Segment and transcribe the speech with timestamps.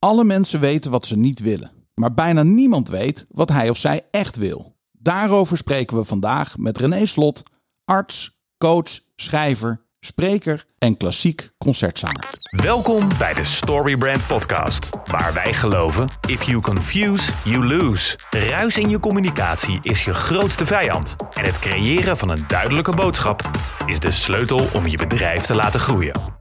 [0.00, 4.02] Alle mensen weten wat ze niet willen, maar bijna niemand weet wat hij of zij
[4.10, 4.76] echt wil.
[4.92, 7.42] Daarover spreken we vandaag met René Slot,
[7.84, 12.24] arts, coach, schrijver, spreker en klassiek concertzanger.
[12.62, 18.18] Welkom bij de Storybrand Podcast, waar wij geloven: if you confuse, you lose.
[18.30, 21.16] Ruis in je communicatie is je grootste vijand.
[21.34, 23.50] En het creëren van een duidelijke boodschap
[23.86, 26.36] is de sleutel om je bedrijf te laten groeien.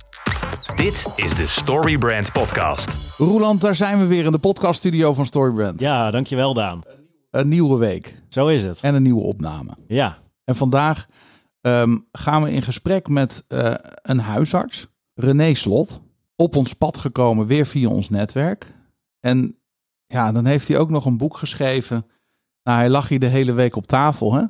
[0.75, 2.97] Dit is de Storybrand Podcast.
[3.17, 5.79] Roeland, daar zijn we weer in de podcaststudio van Storybrand.
[5.79, 6.81] Ja, dankjewel Daan.
[7.31, 8.79] Een nieuwe week Zo is het.
[8.81, 9.77] en een nieuwe opname.
[9.87, 11.07] Ja, En vandaag
[11.61, 16.01] ehm, gaan we in gesprek met eh, een huisarts, René Slot.
[16.35, 18.73] Op ons pad gekomen, weer via ons netwerk.
[19.19, 19.59] En
[20.07, 22.05] ja, dan heeft hij ook nog een boek geschreven.
[22.63, 24.43] Nou, hij lag hier de hele week op tafel, hè?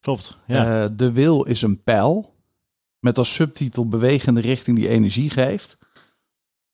[0.00, 0.38] klopt.
[0.46, 0.82] Ja.
[0.82, 2.31] Eh, de wil is een pijl.
[3.02, 5.78] Met als subtitel bewegende richting die energie geeft.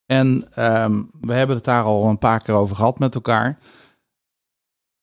[0.07, 3.59] En ehm, we hebben het daar al een paar keer over gehad met elkaar.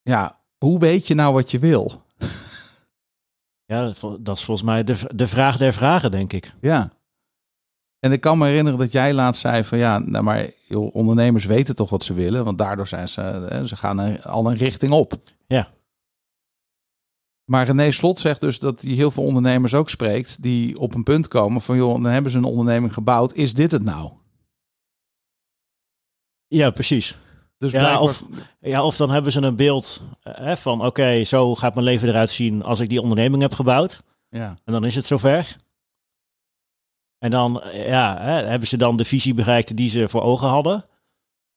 [0.02, 2.04] Ja, hoe weet je nou wat je wil?
[3.72, 6.54] ja, dat is volgens mij de, de vraag der vragen, denk ik.
[6.62, 6.92] Ja.
[8.00, 11.46] En ik kan me herinneren dat jij laatst zei van ja, nou maar joh, ondernemers
[11.46, 14.92] weten toch wat ze willen, want daardoor zijn ze, hè, ze gaan al een richting
[14.92, 15.14] op.
[15.48, 15.74] Ja.
[17.46, 21.04] Maar René Slot zegt dus dat hij heel veel ondernemers ook spreekt die op een
[21.04, 24.12] punt komen van joh, dan hebben ze een onderneming gebouwd, is dit het nou?
[26.48, 27.18] Ja, precies.
[27.58, 28.24] Dus Ja, blijkbaar- of,
[28.60, 32.30] ja, of dan hebben ze een beeld hè, van, oké, zo gaat mijn leven eruit
[32.30, 34.04] zien als ik die onderneming heb gebouwd.
[34.30, 35.56] ja, En dan is het zover.
[37.18, 40.86] En dan ja, hè, hebben ze dan de visie bereikt die ze voor ogen hadden.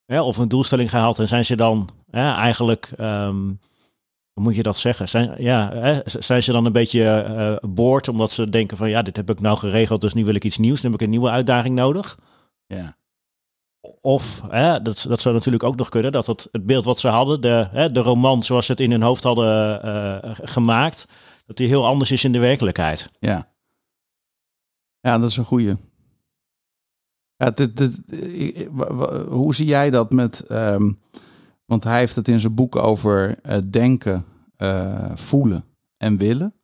[0.07, 3.53] Of een doelstelling gehaald en zijn ze dan eigenlijk, ehm,
[4.39, 5.09] hoe moet je dat zeggen?
[5.09, 9.03] Zijn, ja, hè, zijn ze dan een beetje eh boord omdat ze denken van ja,
[9.03, 10.81] dit heb ik nou geregeld, dus nu wil ik iets nieuws.
[10.81, 12.19] Dan heb ik een nieuwe uitdaging nodig.
[12.67, 12.97] ja,
[14.01, 17.09] Of, hè, dat, dat zou natuurlijk ook nog kunnen, dat het, het beeld wat ze
[17.09, 21.09] hadden, de, hè, de roman zoals ze het in hun hoofd hadden eh, gemaakt,
[21.47, 23.11] dat die heel anders is in de werkelijkheid.
[23.19, 23.49] ja.
[25.01, 25.77] Ja, dat is een goeie.
[27.37, 28.69] Ja, dit, dit, eh,
[29.29, 30.91] hoe zie jij dat met, ehm,
[31.69, 34.25] want hij heeft het in zijn boek over eh, denken,
[34.57, 35.65] eh, voelen
[35.97, 36.55] en willen.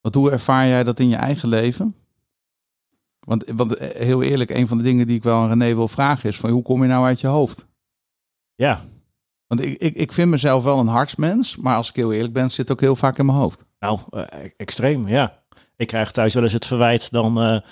[0.00, 1.94] Wat, hoe ervaar jij dat in je eigen leven?
[3.18, 5.88] Want, want eh, heel eerlijk, een van de dingen die ik wel aan René wil
[5.88, 7.66] vragen is: van, hoe kom je nou uit je hoofd?
[8.54, 8.80] Ja,
[9.46, 12.50] Want ik, ik, ik vind mezelf wel een hartsmens, maar als ik heel eerlijk ben,
[12.50, 13.64] zit het ook heel vaak in mijn hoofd.
[13.78, 15.42] Nou, eh, extreem, ja.
[15.76, 17.62] Ik krijg thuis wel eens het verwijt, dan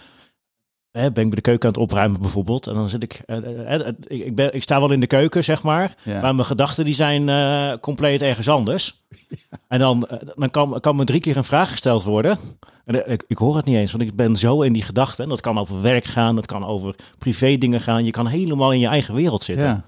[0.96, 2.66] hè, ben ik bij de keuken aan het opruimen bijvoorbeeld.
[2.66, 5.44] En dan zit ik, eh, eh, eh, ik, ben, ik sta wel in de keuken,
[5.44, 5.94] zeg maar.
[6.02, 6.20] Ja.
[6.20, 8.94] Maar mijn gedachten die zijn compleet ergens anders.
[9.68, 12.38] En dan, dan kan, kan me drie keer een vraag gesteld worden.
[12.84, 15.24] En ik, ik hoor het niet eens, want ik ben zo in die gedachten.
[15.24, 18.04] En dat kan over werk gaan, dat kan over privé dingen gaan.
[18.04, 19.66] Je kan helemaal in je eigen wereld zitten.
[19.66, 19.84] ja,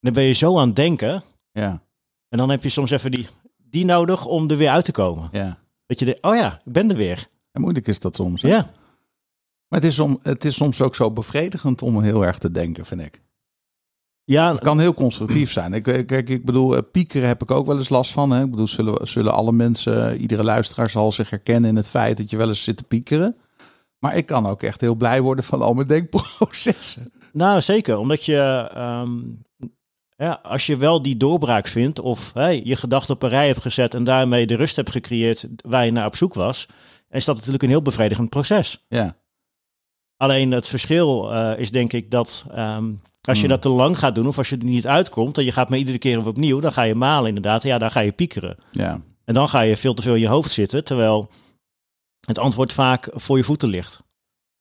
[0.00, 1.22] Dan ben je zo aan het denken.
[1.52, 1.82] ja,
[2.28, 3.26] En dan heb je soms even die,
[3.70, 5.28] die nodig om er weer uit te komen.
[5.32, 5.58] ja.
[5.86, 7.26] Dat je denkt, oh ja, ik ben er weer.
[7.52, 8.42] En moeilijk is dat soms.
[8.42, 8.48] hè?
[8.48, 8.70] Ja.
[9.68, 12.86] Maar het is, om, het is soms ook zo bevredigend om heel erg te denken,
[12.86, 13.22] vind ik.
[14.24, 15.72] Ja, Het kan heel constructief zijn.
[15.72, 18.30] Ik, ik- kijk, ik bedoel, eh, piekeren heb ik ook wel eens last van.
[18.30, 18.42] Hè?
[18.44, 22.30] Ik bedoel, zullen, zullen alle mensen, iedere luisteraar zal zich herkennen in het feit dat
[22.30, 23.36] je wel eens zit te piekeren.
[23.98, 27.12] Maar ik kan ook echt heel blij worden van al mijn denkprocessen.
[27.32, 27.96] nou zeker.
[27.96, 29.10] Omdat je, ehm,
[30.16, 32.32] ja, als je wel die doorbraak vindt of
[32.64, 35.90] je gedachten op een rij hebt gezet en daarmee de rust hebt gecreëerd waar je
[35.92, 36.68] naar op zoek was,
[37.10, 38.84] is dat natuurlijk een heel bevredigend proces.
[38.88, 39.16] Ja,
[40.16, 43.52] Alleen het verschil eh, is denk ik dat ehm, als je Hmm.
[43.52, 45.78] dat te lang gaat doen of als je er niet uitkomt en je gaat maar
[45.78, 47.62] iedere keer opnieuw, dan ga je malen inderdaad.
[47.62, 48.56] Ja, dan ga je piekeren.
[48.70, 51.28] ja, En dan ga je veel te veel in je hoofd zitten, terwijl
[52.26, 54.02] het antwoord vaak voor je voeten ligt.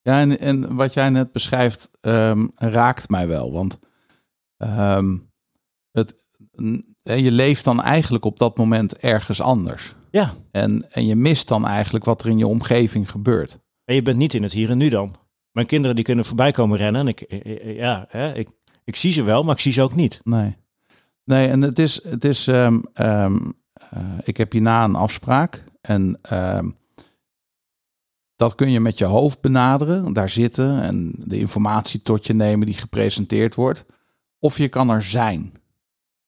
[0.02, 3.52] ja en, en wat jij net beschrijft ehm, raakt mij wel.
[3.52, 3.80] Want
[4.58, 5.18] ehm,
[5.92, 6.16] het,
[7.02, 9.94] je leeft dan eigenlijk op dat moment ergens anders.
[10.12, 10.34] Ja.
[10.52, 13.60] En, en je mist dan eigenlijk wat er in je omgeving gebeurt.
[13.86, 15.16] En je bent niet in het hier en nu dan.
[15.54, 17.02] Mijn kinderen die kunnen voorbij komen rennen.
[17.02, 18.50] En ik, eh, eh, ja, hè, ik,
[18.84, 20.22] ik zie ze wel, maar ik zie ze ook niet.
[20.24, 20.58] Nee.
[21.24, 23.38] Nee, en het is, het is ehm, ehm,
[23.74, 26.70] eh, ik heb hierna een afspraak en ehm,
[28.36, 32.66] dat kun je met je hoofd benaderen, daar zitten en de informatie tot je nemen
[32.66, 33.86] die gepresenteerd wordt.
[34.40, 35.54] Of je kan er zijn.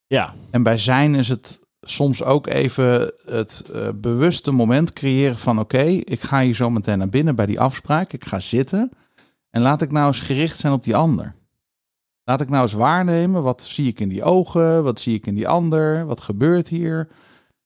[0.06, 5.58] Ja, En bij zijn is het soms ook even het eh, bewuste moment creëren van
[5.58, 8.90] oké, ik ga hier zo meteen naar binnen bij die afspraak, ik ga zitten
[9.56, 11.34] en laat ik nou eens gericht zijn op die ander.
[12.24, 15.34] Laat ik nou eens waarnemen, wat zie ik in die ogen, wat zie ik in
[15.34, 17.08] die ander, wat gebeurt hier.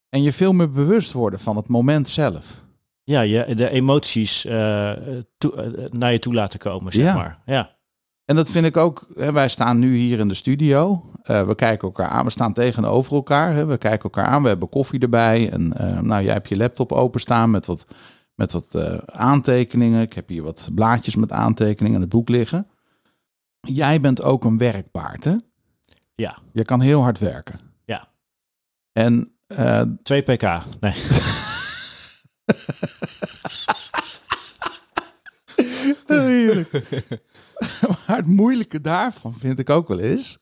[0.08, 2.60] En je veel meer bewust worden van het moment zelf.
[3.04, 4.92] ja je, de emoties eh,
[5.38, 7.14] toe- eh, naar je toe laten komen, zeg Ja.
[7.14, 7.38] maar.
[7.46, 7.76] Ja.
[8.24, 11.04] En dat vind ik ook, hè, wij staan nu hier in de studio.
[11.22, 13.54] Eh, we kijken elkaar aan, we staan tegenover elkaar.
[13.54, 15.50] Hè, we kijken elkaar aan, we hebben koffie erbij.
[15.50, 15.68] En
[16.06, 17.86] nou, jij hebt je laptop openstaan met wat,
[18.40, 20.02] met wat eh, aantekeningen.
[20.02, 22.66] Ik heb hier wat blaadjes met aantekeningen en het boek liggen.
[23.60, 25.34] Jij bent ook een werkpaard, hè?
[26.14, 26.38] Ja.
[26.52, 27.60] Je kan heel hard werken.
[27.84, 28.08] Ja.
[28.92, 30.42] En eh, 2 pk.
[30.80, 30.94] Nee.
[38.06, 40.38] maar het moeilijke daarvan vind ik ook wel eens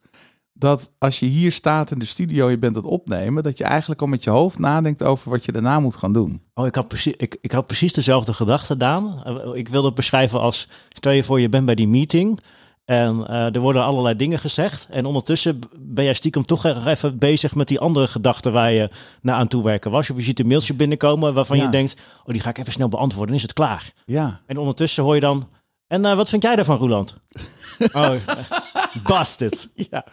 [0.59, 4.01] dat als je hier staat in de studio, je bent het opnemen, dat je eigenlijk
[4.01, 6.41] al met je hoofd nadenkt over wat je daarna moet gaan doen.
[6.53, 9.23] Oh, ik had, precies, ik, ik had precies dezelfde gedachte, Daan.
[9.23, 12.39] Eh, Ik wilde het beschrijven als, stel je voor je bent bij die meeting
[12.85, 14.87] en eh, er worden allerlei dingen gezegd.
[14.89, 18.89] En ondertussen ben jij stiekem toch even bezig met die andere gedachten waar je
[19.21, 20.09] naar aan toe werken was.
[20.09, 21.63] Of je ziet een mailtje binnenkomen waarvan Ja.
[21.63, 23.91] je denkt, oh die ga ik even snel beantwoorden, is het klaar.
[24.05, 24.41] Ja.
[24.45, 25.49] En ondertussen hoor je dan,
[25.87, 27.15] en eh, wat vind jij daarvan, Roland?
[27.93, 28.11] oh,
[29.07, 29.69] busted.
[29.75, 30.05] Ja.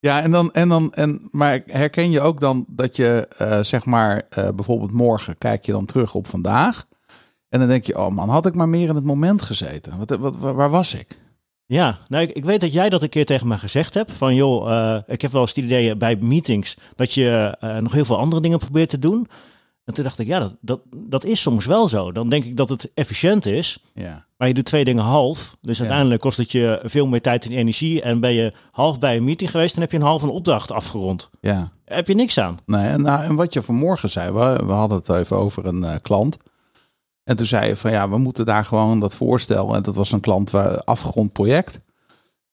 [0.00, 3.84] Ja, en dan, en dan, en, maar herken je ook dan dat je, eh, zeg
[3.84, 6.86] maar, eh, bijvoorbeeld morgen kijk je dan terug op vandaag.
[7.48, 9.98] En dan denk je, oh man, had ik maar meer in het moment gezeten.
[9.98, 11.18] Wat, wat, waar, was ik?
[11.66, 14.12] Ja, nou, ik, ik weet dat jij dat een keer tegen me gezegd hebt.
[14.12, 18.04] Van joh, eh, ik heb wel eens het idee bij meetings dat je nog heel
[18.04, 19.28] veel andere dingen probeert te doen.
[19.90, 22.12] En toen dacht ik, ja, dat, dat, dat is soms wel zo.
[22.12, 24.26] Dan denk ik dat het efficiënt is, Ja.
[24.36, 25.56] maar je doet twee dingen half.
[25.60, 25.82] Dus Ja.
[25.82, 28.02] uiteindelijk kost het je veel meer tijd en energie.
[28.02, 30.72] En ben je half bij een meeting geweest, dan heb je een half een opdracht
[30.72, 31.30] afgerond.
[31.40, 31.70] Ja.
[31.84, 32.58] Daar heb je niks aan.
[32.66, 35.84] Nee, en, nou, en wat je vanmorgen zei, we, we hadden het even over een
[35.84, 36.36] eh, klant.
[37.24, 39.74] En toen zei je van ja, we moeten daar gewoon dat voorstel.
[39.74, 41.80] En dat was een klant waar afgerond project.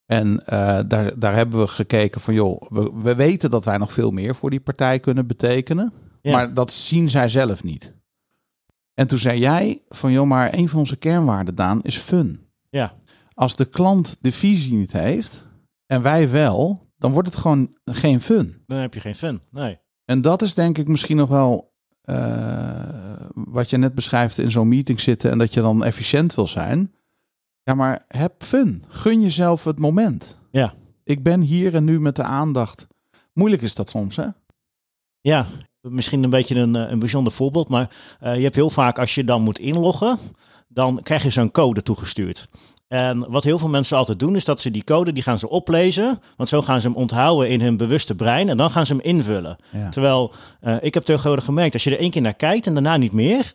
[0.05, 3.93] En eh, daar, daar hebben we gekeken van joh, we, we weten dat wij nog
[3.93, 5.93] veel meer voor die partij kunnen betekenen.
[6.27, 6.35] Ja.
[6.35, 7.93] Maar dat zien zij zelf niet.
[8.93, 12.47] En toen zei jij van joh, maar een van onze kernwaarden, Daan, is fun.
[12.69, 12.93] Ja.
[13.33, 15.45] Als de klant de visie niet heeft
[15.85, 18.63] en wij wel, dan wordt het gewoon geen fun.
[18.67, 19.41] Dan heb je geen fun.
[19.51, 19.79] Nee.
[20.05, 24.67] En dat is denk ik misschien nog wel eh, wat je net beschrijft in zo'n
[24.67, 26.93] meeting zitten en dat je dan efficiënt wil zijn.
[27.63, 28.83] Ja, maar heb fun.
[28.87, 30.37] Gun jezelf het moment.
[30.51, 30.73] Ja.
[31.03, 32.87] Ik ben hier en nu met de aandacht.
[33.33, 34.27] Moeilijk is dat soms, hè?
[35.21, 35.45] Ja,
[35.89, 37.89] misschien een beetje een, eh, een bijzonder voorbeeld, maar
[38.19, 40.19] eh, je hebt heel vaak als je dan moet inloggen,
[40.67, 42.47] dan krijg je zo'n code toegestuurd.
[42.87, 45.49] En wat heel veel mensen altijd doen, is dat ze die code, die gaan ze
[45.49, 48.93] oplezen, want zo gaan ze hem onthouden in hun bewuste brein en dan gaan ze
[48.93, 49.57] hem invullen.
[49.71, 49.89] Ja.
[49.89, 52.97] Terwijl, eh, ik heb tegenwoordig gemerkt, als je er één keer naar kijkt en daarna
[52.97, 53.53] niet meer,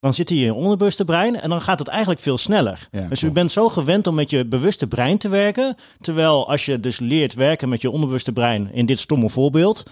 [0.00, 2.88] dan zit hij in je onderbewuste brein en dan gaat het eigenlijk veel sneller.
[2.90, 6.64] Ja, dus je bent zo gewend om met je bewuste brein te werken, terwijl als
[6.64, 9.82] je dus leert werken met je onderbewuste brein, in dit stomme voorbeeld,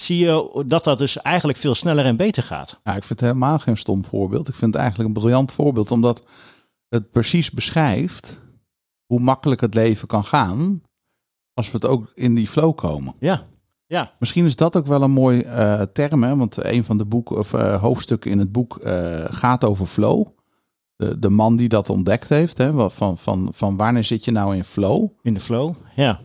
[0.00, 2.80] zie je dat dat dus eigenlijk veel sneller en beter gaat.
[2.84, 4.48] Ja, ik vind het helemaal geen stom voorbeeld.
[4.48, 6.22] Ik vind het eigenlijk een briljant voorbeeld, omdat
[6.88, 8.38] het precies beschrijft
[9.06, 10.82] hoe makkelijk het leven kan gaan
[11.54, 13.14] als we het ook in die flow komen.
[13.18, 13.42] Ja,
[13.90, 16.36] ja, Misschien is dat ook wel een mooi eh, term, hè?
[16.36, 20.26] want een van de boeken of eh, hoofdstukken in het boek eh, gaat over flow.
[20.96, 22.90] De, de man die dat ontdekt heeft, hè?
[22.90, 25.08] Van, van, van wanneer zit je nou in flow?
[25.22, 25.74] in de flow.
[25.94, 26.20] Ja,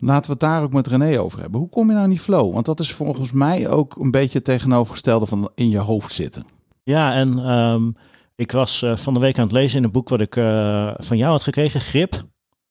[0.00, 1.60] Laten we het daar ook met René over hebben.
[1.60, 2.52] Hoe kom je nou in die flow?
[2.52, 6.44] Want dat is volgens mij ook een beetje het tegenovergestelde van in je hoofd zitten.
[6.82, 7.90] ja en ehm,
[8.34, 10.90] ik was eh, van de week aan het lezen in een boek wat ik eh,
[10.96, 12.24] van jou had gekregen, Grip,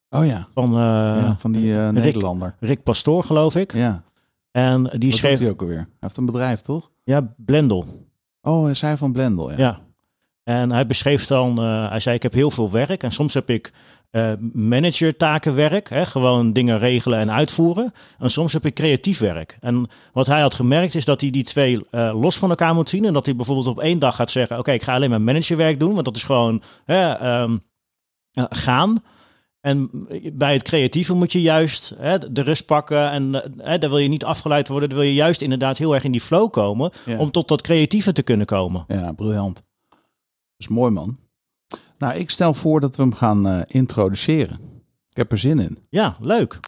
[0.10, 2.56] Oh ja, van eh, ja van die Rick- Nederlander.
[2.60, 3.74] Rick Pastoor, geloof ik.
[3.74, 4.04] Ja,
[4.52, 5.78] En die wat doet schreef, hij ook alweer?
[5.78, 6.92] Hij heeft een bedrijf, toch?
[7.04, 7.86] ja, Blendel.
[8.42, 9.58] Oh, hij zei van Blendel, ja.
[9.58, 9.80] Ja.
[10.44, 13.74] En hij beschreef dan, hij zei ik heb heel veel werk en soms heb ik
[14.16, 17.92] eh managertakenwerk, hè, gewoon dingen regelen en uitvoeren.
[18.20, 19.58] En soms heb ik creatief werk.
[19.60, 22.90] En wat hij had gemerkt is dat hij die twee eh, los van elkaar moet
[22.90, 23.06] zien.
[23.06, 25.80] En dat hij bijvoorbeeld op één dag gaat zeggen, oké ik ga alleen maar managerwerk
[25.80, 27.58] doen, want dat is gewoon hè, ehm,
[28.32, 29.04] eh, gaan.
[29.62, 29.90] En
[30.34, 34.08] bij het creatieve moet je juist hè, de rust pakken en hè, daar wil je
[34.08, 34.90] niet afgeleid worden.
[34.90, 37.18] Daar wil je juist inderdaad heel erg in die flow komen Ja.
[37.18, 38.84] om tot dat creatieve te kunnen komen.
[38.88, 39.56] Ja, briljant.
[39.90, 39.98] Dat
[40.58, 41.18] is mooi, man.
[41.98, 44.60] Nou, ik stel voor dat we hem gaan eh, introduceren.
[45.10, 45.78] Ik heb er zin in.
[45.90, 46.60] Ja, leuk.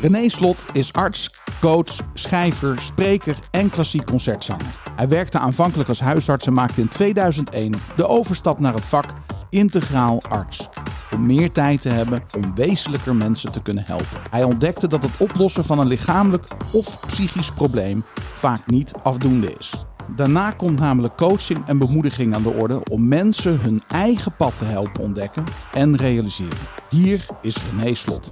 [0.00, 4.80] René Slot is arts, coach, schrijver, spreker en klassiek concertzanger.
[4.96, 9.04] Hij werkte aanvankelijk als huisarts en maakte in 2001 de overstap naar het vak
[9.50, 10.68] integraal arts.
[11.14, 14.20] Om meer tijd te hebben om wezenlijker mensen te kunnen helpen.
[14.30, 19.84] Hij ontdekte dat het oplossen van een lichamelijk of psychisch probleem vaak niet afdoende is.
[20.16, 24.64] Daarna komt namelijk coaching en bemoediging aan de orde om mensen hun eigen pad te
[24.64, 26.58] helpen ontdekken en realiseren.
[26.88, 28.30] Hier is René Slot.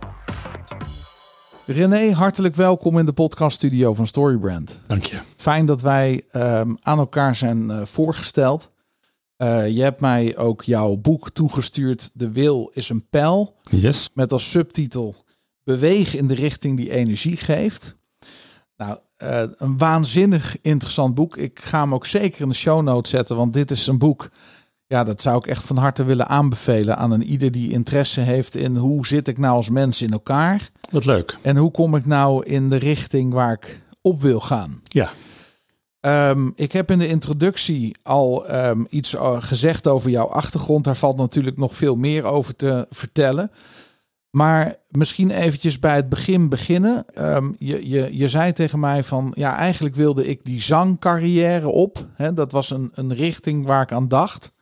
[1.67, 4.81] René, hartelijk welkom in de podcaststudio van Storybrand.
[4.87, 5.21] Dank je.
[5.37, 8.71] Fijn dat wij ehm, aan elkaar zijn eh, voorgesteld.
[9.37, 12.11] Eh, je hebt mij ook jouw boek toegestuurd.
[12.15, 13.55] De wil is een pijl.
[13.63, 14.11] Yes.
[14.15, 15.15] Met als subtitel
[15.69, 17.97] Beweeg in de richting die energie geeft.
[19.19, 21.37] Eh, een waanzinnig interessant boek.
[21.37, 23.37] Ik ga hem ook zeker in de show notes zetten.
[23.37, 24.31] Want dit is een boek.
[24.87, 28.55] Ja, dat zou ik echt van harte willen aanbevelen aan een ieder die interesse heeft
[28.55, 30.71] in hoe zit ik nou als mens in elkaar.
[30.91, 31.39] Wat leuk.
[31.43, 34.81] En hoe kom ik nou in de richting waar ik op wil gaan.
[34.83, 35.11] Ja.
[36.01, 40.85] Ehm, ik heb in de introductie al ehm, iets uh, gezegd over jouw achtergrond.
[40.85, 43.51] Daar valt natuurlijk nog veel meer over te vertellen.
[44.31, 47.05] Maar misschien eventjes bij het begin beginnen.
[47.19, 52.07] Um, je, je, je zei tegen mij van, ja, eigenlijk wilde ik die zangcarrière op.
[52.15, 52.35] Hè?
[52.35, 54.53] Dat was een, een richting waar ik aan dacht.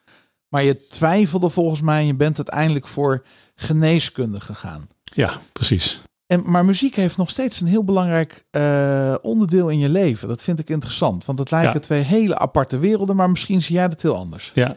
[0.48, 4.88] Maar je twijfelde volgens mij en je bent uiteindelijk voor geneeskunde gegaan.
[5.02, 6.00] Ja, precies.
[6.26, 10.28] En, maar muziek heeft nog steeds een heel belangrijk uh, onderdeel in je leven.
[10.28, 11.24] Dat vind ik interessant.
[11.24, 11.80] Want het lijken ja.
[11.80, 14.50] twee hele aparte werelden, maar misschien zie jij dat heel anders.
[14.54, 14.76] Ja.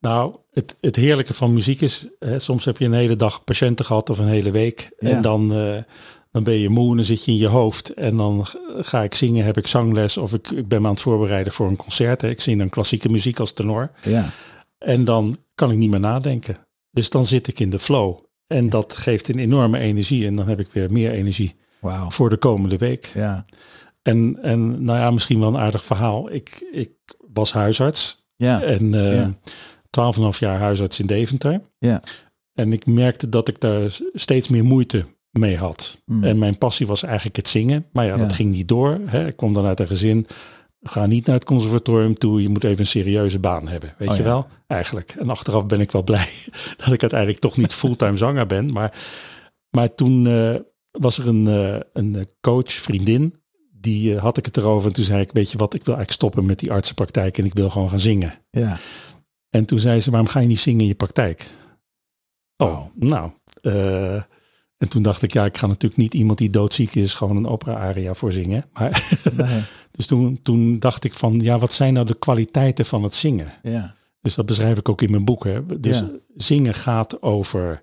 [0.00, 3.84] Nou, het, het heerlijke van muziek is, hè, soms heb je een hele dag patiënten
[3.84, 4.90] gehad of een hele week.
[4.98, 5.08] Ja.
[5.08, 5.76] En dan, uh,
[6.30, 7.90] dan ben je moe en dan zit je in je hoofd.
[7.90, 8.46] En dan
[8.78, 11.68] ga ik zingen, heb ik zangles of ik, ik ben me aan het voorbereiden voor
[11.68, 12.20] een concert.
[12.20, 12.28] Hè.
[12.28, 13.90] Ik zing dan klassieke muziek als tenor.
[14.02, 14.30] Ja.
[14.78, 16.56] En dan kan ik niet meer nadenken.
[16.90, 18.18] Dus dan zit ik in de flow.
[18.46, 20.26] En dat geeft een enorme energie.
[20.26, 22.10] En dan heb ik weer meer energie wow.
[22.10, 23.10] voor de komende week.
[23.14, 23.44] Ja.
[24.02, 26.32] En, en nou ja, misschien wel een aardig verhaal.
[26.32, 26.90] Ik, ik
[27.32, 28.26] was huisarts.
[28.36, 28.62] Ja.
[28.62, 29.34] En uh, Ja.
[30.32, 31.60] 12,5 jaar huisarts in Deventer.
[31.78, 32.02] Ja.
[32.54, 36.02] En ik merkte dat ik daar steeds meer moeite mee had.
[36.04, 36.24] Mm.
[36.24, 37.86] En mijn passie was eigenlijk het zingen.
[37.92, 39.00] Maar ja, dat ging niet door.
[39.04, 39.26] Hè.
[39.26, 40.26] Ik kwam dan uit een gezin.
[40.82, 42.42] Ga niet naar het conservatorium toe.
[42.42, 43.94] Je moet even een serieuze baan hebben.
[43.98, 44.28] Weet Oh je ja.
[44.28, 44.46] wel?
[44.66, 45.14] Eigenlijk.
[45.18, 46.28] En achteraf ben ik wel blij
[46.76, 48.72] dat ik uiteindelijk toch niet fulltime zanger ben.
[48.72, 48.98] Maar,
[49.70, 50.54] maar toen eh,
[50.90, 53.34] was er een, eh, een coach, vriendin.
[53.80, 54.88] Die eh, had ik het erover.
[54.88, 57.38] En toen zei ik, weet je wat, ik wil eigenlijk stoppen met die artsenpraktijk.
[57.38, 58.34] En ik wil gewoon gaan zingen.
[58.50, 58.78] Ja.
[59.58, 61.50] En toen zei ze, waarom ga je niet zingen in je praktijk?
[62.56, 63.30] Oh, nou.
[63.62, 64.14] eh,
[64.78, 67.46] en toen dacht ik, ja, ik ga natuurlijk niet iemand die doodziek is, gewoon een
[67.46, 68.64] opera-aria voor zingen.
[68.72, 69.62] Maar, Nee.
[69.90, 73.52] dus toen, toen dacht ik van, ja, wat zijn nou de kwaliteiten van het zingen?
[73.62, 73.94] Ja.
[74.20, 75.44] Dus dat beschrijf ik ook in mijn boek.
[75.44, 75.80] Hè.
[75.80, 76.10] Dus Ja.
[76.36, 77.82] zingen gaat over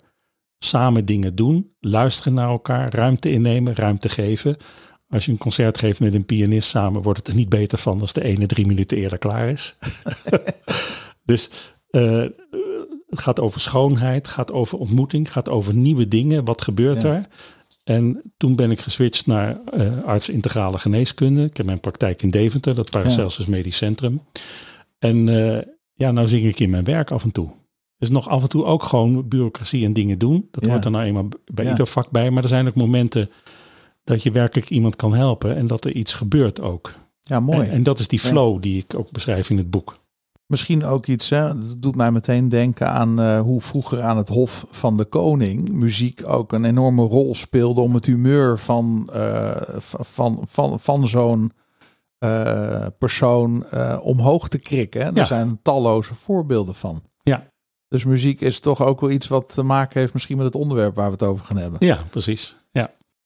[0.60, 4.58] samen dingen doen, luisteren naar elkaar, ruimte innemen, ruimte geven.
[5.10, 8.00] Als je een concert geeft met een pianist samen, wordt het er niet beter van
[8.02, 9.76] als de ene drie minuten eerder klaar is.
[11.26, 11.50] dus
[11.90, 12.26] eh,
[13.08, 16.46] het gaat over schoonheid, gaat over ontmoeting, gaat over nieuwe dingen.
[16.46, 17.14] Wat gebeurt Ja.
[17.14, 17.28] er?
[17.84, 21.44] En toen ben ik geswitcht naar eh arts integrale geneeskunde.
[21.44, 24.22] Ik heb mijn praktijk in Deventer, dat Paracelsus Medisch Centrum.
[25.00, 25.62] En eh,
[25.94, 27.50] ja, nou zing ik in mijn werk af en toe.
[27.98, 30.48] Dus nog af en toe ook gewoon bureaucratie en dingen doen.
[30.52, 30.72] Dat Ja.
[30.72, 31.72] hoort er nou eenmaal bij Ja.
[31.72, 32.32] ieder vak bij.
[32.32, 33.30] Maar er zijn ook momenten
[34.04, 36.94] dat je werkelijk iemand kan helpen en dat er iets gebeurt ook.
[37.22, 37.60] ja, mooi.
[37.68, 39.98] En, en dat is die flow die ik ook beschrijf in het boek.
[40.48, 44.28] Misschien ook iets, hè, dat doet mij meteen denken aan eh, hoe vroeger aan het
[44.28, 49.52] Hof van de Koning muziek ook een enorme rol speelde om het humeur van, eh,
[49.78, 51.52] van, van, van, zo'n
[52.18, 53.66] eh, persoon
[54.02, 55.02] omhoog te krikken.
[55.02, 55.08] Hè.
[55.08, 55.26] Er Ja.
[55.26, 57.02] zijn talloze voorbeelden van.
[57.24, 57.48] Ja.
[57.88, 60.96] Dus muziek is toch ook wel iets wat te maken heeft misschien met het onderwerp
[60.96, 61.86] waar we het over gaan hebben.
[61.86, 62.58] Ja, precies.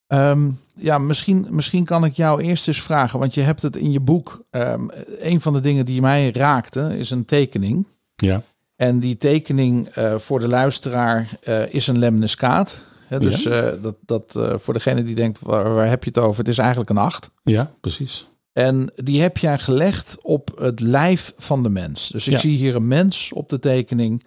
[0.10, 3.75] Ja, Ehm, ja, misschien, misschien kan ik jou eerst eens vragen, want je hebt het
[3.75, 4.44] in je boek.
[4.50, 4.88] ehm,
[5.20, 7.86] een van de dingen die mij raakte is een tekening.
[8.16, 8.42] ja,
[8.75, 12.84] En die tekening eh, voor de luisteraar eh, is een lemniscaat.
[13.08, 16.38] Hè, dus eh, dat, dat voor degene die denkt, waar, waar heb je het over?
[16.39, 17.30] Het is eigenlijk een acht.
[17.44, 18.25] ja, precies.
[18.54, 22.10] En die heb jij gelegd op het lijf van de mens.
[22.10, 22.39] Dus ik Ja.
[22.39, 24.24] zie hier een mens op de tekening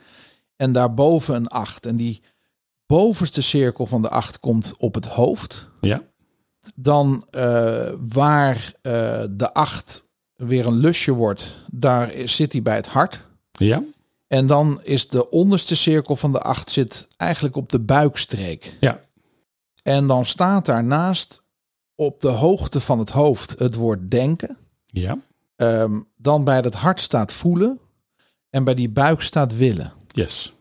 [0.56, 1.86] en daarboven een acht.
[1.86, 2.20] En die
[2.86, 5.66] bovenste cirkel van de acht komt op het hoofd.
[5.86, 6.02] Ja,
[6.74, 12.86] Dan eh, waar eh, de acht weer een lusje wordt, daar zit hij bij het
[12.86, 13.26] hart.
[13.50, 13.82] ja,
[14.26, 18.76] En dan is de onderste cirkel van de acht zit eigenlijk op de buikstreek.
[18.80, 19.00] ja,
[19.82, 21.42] En dan staat daarnaast
[21.94, 24.56] op de hoogte van het hoofd het woord denken.
[24.86, 25.18] ja,
[25.56, 27.80] Ehm, dan bij het hart staat voelen.
[28.50, 29.92] En bij die buik staat willen.
[30.06, 30.52] yes.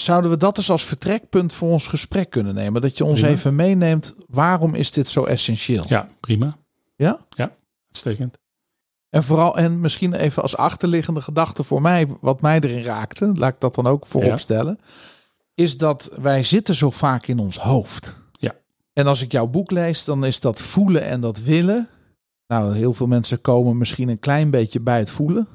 [0.00, 2.80] Zouden we dat eens als vertrekpunt voor ons gesprek kunnen nemen?
[2.82, 3.34] Dat je ons Prima.
[3.36, 4.14] even meeneemt.
[4.28, 5.84] Waarom is dit zo essentieel?
[5.88, 6.56] Ja, prima.
[6.96, 7.18] Ja?
[7.86, 8.38] Uitstekend.
[9.10, 13.54] En vooral, en misschien even als achterliggende gedachte voor mij, wat mij erin raakte, laat
[13.54, 14.36] ik dat dan ook voorop Ja.
[14.36, 14.78] stellen,
[15.54, 18.16] is dat wij zitten zo vaak in ons hoofd.
[18.32, 18.54] Ja.
[18.92, 21.88] En als ik jouw boek lees, dan is dat voelen en dat willen.
[22.46, 25.48] Nou, heel veel mensen komen misschien een klein beetje bij het voelen.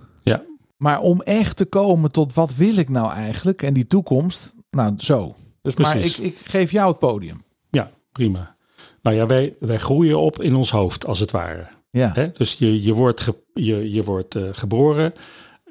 [0.84, 4.94] Maar om echt te komen tot wat wil ik nou eigenlijk en die toekomst, nou
[4.98, 5.36] zo.
[5.62, 6.20] Dus maar ik, Precies.
[6.20, 7.44] ik geef jou het podium.
[7.70, 8.56] Ja, prima.
[9.02, 11.68] Nou ja, wij, wij groeien op in ons hoofd, als het ware.
[11.92, 12.32] Ja.
[12.38, 15.14] Dus je, je wordt, ge, je, je wordt eh, geboren.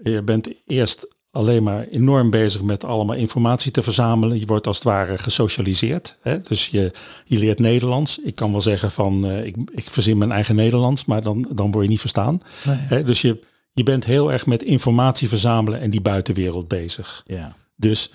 [0.02, 4.38] je bent eerst alleen maar enorm bezig met allemaal informatie te verzamelen.
[4.38, 6.16] Je wordt als het ware gesocialiseerd.
[6.20, 6.40] Hè?
[6.40, 6.92] Dus je,
[7.24, 8.18] je leert Nederlands.
[8.18, 11.70] Ik kan wel zeggen van uh, ik, ik verzin mijn eigen Nederlands, maar dan, dan
[11.70, 12.40] word je niet verstaan.
[12.64, 12.76] Nee.
[12.76, 13.04] Hè?
[13.04, 17.22] Dus je, je bent heel erg met informatie verzamelen en die buitenwereld bezig.
[17.26, 17.56] Ja.
[17.76, 18.10] Dus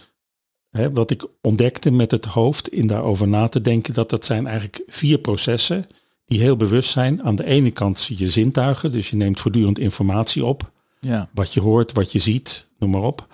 [0.70, 4.48] hè, wat ik ontdekte met het hoofd in daarover na te denken, dat dat zijn
[4.48, 5.88] eigenlijk vier processen
[6.26, 7.24] die heel bewust zijn.
[7.24, 10.72] Aan de ene kant zie je zintuigen, dus je neemt voortdurend informatie op.
[11.00, 11.30] Ja.
[11.34, 13.28] Wat je hoort, wat je ziet, noem maar op.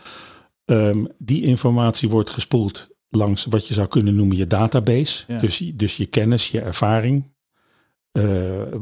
[0.65, 5.23] Ehm, die informatie wordt gespoeld langs wat je zou kunnen noemen je database.
[5.27, 5.39] Ja.
[5.39, 7.32] Dus, dus je kennis, je ervaring.
[8.13, 8.23] Eh,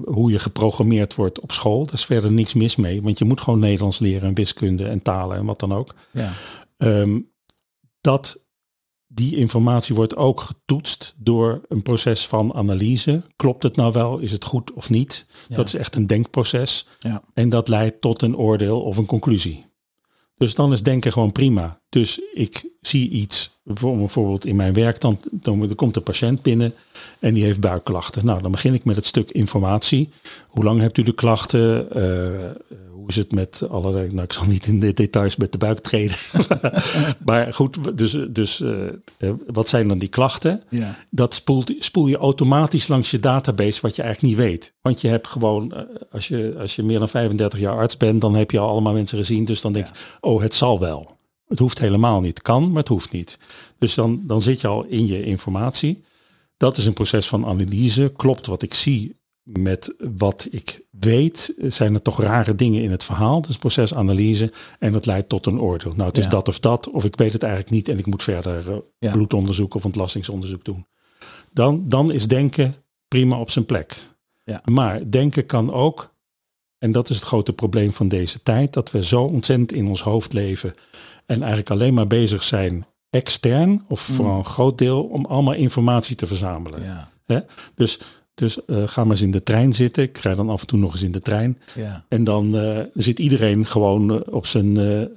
[0.04, 1.86] hoe je geprogrammeerd wordt op school.
[1.86, 3.02] Daar is verder niks mis mee.
[3.02, 5.96] Want je moet gewoon Nederlands leren en wiskunde en talen en wat dan ook.
[6.12, 6.32] Ja.
[6.78, 7.20] Ehm,
[8.02, 8.40] dat
[9.08, 13.24] die informatie wordt ook getoetst door een proces van analyse.
[13.36, 14.18] Klopt het nou wel?
[14.18, 15.26] Is het goed of niet?
[15.48, 15.56] Ja.
[15.56, 16.88] Dat is echt een denkproces.
[17.00, 17.22] Ja.
[17.34, 19.66] En dat leidt tot een oordeel of een conclusie.
[20.38, 21.81] Dus dan is denken gewoon prima.
[21.92, 26.74] Dus ik zie iets, bijvoorbeeld in mijn werk, dan, dan er komt een patiënt binnen
[27.20, 28.26] en die heeft buikklachten.
[28.26, 30.10] Nou, dan begin ik met het stuk informatie.
[30.48, 31.92] Hoe lang hebt u de klachten?
[31.92, 35.58] Eh, hoe is het met allerlei, nou ik zal niet in de details met de
[35.58, 36.18] buik treden.
[37.26, 40.64] maar goed, dus, dus eh, eh, wat zijn dan die klachten?
[40.70, 40.98] Ja.
[41.10, 44.74] dat spoelt, spoel je automatisch langs je database wat je eigenlijk niet weet.
[44.82, 45.82] Want je hebt gewoon, eh,
[46.12, 48.94] als je, als je meer dan 35 jaar arts bent, dan heb je al allemaal
[48.94, 49.46] mensen gezien.
[49.46, 51.20] Dus dan denk je, oh, het zal wel.
[51.52, 52.42] Het hoeft helemaal niet.
[52.42, 53.38] Kan, maar het hoeft niet.
[53.78, 56.04] Dus dan, dan zit je al in je informatie.
[56.58, 58.14] Dat is een proces van analyse.
[58.16, 61.54] Klopt wat ik zie met wat ik weet?
[61.58, 63.36] Zijn er toch rare dingen in het verhaal?
[63.42, 65.94] Dat is een proces analyse en dat leidt tot een oordeel.
[65.96, 66.30] Nou, het is Ja.
[66.30, 69.12] dat of dat, of ik weet het eigenlijk niet en ik moet verder eh, Ja.
[69.12, 70.86] bloedonderzoek of ontlastingsonderzoek doen.
[71.52, 72.76] Dan, dan is denken
[73.08, 73.96] prima op zijn plek.
[74.44, 74.62] Ja.
[74.72, 76.14] Maar denken kan ook,
[76.78, 80.02] en dat is het grote probleem van deze tijd, dat we zo ontzettend in ons
[80.02, 80.74] hoofd leven
[81.32, 86.16] en eigenlijk alleen maar bezig zijn extern, of voor een groot deel, om allemaal informatie
[86.16, 86.84] te verzamelen.
[86.84, 87.10] Ja.
[87.26, 87.40] Hè?
[87.76, 88.00] Dus,
[88.34, 90.04] dus eh, ga maar eens in de trein zitten.
[90.04, 91.60] Ik rij dan af en toe nog eens in de trein.
[91.76, 92.06] Ja.
[92.08, 94.76] En dan eh, zit iedereen gewoon eh, op zijn,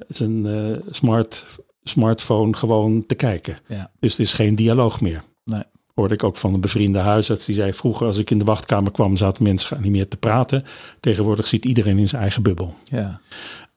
[0.09, 0.47] zijn
[0.91, 1.47] smart,
[1.83, 3.59] smartphone gewoon te kijken.
[3.69, 3.91] Ja.
[4.01, 5.25] Dus het is geen dialoog meer.
[5.45, 5.63] Nee.
[5.95, 7.45] Hoorde ik ook van een bevriende huisarts.
[7.45, 10.65] Die zei vroeger als ik in de wachtkamer kwam zaten mensen geanimeerd te praten.
[11.01, 12.75] Tegenwoordig zit iedereen in zijn eigen bubbel.
[12.85, 13.21] Ja.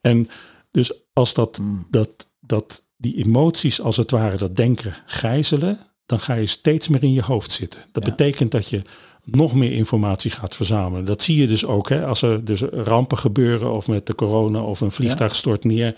[0.02, 0.30] En
[0.72, 1.86] dus als dat, Mm.
[1.90, 7.04] dat, dat die emoties als het ware dat denken gijzelen, dan ga je steeds meer
[7.04, 7.80] in je hoofd zitten.
[7.92, 8.10] Dat Ja.
[8.10, 8.82] betekent dat je
[9.24, 11.06] nog meer informatie gaat verzamelen.
[11.06, 11.90] Dat zie je dus ook.
[11.90, 12.06] Hè?
[12.06, 15.96] Als er dus rampen gebeuren of met de corona of een vliegtuig stort neer,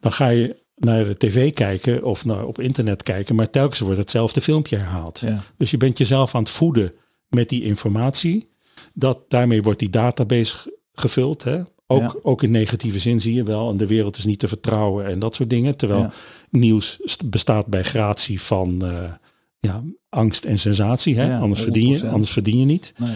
[0.00, 3.98] dan ga je naar de tv kijken of naar, op internet kijken, maar telkens wordt
[3.98, 5.18] hetzelfde filmpje herhaald.
[5.20, 5.42] Ja.
[5.56, 6.92] Dus je bent jezelf aan het voeden
[7.28, 8.48] met die informatie.
[8.94, 11.44] Dat, daarmee wordt die database ge- gevuld.
[11.44, 11.60] Hè?
[11.92, 12.14] Ook, Ja.
[12.22, 13.70] ook in negatieve zin zie je wel.
[13.70, 15.76] En de wereld is niet te vertrouwen en dat soort dingen.
[15.76, 16.12] Terwijl Ja.
[16.50, 19.12] nieuws st- bestaat bij gratie van eh,
[19.60, 21.16] ja, angst en sensatie.
[21.16, 21.26] Hè?
[21.26, 22.12] Ja, anders, verdien je, 100%.
[22.12, 22.92] anders verdien je niet.
[22.98, 23.14] Nee.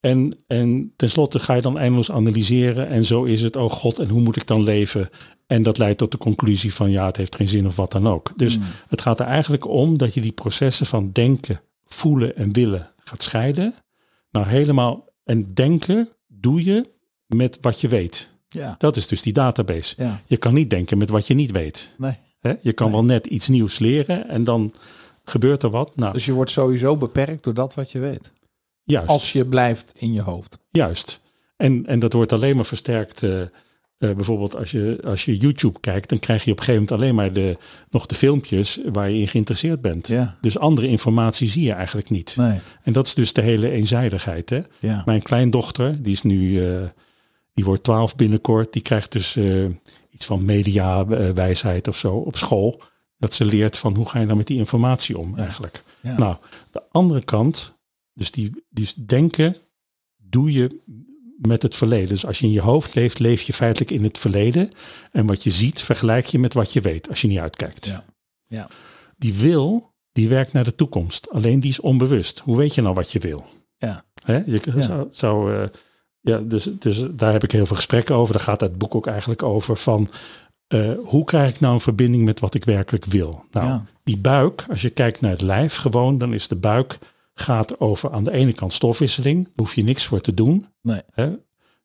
[0.00, 2.88] En, en tenslotte ga je dan eindeloos analyseren.
[2.88, 5.08] En zo is het, oh god, en hoe moet ik dan leven?
[5.46, 8.06] En dat leidt tot de conclusie van ja, het heeft geen zin of wat dan
[8.08, 8.32] ook.
[8.36, 8.64] Dus Mm.
[8.88, 13.22] het gaat er eigenlijk om dat je die processen van denken, voelen en willen gaat
[13.22, 13.74] scheiden.
[14.30, 16.88] Nou helemaal, en denken doe je
[17.28, 18.28] met wat je weet.
[18.48, 18.74] Ja.
[18.78, 19.94] Dat is dus die database.
[19.98, 20.20] Ja.
[20.26, 21.88] Je kan niet denken met wat je niet weet.
[21.98, 22.16] Nee.
[22.60, 22.94] Je kan Nee.
[22.96, 24.72] wel net iets nieuws leren en dan
[25.24, 25.96] gebeurt er wat.
[25.96, 28.32] Nou, Dus je wordt sowieso beperkt door dat wat je weet.
[28.84, 29.08] juist.
[29.08, 30.58] Als je blijft in je hoofd.
[30.68, 31.20] Juist.
[31.56, 33.22] En, en dat wordt alleen maar versterkt.
[33.22, 33.48] eh, eh,
[33.98, 37.14] bijvoorbeeld als je, als je YouTube kijkt, dan krijg je op een gegeven moment alleen
[37.14, 37.56] maar de,
[37.90, 40.06] nog de filmpjes waar je in geïnteresseerd bent.
[40.08, 40.36] Ja.
[40.40, 42.34] Dus andere informatie zie je eigenlijk niet.
[42.36, 42.58] Nee.
[42.82, 44.50] En dat is dus de hele eenzijdigheid.
[44.50, 44.60] Hè?
[44.78, 45.02] Ja.
[45.04, 46.82] Mijn kleindochter, die is nu, eh,
[47.58, 49.64] die wordt 12 binnenkort, die krijgt dus eh,
[50.10, 52.82] iets van mediawijsheid of zo op school.
[53.16, 55.82] Dat ze leert van hoe ga je nou met die informatie om eigenlijk.
[56.00, 56.18] Ja.
[56.18, 56.36] Nou,
[56.70, 57.78] de andere kant,
[58.12, 59.56] dus die, die denken,
[60.16, 60.80] doe je
[61.38, 62.08] met het verleden.
[62.08, 64.70] Dus als je in je hoofd leeft, leef je feitelijk in het verleden.
[65.12, 67.86] En wat je ziet, vergelijk je met wat je weet als je niet uitkijkt.
[67.86, 68.04] Ja.
[68.46, 68.68] Ja.
[69.16, 71.30] Die wil, die werkt naar de toekomst.
[71.30, 72.38] Alleen die is onbewust.
[72.38, 73.46] Hoe weet je nou wat je wil?
[73.76, 74.04] Ja.
[74.24, 74.36] Hè?
[74.46, 74.80] Je Ja.
[74.82, 75.68] zou, zou eh,
[76.20, 78.34] ja, dus, dus daar heb ik heel veel gesprekken over.
[78.34, 80.08] Daar gaat het boek ook eigenlijk over van
[80.66, 83.44] eh, hoe krijg ik nou een verbinding met wat ik werkelijk wil?
[83.50, 83.84] Nou, Ja.
[84.02, 86.98] die buik, als je kijkt naar het lijf gewoon, dan is de buik
[87.34, 89.44] gaat over aan de ene kant stofwisseling.
[89.44, 90.66] Daar hoef je niks voor te doen.
[90.82, 91.00] Nee.
[91.12, 91.30] Hè?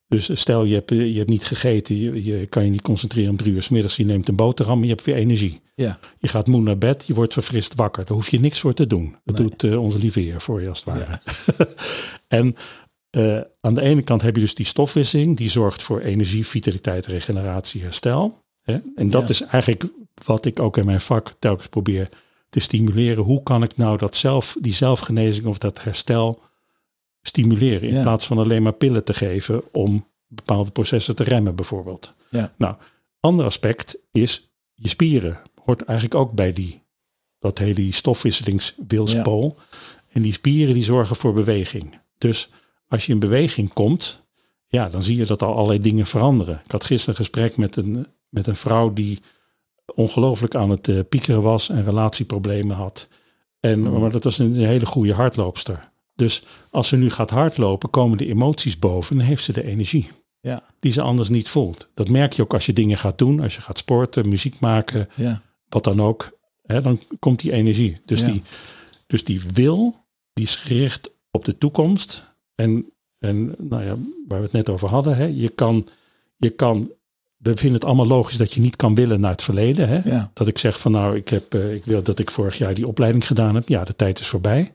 [0.08, 3.38] Dus stel je hebt, je hebt niet gegeten, je, je kan je niet concentreren om
[3.38, 3.96] drie uur 's middags.
[3.96, 5.62] Je neemt een boterham je hebt weer energie.
[5.76, 6.00] Ja.
[6.18, 8.06] Je gaat moe naar bed, je wordt verfrist wakker.
[8.06, 9.16] Daar hoef je niks voor te doen.
[9.24, 9.48] Dat Nee.
[9.48, 11.20] doet eh, onze lieve heer voor je als het ware.
[12.28, 12.56] en
[13.14, 15.38] eh, aan de ene kant heb je dus die stofwisseling.
[15.38, 18.42] Die zorgt voor energie, vitaliteit, regeneratie, herstel.
[18.62, 18.78] Hè?
[18.96, 19.28] En dat Ja.
[19.30, 19.84] is eigenlijk
[20.26, 22.10] wat ik ook in mijn vak telkens probeer
[22.50, 23.24] te stimuleren.
[23.24, 26.42] Hoe kan ik nou dat zelf, die zelfgenezing of dat herstel
[27.22, 27.88] stimuleren?
[27.90, 28.02] In Ja.
[28.02, 32.14] plaats van alleen maar pillen te geven om bepaalde processen te remmen bijvoorbeeld.
[32.30, 32.54] Ja.
[32.58, 32.76] Nou,
[33.20, 35.42] ander aspect is je spieren.
[35.64, 36.82] Hoort eigenlijk ook bij die,
[37.40, 39.58] dat hele stofwisselingswilspool.
[40.12, 42.00] En die spieren die zorgen voor beweging.
[42.18, 42.50] Dus
[42.94, 44.24] als je in beweging komt,
[44.68, 46.62] ja, dan zie je dat al allerlei dingen veranderen.
[46.66, 49.20] Ik had gisteren een gesprek met een, met een vrouw die
[49.96, 53.08] ongelooflijk aan het eh, piekeren was en relatieproblemen had.
[53.60, 55.92] En, Maar dat was een hele goede hardloopster.
[56.16, 60.10] Dus als ze nu gaat hardlopen, komen de emoties boven en heeft ze de energie
[60.40, 61.90] Ja, die ze anders niet voelt.
[61.94, 65.10] Dat merk je ook als je dingen gaat doen, als je gaat sporten, muziek maken,
[65.16, 66.38] ja, wat dan ook.
[66.62, 68.02] Hè, dan komt die energie.
[68.06, 68.28] Dus, Ja.
[68.28, 68.42] die,
[69.08, 72.33] dus die wil, die is gericht op de toekomst.
[72.56, 73.96] En, en nou ja,
[74.28, 75.88] waar we het net over hadden, hè, je kan,
[76.38, 76.92] je kan,
[77.38, 79.88] we vinden het allemaal logisch dat je niet kan willen naar het verleden.
[79.88, 80.10] Hè?
[80.10, 82.74] ja, Dat ik zeg van nou, ik, heb, eh, ik wil dat ik vorig jaar
[82.74, 83.68] die opleiding gedaan heb.
[83.70, 84.72] Ja, de tijd is voorbij.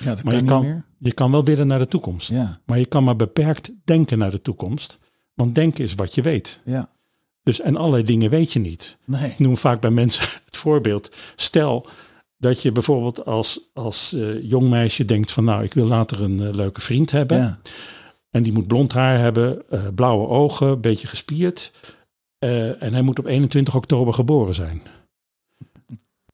[0.00, 0.84] ja, dat Maar je kan kan, niet meer.
[0.98, 2.30] je kan wel willen naar de toekomst.
[2.30, 4.98] Ja, Maar je kan maar beperkt denken naar de toekomst.
[5.34, 6.60] Want denken is wat je weet.
[6.64, 6.90] ja,
[7.42, 8.96] Dus en allerlei dingen weet je niet.
[9.04, 11.16] nee, Ik noem vaak bij mensen het voorbeeld.
[11.36, 11.86] Stel
[12.40, 16.40] dat je bijvoorbeeld als, als eh, jong meisje denkt van nou, ik wil later een
[16.40, 17.38] eh, leuke vriend hebben.
[17.38, 17.60] ja,
[18.30, 21.72] En die moet blond haar hebben, eh, blauwe ogen, een beetje gespierd.
[22.38, 24.82] En hij moet op 21 oktober geboren zijn.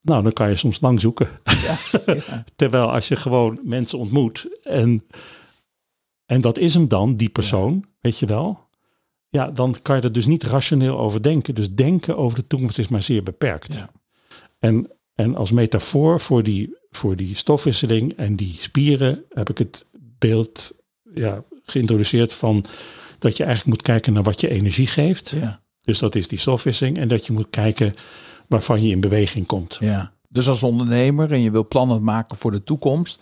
[0.00, 1.28] Nou, dan kan je soms lang zoeken.
[1.66, 1.76] ja,
[2.56, 5.06] Terwijl als je gewoon mensen ontmoet en,
[6.26, 8.68] en dat is hem dan, die persoon, weet je wel.
[9.28, 11.54] Ja, dan kan je er dus niet rationeel over denken.
[11.54, 13.84] Dus denken over de toekomst is maar zeer beperkt.
[14.58, 19.86] En, en als metafoor voor die, voor die stofwisseling en die spieren heb ik het
[20.18, 20.82] beeld
[21.14, 22.64] ja, geïntroduceerd van
[23.18, 25.28] dat je eigenlijk moet kijken naar wat je energie geeft.
[25.28, 26.98] ja, Dus dat is die stofwisseling.
[26.98, 27.94] En dat je moet kijken
[28.48, 29.78] waarvan je in beweging komt.
[29.80, 30.14] ja.
[30.28, 33.20] Dus als ondernemer en je wil plannen maken voor de toekomst,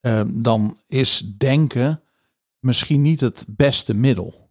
[0.00, 2.00] eh, dan is denken
[2.58, 4.48] misschien niet het beste middel.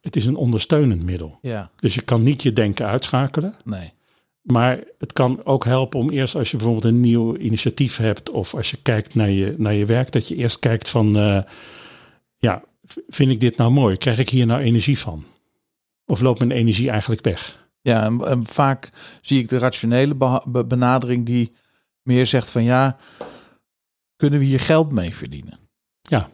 [0.00, 1.38] Het is een ondersteunend middel.
[1.42, 3.54] Ja, Dus je kan niet je denken uitschakelen.
[3.64, 3.92] nee,
[4.42, 8.30] Maar het kan ook helpen om eerst als je bijvoorbeeld een nieuw initiatief hebt.
[8.30, 10.12] Of als je kijkt naar je, naar je werk.
[10.12, 11.42] Dat je eerst kijkt van eh,
[12.36, 12.64] ja,
[13.08, 13.96] vind ik dit nou mooi?
[13.96, 15.24] Krijg ik hier nou energie van?
[16.06, 17.68] Of loopt mijn energie eigenlijk weg?
[17.80, 20.14] Ja, en, en vaak zie ik de rationele
[20.46, 21.52] be- benadering die
[22.02, 22.96] meer zegt van ja,
[24.16, 25.58] kunnen we hier geld mee verdienen?
[26.00, 26.28] Ja.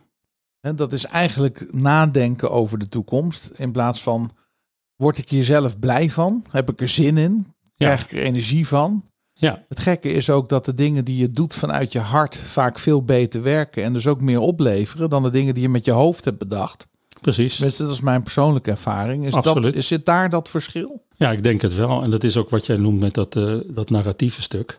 [0.60, 4.30] En dat is eigenlijk nadenken over de toekomst in plaats van
[4.96, 6.44] word ik hier zelf blij van?
[6.50, 7.54] Heb ik er zin in?
[7.78, 9.04] Krijg ik er energie van?
[9.32, 12.78] Ja, Het gekke is ook dat de dingen die je doet vanuit je hart vaak
[12.78, 15.90] veel beter werken en dus ook meer opleveren dan de dingen die je met je
[15.92, 16.86] hoofd hebt bedacht.
[17.20, 17.54] precies.
[17.54, 19.24] Tenminste, dat is mijn persoonlijke ervaring.
[19.26, 19.74] Is, dat, Absoluut.
[19.74, 21.02] is zit daar dat verschil?
[21.16, 22.02] Ja, ik denk het wel.
[22.02, 24.78] En dat is ook wat jij noemt met dat, eh, dat narratieve stuk.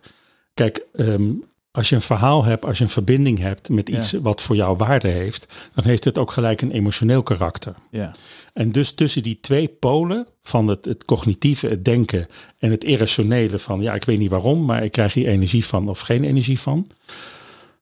[0.53, 1.31] Kijk, ehm,
[1.79, 4.21] als je een verhaal hebt, als je een verbinding hebt met iets Ja.
[4.21, 7.75] wat voor jou waarde heeft, dan heeft het ook gelijk een emotioneel karakter.
[7.91, 8.15] Ja,
[8.53, 13.59] En dus tussen die twee polen van het, het cognitieve, het denken en het irrationele
[13.59, 16.59] van ja, ik weet niet waarom, maar ik krijg hier energie van of geen energie
[16.59, 16.87] van.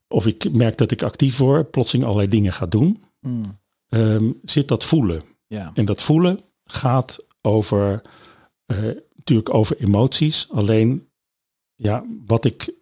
[0.07, 3.01] Of ik merk dat ik actief word, plotseling allerlei dingen ga doen.
[3.19, 3.59] Mm.
[3.89, 5.23] ehm, zit dat voelen.
[5.47, 8.01] ja, En dat voelen gaat over,
[8.65, 8.77] eh,
[9.15, 10.47] natuurlijk over emoties.
[10.51, 11.07] Alleen,
[11.75, 12.75] ja, wat ik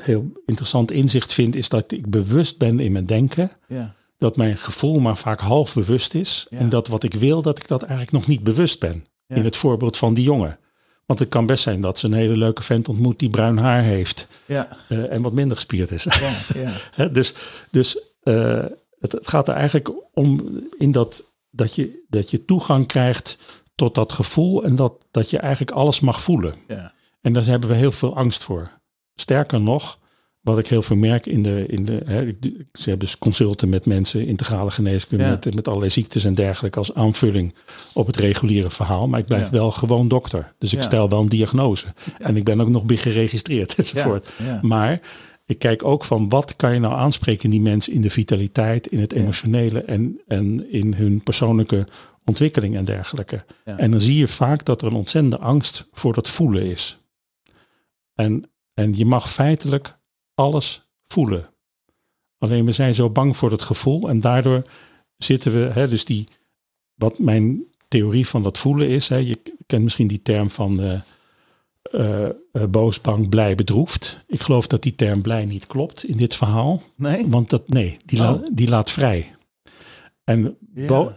[0.00, 3.50] heel interessant inzicht vind, is dat ik bewust ben in mijn denken.
[3.68, 6.46] ja, Dat mijn gevoel maar vaak half bewust is.
[6.50, 6.58] Ja.
[6.58, 9.04] En dat wat ik wil, dat ik dat eigenlijk nog niet bewust ben.
[9.26, 9.36] Ja.
[9.36, 10.58] In het voorbeeld van die jongen.
[11.06, 13.82] Want het kan best zijn dat ze een hele leuke vent ontmoet die bruin haar
[13.82, 14.26] heeft.
[14.46, 16.06] ja, eh, en wat minder gespierd is.
[16.96, 17.34] ja, dus
[17.70, 18.64] dus eh,
[18.98, 20.40] het, het gaat er eigenlijk om
[20.78, 23.38] in dat, dat, je, dat je toegang krijgt
[23.74, 26.54] tot dat gevoel en dat, dat je eigenlijk alles mag voelen.
[26.68, 26.94] ja.
[27.20, 28.70] En daar hebben we heel veel angst voor.
[29.20, 29.98] Sterker nog,
[30.40, 31.66] wat ik heel veel merk in de.
[31.66, 32.36] In de hè, ik,
[32.72, 35.30] ze hebben dus consulten met mensen, integrale geneeskunde, Ja.
[35.30, 37.54] met, met allerlei ziektes en dergelijke als aanvulling
[37.92, 39.08] op het reguliere verhaal.
[39.08, 39.50] Maar ik blijf Ja.
[39.50, 40.54] wel gewoon dokter.
[40.58, 40.84] Dus ik Ja.
[40.84, 41.86] stel wel een diagnose.
[42.18, 44.28] En ik ben ook nog bij geregistreerd enzovoort.
[44.62, 45.00] Maar
[45.46, 48.86] ik kijk ook van wat kan je nou aanspreken in die mensen in de vitaliteit,
[48.86, 51.86] in het emotionele en, en in hun persoonlijke
[52.24, 53.44] ontwikkeling en dergelijke.
[53.64, 56.98] En dan zie je vaak dat er een ontzettende angst voor dat voelen is.
[58.14, 59.98] En, en je mag feitelijk
[60.34, 61.48] alles voelen.
[62.38, 64.62] Alleen we zijn zo bang voor het gevoel en daardoor
[65.16, 66.28] zitten we, hè, dus die,
[66.94, 71.00] wat mijn theorie van dat voelen is, hè, je kent misschien die term van eh,
[71.82, 74.24] eh, eh, boos, bang, blij, bedroefd.
[74.26, 77.26] Ik geloof dat die term blij niet klopt in dit verhaal, Nee?
[77.28, 78.24] want dat, nee, die, Oh.
[78.24, 79.34] la- die laat vrij.
[80.24, 80.58] En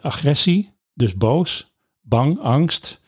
[0.01, 2.99] agressie, dus boos, bang, angst,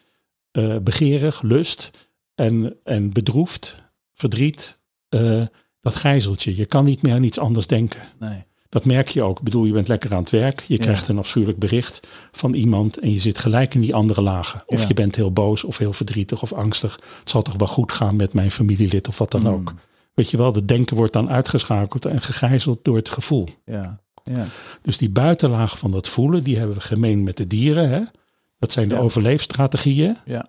[0.52, 3.82] eh, begeerig, lust en, en bedroefd,
[4.22, 4.80] verdriet.
[5.10, 5.46] eh,
[5.82, 6.56] dat gijzelt je.
[6.56, 8.00] Je kan niet meer aan iets anders denken.
[8.20, 8.44] Nee.
[8.70, 9.38] Dat merk je ook.
[9.38, 10.60] Ik bedoel, je bent lekker aan het werk.
[10.68, 10.80] Je Ja.
[10.80, 13.00] krijgt een afschuwelijk bericht van iemand.
[13.00, 14.64] En je zit gelijk in die andere lagen.
[14.66, 14.88] Of Ja.
[14.88, 17.00] je bent heel boos of heel verdrietig of angstig.
[17.20, 19.48] Het zal toch wel goed gaan met mijn familielid of wat dan Mm.
[19.48, 19.74] ook.
[20.14, 23.48] Weet je wel, het denken wordt dan uitgeschakeld en gegijzeld door het gevoel.
[23.66, 24.00] Ja.
[24.24, 24.46] Ja.
[24.82, 27.90] Dus die buitenlaag van dat voelen, die hebben we gemeen met de dieren.
[27.90, 28.02] Hè?
[28.60, 29.02] Dat zijn de Ja.
[29.02, 30.18] overleefstrategieën.
[30.26, 30.46] Ja.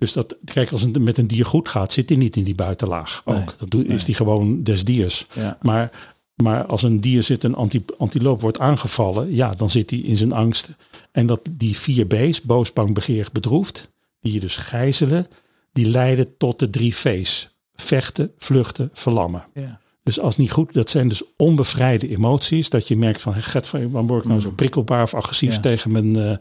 [0.00, 2.54] Dus dat, kijk, als het met een dier goed gaat, zit hij niet in die
[2.54, 3.22] buitenlaag.
[3.24, 3.34] Ook.
[3.34, 3.44] Nee.
[3.58, 5.26] Dat doet, is die gewoon des diers.
[5.32, 5.58] Ja.
[5.62, 5.90] Maar,
[6.34, 10.16] maar als een dier zit, een anti, antiloop wordt aangevallen, ja, dan zit hij in
[10.16, 10.70] zijn angst.
[11.12, 15.26] En dat die vier B's, boos, bang, begeerig, bedroefd, die je dus gijzelen,
[15.72, 17.48] die leiden tot de drie V's.
[17.74, 19.46] Vechten, vluchten, verlammen.
[19.54, 19.80] Ja.
[20.02, 22.70] Dus als niet goed, dat zijn dus onbevrijde emoties.
[22.70, 25.60] Dat je merkt van, get van, waarom word ik nou zo prikkelbaar of agressief Ja.
[25.60, 26.36] tegen mijn eh,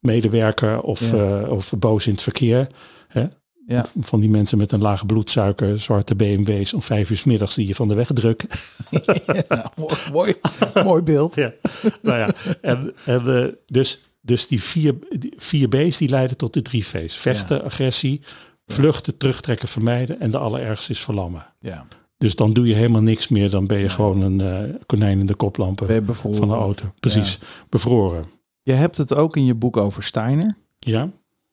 [0.00, 2.68] medewerker of, eh, of boos in het verkeer.
[3.12, 3.26] Hè?
[3.66, 3.86] Ja.
[4.00, 7.66] Van die mensen met een lage bloedsuiker, zwarte BMW's om vijf uur 's middags die
[7.66, 8.48] je van de weg drukken.
[9.76, 10.34] Mooi, mooi,
[10.84, 11.34] mooi beeld.
[11.34, 11.52] Ja,
[12.02, 12.30] nou ja.
[12.60, 17.16] En, en, dus, dus die vier, die vier B's die leiden tot de drie V's.
[17.16, 18.20] Vechten, agressie,
[18.66, 20.20] vluchten, terugtrekken, vermijden.
[20.20, 21.46] En de allerergste is verlammen.
[21.60, 21.86] Ja.
[22.18, 23.50] Dus dan doe je helemaal niks meer.
[23.50, 26.92] Dan ben je gewoon een eh, konijn in de koplampen van de auto.
[27.00, 28.26] Precies, bevroren.
[28.62, 30.54] Je hebt het ook in je boek over Steiner.
[30.78, 31.10] Ja,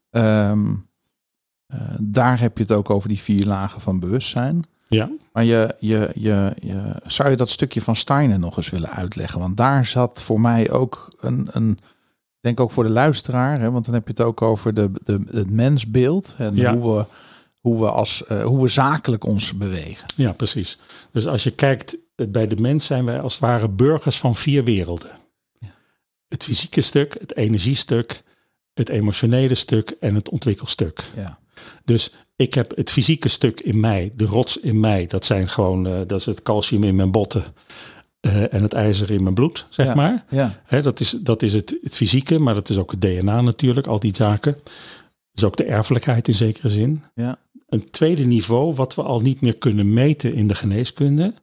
[0.10, 0.74] Ehm, eh,
[2.00, 4.66] daar heb je het ook over die vier lagen van bewustzijn.
[4.88, 5.10] ja.
[5.34, 9.40] Maar je, je, je, je, zou je dat stukje van Steiner nog eens willen uitleggen?
[9.40, 11.78] Want daar zat voor mij ook een, een
[12.38, 14.92] ik denk ook voor de luisteraar, hè, want dan heb je het ook over de,
[15.04, 16.78] de, het mensbeeld en Ja.
[16.78, 17.06] hoe, we,
[17.60, 20.06] hoe, we als, eh, hoe we zakelijk ons bewegen.
[20.16, 20.80] ja, precies.
[21.12, 24.36] Dus als je kijkt, eh, bij de mens zijn wij als het ware burgers van
[24.36, 25.12] vier werelden.
[25.60, 25.68] Ja.
[26.28, 28.24] Het fysieke stuk, het energiestuk,
[28.74, 31.12] het emotionele stuk en het ontwikkelstuk.
[31.16, 31.40] Ja.
[31.86, 35.06] Dus ik heb het fysieke stuk in mij, de rots in mij.
[35.06, 37.44] Dat zijn gewoon, eh, dat is het calcium in mijn botten
[38.20, 39.96] eh, en het ijzer in mijn bloed, zeg Ja.
[39.96, 40.26] maar.
[40.30, 40.62] Ja.
[40.66, 43.88] Hè, dat is, dat is het, het fysieke, maar dat is ook het DNA natuurlijk,
[43.88, 44.54] al die zaken.
[44.54, 44.64] Dat
[45.34, 47.04] is ook de erfelijkheid in zekere zin.
[47.16, 47.40] Ja.
[47.68, 51.34] Een tweede niveau, wat we al niet meer kunnen meten in de geneeskunde,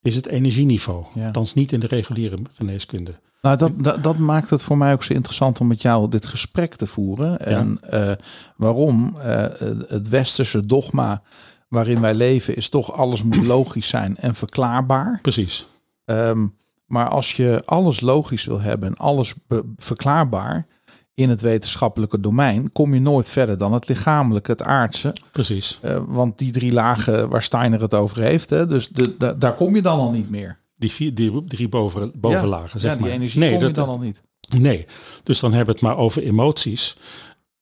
[0.00, 1.04] is het energieniveau.
[1.14, 1.26] Ja.
[1.26, 3.12] Althans niet in de reguliere geneeskunde.
[3.42, 6.26] Nou, dat, dat, dat maakt het voor mij ook zo interessant om met jou dit
[6.26, 7.40] gesprek te voeren.
[7.40, 8.10] En eh,
[8.56, 9.44] waarom eh,
[9.88, 11.22] het westerse dogma
[11.68, 15.18] waarin wij leven is toch alles moet logisch zijn en verklaarbaar.
[15.22, 15.66] Precies.
[16.04, 16.46] Ehm,
[16.86, 19.34] maar als je alles logisch wil hebben en alles
[19.76, 20.66] verklaarbaar
[21.14, 25.12] in het wetenschappelijke domein, kom je nooit verder dan het lichamelijke, het aardse.
[25.32, 25.78] Precies.
[25.82, 29.54] Eh, want die drie lagen waar Steiner het over heeft, hè, dus de, da- daar
[29.54, 30.60] kom je dan al niet meer.
[30.82, 33.14] Die, vier, die drie boven, bovenlagen, zeg ja, die maar.
[33.14, 34.22] energie nee, je dat, dan al niet.
[34.58, 34.86] Nee,
[35.22, 36.96] dus dan hebben we het maar over emoties.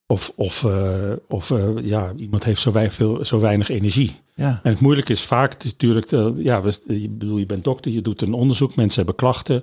[0.06, 4.20] Of, of, eh, of eh, ja, iemand heeft zo, wij, veel, zo weinig energie.
[4.34, 4.60] Ja.
[4.62, 7.64] En het moeilijke is vaak het is natuurlijk, eh, ja, we, je, bedoel, je bent
[7.64, 9.62] dokter, je doet een onderzoek, mensen hebben klachten.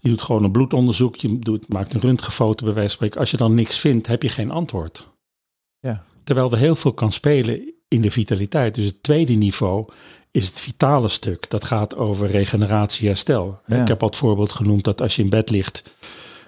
[0.00, 3.20] Je doet gewoon een bloedonderzoek, je doet, maakt een röntgenfoto bij wijze van spreken.
[3.20, 5.08] Als je dan niks vindt, heb je geen antwoord.
[5.80, 6.04] Ja.
[6.24, 8.74] Terwijl er heel veel kan spelen in de vitaliteit.
[8.74, 9.88] Dus het tweede niveau
[10.30, 11.50] is het vitale stuk.
[11.50, 13.60] Dat gaat over regeneratie, herstel.
[13.66, 13.80] Ja.
[13.82, 15.82] Ik heb al het voorbeeld genoemd dat als je in bed ligt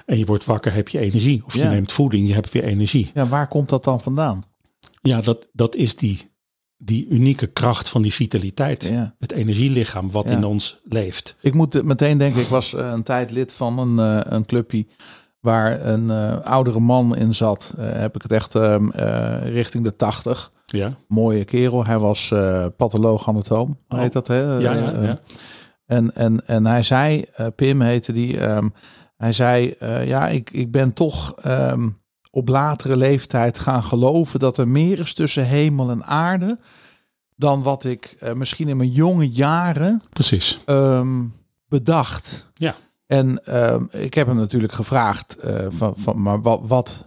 [0.06, 1.42] en je wordt wakker, heb je energie.
[1.46, 1.70] Of je Ja.
[1.70, 3.10] neemt voeding, je hebt weer energie.
[3.14, 4.44] Ja, waar komt dat dan vandaan?
[5.02, 6.30] Ja, dat, dat is die,
[6.76, 8.82] die unieke kracht van die vitaliteit.
[8.82, 9.14] Ja.
[9.18, 11.36] Het energielichaam wat in ons leeft.
[11.40, 14.86] Ik moet meteen denken, ik was eh, een tijd lid van een, eh, een clubje
[15.40, 17.72] waar een eh, oudere man in zat.
[17.78, 20.52] Eh, heb ik het echt ehm, eh, richting de tachtig.
[20.66, 21.84] Ja, Mooie kerel.
[21.84, 22.34] Hij was
[22.76, 23.98] patholoog anatoom, Oh.
[23.98, 24.42] heet dat hè?
[24.58, 25.02] ja, ja.
[25.02, 25.18] Ja.
[25.86, 27.24] En, en, en hij zei,
[27.56, 28.68] Pim heette die, ehm,
[29.16, 29.74] hij zei,
[30.04, 31.88] ja, ik, ik ben toch ehm,
[32.30, 36.58] op latere leeftijd gaan geloven dat er meer is tussen hemel en aarde
[37.36, 40.60] dan wat ik misschien in mijn jonge jaren precies.
[41.68, 42.46] bedacht.
[42.54, 42.74] Ja.
[43.10, 47.06] En ehm, ik heb hem natuurlijk gevraagd eh, van, van, maar wat, wat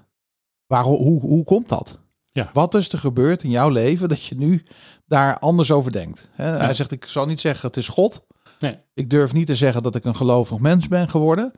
[0.67, 1.97] waarom, hoe, hoe komt dat?
[2.31, 2.49] Ja.
[2.53, 4.63] Wat is er gebeurd in jouw leven dat je nu
[5.05, 6.29] daar anders over denkt?
[6.35, 8.25] Hij zegt, ik zal niet zeggen het is God.
[8.59, 8.77] Nee.
[8.93, 11.51] Ik durf niet te zeggen dat ik een gelovig mens ben geworden.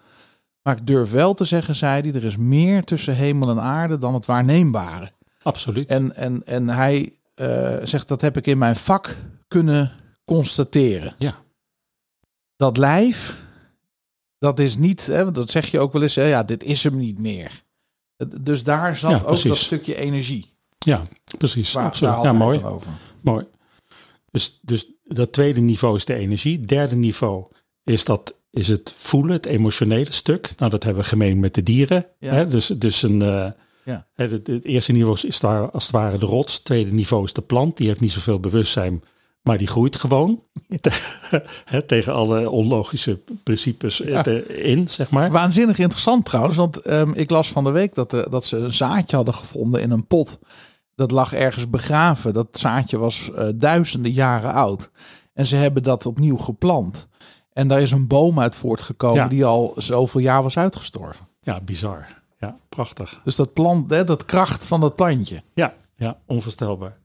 [0.62, 3.98] Maar ik durf wel te zeggen, zei hij, er is meer tussen hemel en aarde
[3.98, 5.12] dan het waarneembare.
[5.44, 5.90] Absoluut.
[5.90, 9.16] En, en, en hij eh, zegt, dat heb ik in mijn vak
[9.48, 9.92] kunnen
[10.26, 11.16] constateren.
[11.18, 11.36] Ja.
[12.56, 13.44] Dat lijf,
[14.40, 16.84] dat is niet, hè, want dat zeg je ook wel eens, hè, ja, dit is
[16.84, 17.64] hem niet meer.
[18.42, 20.54] Dus daar zat Ja, ook dat stukje energie.
[20.80, 21.74] ja, precies.
[21.74, 22.14] Waar, Absoluut.
[22.14, 22.64] daar Ja, mooi.
[22.64, 22.92] over.
[23.22, 23.46] Mooi.
[24.32, 26.60] Dus, dus dat tweede niveau is de energie.
[26.60, 27.46] Derde niveau
[27.84, 30.50] is, dat, is het voelen, het emotionele stuk.
[30.58, 32.06] Nou, dat hebben we gemeen met de dieren.
[32.20, 32.34] Ja.
[32.34, 32.48] Hè?
[32.48, 33.48] Dus, dus een, eh,
[33.86, 34.08] Ja.
[34.14, 36.54] Het, het, het eerste niveau is daar als het ware de rots.
[36.54, 37.78] Het tweede niveau is de plant.
[37.78, 39.04] Die heeft niet zoveel bewustzijn,
[39.46, 40.42] maar die groeit gewoon.
[41.88, 44.22] Tegen alle onlogische principes Ja.
[44.22, 45.32] te- in, zeg maar.
[45.32, 48.74] Waanzinnig interessant trouwens, want ehm, ik las van de week dat, eh, dat ze een
[48.74, 50.40] zaadje hadden gevonden in een pot.
[50.96, 52.34] Dat lag ergens begraven.
[52.34, 54.90] Dat zaadje was eh, duizenden jaren oud.
[55.34, 57.08] En ze hebben dat opnieuw geplant.
[57.54, 59.28] En daar is een boom uit voortgekomen Ja.
[59.28, 61.28] die al zoveel jaar was uitgestorven.
[61.42, 62.08] Ja, bizar.
[62.40, 63.22] Ja, prachtig.
[63.24, 65.42] Dus dat plant, hè, dat kracht van dat plantje.
[65.54, 66.98] Ja, ja, onvoorstelbaar.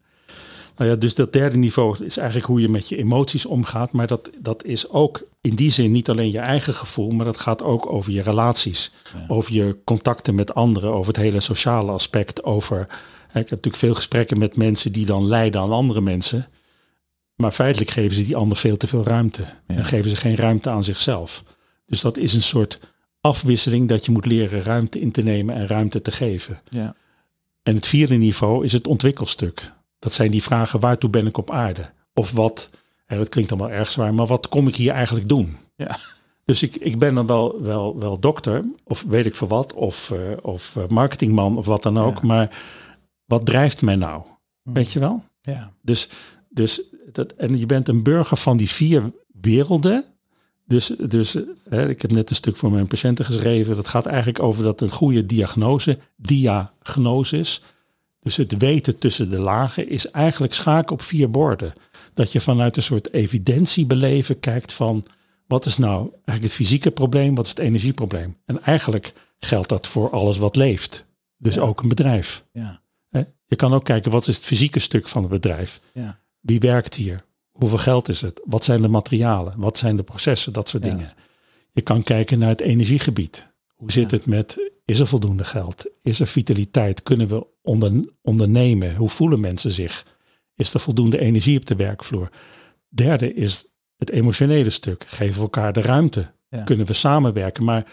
[0.81, 3.93] Nou ja, dus dat derde niveau is eigenlijk hoe je met je emoties omgaat.
[3.93, 7.41] Maar dat, dat is ook in die zin niet alleen je eigen gevoel, maar dat
[7.41, 8.93] gaat ook over je relaties.
[9.29, 12.43] Over je contacten met anderen, over het hele sociale aspect.
[12.45, 12.89] Over, ik
[13.33, 16.49] heb natuurlijk veel gesprekken met mensen die dan lijden aan andere mensen.
[17.35, 19.45] Maar feitelijk geven ze die ander veel te veel ruimte.
[19.67, 21.45] En geven ze geen ruimte aan zichzelf.
[21.87, 22.79] Dus dat is een soort
[23.21, 26.61] afwisseling dat je moet leren ruimte in te nemen en ruimte te geven.
[26.69, 26.95] Ja.
[27.63, 29.79] En het vierde niveau is het ontwikkelstuk.
[30.01, 31.91] Dat zijn die vragen, waartoe ben ik op aarde?
[32.15, 32.71] Of wat,
[33.07, 35.57] hè, dat klinkt dan wel erg zwaar, maar wat kom ik hier eigenlijk doen?
[35.77, 35.99] Ja.
[36.45, 40.11] Dus ik, ik ben dan wel, wel, wel dokter, of weet ik veel wat, of,
[40.11, 42.21] eh, of eh, marketingman, of wat dan ook.
[42.21, 42.27] Ja.
[42.27, 42.59] Maar
[43.25, 44.23] wat drijft mij nou?
[44.63, 45.25] Weet je wel?
[45.41, 45.73] Ja.
[45.83, 46.09] Dus,
[46.49, 46.83] dus
[47.13, 50.05] dat, en je bent een burger van die vier werelden.
[50.67, 53.77] Dus, dus hè, ik heb net een stuk voor mijn patiënten geschreven.
[53.77, 57.63] Dat gaat eigenlijk over dat een goede diagnose, diagnosis.
[58.21, 61.73] Dus het weten tussen de lagen is eigenlijk schaken op vier borden.
[62.15, 65.05] Dat je vanuit een soort evidentiebeleven kijkt van
[65.47, 68.37] wat is nou eigenlijk het fysieke probleem, wat is het energieprobleem.
[68.45, 71.07] En eigenlijk geldt dat voor alles wat leeft.
[71.37, 71.61] Dus Ja.
[71.61, 72.45] ook een bedrijf.
[72.53, 72.81] Ja.
[73.47, 75.81] Je kan ook kijken wat is het fysieke stuk van het bedrijf.
[75.93, 76.19] Ja.
[76.41, 77.25] Wie werkt hier?
[77.53, 78.41] Hoeveel geld is het?
[78.45, 79.55] Wat zijn de materialen?
[79.57, 80.53] Wat zijn de processen?
[80.53, 81.13] Dat soort dingen.
[81.73, 83.47] Je kan kijken naar het energiegebied.
[83.81, 85.91] Hoe zit het met, is er voldoende geld?
[86.03, 87.03] Is er vitaliteit?
[87.03, 88.97] Kunnen we onder, ondernemen?
[88.97, 90.07] Hoe voelen mensen zich?
[90.57, 92.31] Is er voldoende energie op de werkvloer?
[92.89, 93.65] Derde is
[93.97, 95.05] het emotionele stuk.
[95.07, 96.31] Geven we elkaar de ruimte?
[96.51, 96.63] Ja.
[96.63, 97.65] Kunnen we samenwerken?
[97.65, 97.87] Maar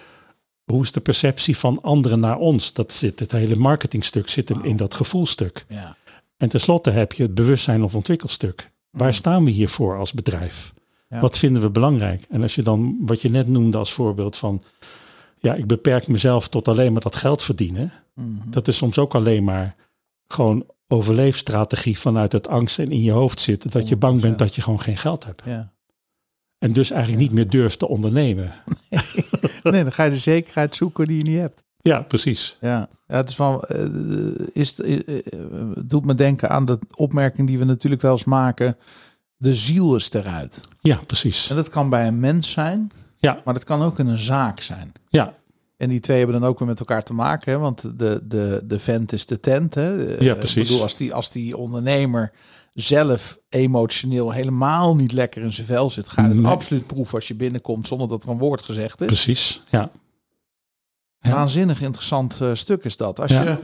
[0.63, 2.73] hoe is de perceptie van anderen naar ons?
[2.73, 5.65] Dat zit, het hele marketingstuk zit hem in dat gevoelstuk.
[5.69, 5.97] Ja.
[6.37, 8.71] En tenslotte heb je het bewustzijn of ontwikkelstuk.
[8.89, 10.73] Waar staan we hiervoor als bedrijf?
[11.09, 11.19] Ja.
[11.19, 12.25] Wat vinden we belangrijk?
[12.29, 14.61] En als je dan, wat je net noemde als voorbeeld van,
[15.39, 17.93] ja, ik beperk mezelf tot alleen maar dat geld verdienen.
[18.13, 18.49] Mhm.
[18.49, 19.75] Dat is soms ook alleen maar
[20.27, 23.71] gewoon overleefstrategie vanuit het angst en in je hoofd zitten.
[23.71, 25.41] Dat je bang bent dat je gewoon geen geld hebt.
[25.45, 25.73] Ja.
[26.59, 28.53] En dus eigenlijk niet meer durft te ondernemen.
[29.71, 31.63] Nee, dan ga je de zekerheid zoeken die je niet hebt.
[31.81, 32.57] Ja, precies.
[32.61, 33.85] Ja, ja het is wel, eh,
[34.53, 35.23] is, eh, eh,
[35.85, 38.77] doet me denken aan de opmerking die we natuurlijk wel eens maken.
[39.37, 40.61] De ziel is eruit.
[40.79, 41.49] Ja, precies.
[41.49, 44.59] En dat kan bij een mens zijn, Ja, maar dat kan ook in een zaak
[44.61, 44.91] zijn.
[45.09, 45.33] ja,
[45.77, 47.57] En die twee hebben dan ook weer met elkaar te maken, hè?
[47.57, 49.73] want de, de, de vent is de tent.
[49.73, 50.05] Hè?
[50.15, 50.67] Eh, Ja, ik precies.
[50.67, 52.31] bedoel, als, die, als die ondernemer
[52.73, 56.51] zelf emotioneel helemaal niet lekker in zijn vel zit, ga je het Nee.
[56.51, 59.07] absoluut proeven als je binnenkomt zonder dat er een woord gezegd is.
[59.07, 59.63] precies.
[59.69, 59.89] Ja,
[61.19, 61.31] Ja.
[61.31, 63.19] Waanzinnig interessant eh, stuk is dat.
[63.19, 63.43] Als, Ja.
[63.43, 63.57] je,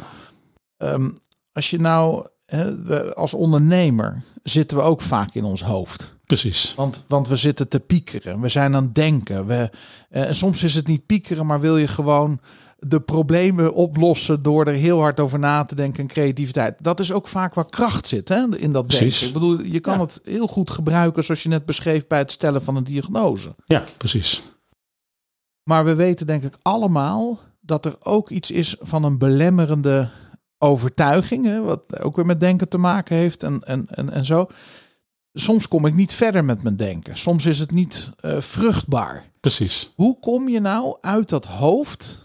[0.77, 1.09] ehm,
[1.51, 6.13] als je nou, hè, als ondernemer zitten we ook vaak in ons hoofd.
[6.41, 6.73] Precies.
[6.75, 8.41] Want, want we zitten te piekeren.
[8.41, 9.45] We zijn aan het denken.
[9.45, 9.69] We,
[10.09, 12.39] eh, en soms is het niet piekeren, maar wil je gewoon
[12.79, 16.75] de problemen oplossen door er heel hard over na te denken en creativiteit.
[16.79, 19.19] Dat is ook vaak waar kracht zit hè, in dat Precies.
[19.19, 19.27] denken.
[19.27, 20.01] Ik bedoel, je kan Ja.
[20.01, 23.55] het heel goed gebruiken zoals je net beschreef bij het stellen van een diagnose.
[23.65, 24.43] Ja, precies.
[25.63, 30.09] Maar we weten denk ik allemaal dat er ook iets is van een belemmerende
[30.57, 34.47] overtuiging, hè, wat ook weer met denken te maken heeft en, en, en, en zo.
[35.33, 37.17] Soms kom ik niet verder met mijn denken.
[37.17, 39.29] Soms is het niet eh, vruchtbaar.
[39.39, 39.91] Precies.
[39.95, 42.19] Hoe kom je nou uit dat hoofd,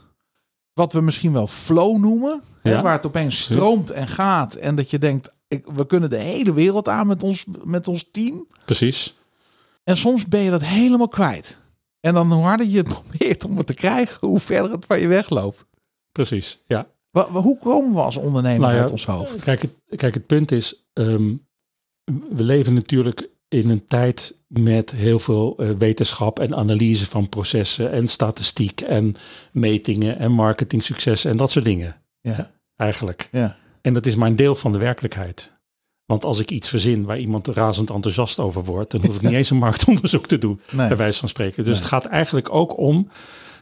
[0.72, 4.90] wat we misschien wel flow noemen, hè, waar het opeens stroomt en gaat en dat
[4.90, 8.46] je denkt, ik, we kunnen de hele wereld aan met ons, met ons team.
[8.64, 9.14] Precies.
[9.84, 11.58] En soms ben je dat helemaal kwijt.
[12.00, 15.00] En dan hoe harder je het probeert om het te krijgen, hoe verder het van
[15.00, 15.64] je wegloopt.
[16.12, 16.58] Precies.
[16.66, 16.86] Ja.
[17.10, 19.42] Hoe komen we als ondernemer Nou ja, uit ons hoofd?
[19.42, 21.34] Kijk, het, kijk, het punt is, ehm,
[22.30, 27.92] we leven natuurlijk in een tijd met heel veel eh, wetenschap en analyse van processen
[27.92, 29.16] en statistiek en
[29.52, 31.96] metingen en marketingsuccessen en dat soort dingen.
[32.20, 32.50] Ja.
[32.76, 33.28] Eigenlijk.
[33.30, 33.56] Ja.
[33.82, 35.56] En dat is maar een deel van de werkelijkheid.
[36.04, 39.32] Want als ik iets verzin waar iemand razend enthousiast over wordt, dan hoef ik niet
[39.32, 40.88] eens een marktonderzoek te doen, Nee.
[40.88, 41.56] bij wijze van spreken.
[41.64, 41.74] Dus Nee.
[41.82, 43.08] het gaat eigenlijk ook om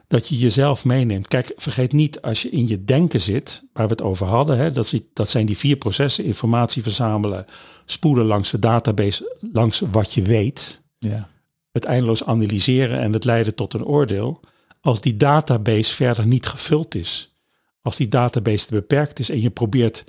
[0.08, 1.28] dat je jezelf meeneemt.
[1.28, 4.70] Kijk, vergeet niet als je in je denken zit, waar we het over hadden, hè,
[4.72, 7.44] dat, dat zijn die vier processen: informatie verzamelen,
[7.86, 11.28] spoelen langs de database, langs wat je weet, Ja.
[11.72, 14.40] het eindeloos analyseren en het leiden tot een oordeel.
[14.80, 17.34] Als die database verder niet gevuld is,
[17.80, 20.04] als die database te beperkt is en je probeert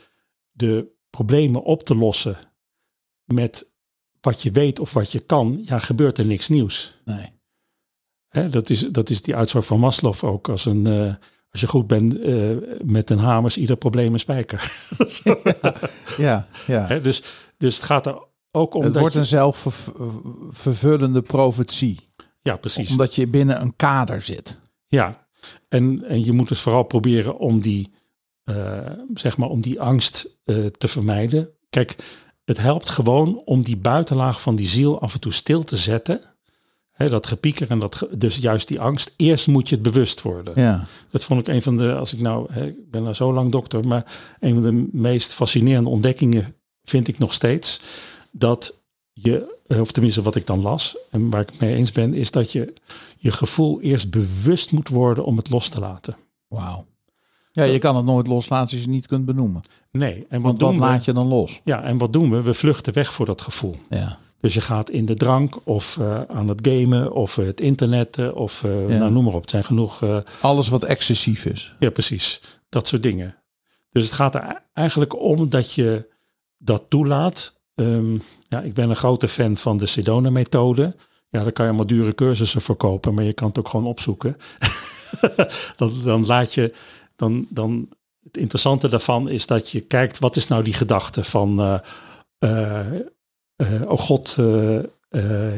[0.52, 2.36] de problemen op te lossen
[3.26, 3.72] met
[4.22, 6.98] wat je weet of wat je kan, ja, gebeurt er niks nieuws.
[7.06, 7.32] Nee.
[8.28, 10.50] Hè, dat, is, dat is die uitspraak van Maslow ook.
[10.50, 11.14] Als, een, eh,
[11.52, 12.50] als je goed bent eh,
[12.84, 14.72] met een hamer, is ieder probleem een spijker.
[16.18, 16.88] Ja, ja.
[16.88, 17.24] Hè, dus,
[17.58, 18.84] dus het gaat er ook om.
[18.84, 22.00] het dat wordt je- een zelfvervullende profetie.
[22.42, 22.92] Ja, precies.
[22.92, 24.58] Omdat je binnen een kader zit.
[24.88, 25.28] Ja,
[25.70, 27.92] en, en je moet dus vooral proberen om die,
[28.44, 31.50] eh, zeg maar, om die angst eh, te vermijden.
[31.70, 31.96] Kijk,
[32.46, 36.22] het helpt gewoon om die buitenlaag van die ziel af en toe stil te zetten.
[36.98, 39.14] Dat gepieker en dat, dus juist die angst.
[39.18, 40.54] Eerst moet je het bewust worden.
[40.62, 40.86] Ja.
[41.12, 43.88] Dat vond ik een van de, als ik nou, ik ben nou zo lang dokter,
[43.88, 46.56] maar een van de meest fascinerende ontdekkingen
[46.90, 47.82] vind ik nog steeds.
[48.32, 48.76] Dat
[49.14, 52.14] je, eh, of tenminste wat ik dan las en waar ik het mee eens ben,
[52.14, 52.74] is dat je
[53.18, 56.18] je gevoel eerst bewust moet worden om het los te laten.
[56.48, 56.86] Wauw.
[57.52, 59.62] Ja, je kan het nooit loslaten als je het niet kunt benoemen.
[59.92, 61.60] Nee, en wat wat laat je dan los?
[61.64, 62.42] Ja, en wat doen we?
[62.42, 63.76] We vluchten weg voor dat gevoel.
[63.90, 64.20] Ja.
[64.40, 68.34] Dus je gaat in de drank of eh, aan het gamen of eh, het internet
[68.34, 68.70] of Ja.
[68.70, 69.42] nou, noem maar op.
[69.42, 70.04] Het zijn genoeg
[70.42, 71.76] Alles wat excessief is.
[71.80, 72.42] Ja, precies.
[72.70, 73.36] Dat soort dingen.
[73.92, 76.16] Dus het gaat er eigenlijk om dat je
[76.58, 77.60] dat toelaat.
[77.76, 80.96] Ehm, ja, ik ben een grote fan van de Sedona-methode.
[81.30, 83.86] Ja, daar kan je allemaal dure cursussen voor kopen, maar je kan het ook gewoon
[83.86, 84.38] opzoeken.
[85.78, 86.74] dan, dan laat je,
[87.16, 87.90] dan, dan,
[88.24, 91.82] het interessante daarvan is dat je kijkt, wat is nou die gedachte van,
[92.40, 92.92] eh,
[93.88, 94.38] oh god,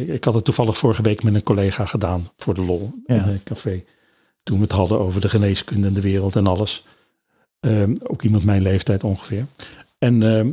[0.07, 3.15] ik had het toevallig vorige week met een collega gedaan voor de lol Ja.
[3.15, 3.83] in een café.
[4.43, 6.85] Toen we het hadden over de geneeskunde en de wereld en alles.
[7.59, 9.45] Ehm, ook iemand mijn leeftijd ongeveer.
[9.97, 10.51] En ehm,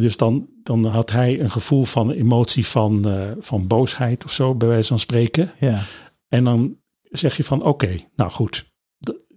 [0.00, 4.54] dus dan, dan had hij een gevoel van emotie van, eh, van boosheid of zo,
[4.54, 5.52] bij wijze van spreken.
[5.60, 5.82] Ja.
[6.28, 8.72] En dan zeg je van oké, nou goed,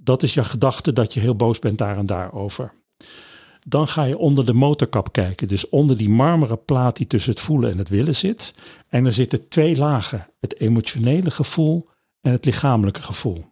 [0.02, 2.74] dat is je gedachte dat je heel boos bent daar en daar over.
[3.68, 7.42] Dan ga je onder de motorkap kijken, dus onder die marmeren plaat die tussen het
[7.42, 8.54] voelen en het willen zit.
[8.88, 11.90] En er zitten twee lagen, het emotionele gevoel
[12.22, 13.46] en het lichamelijke gevoel.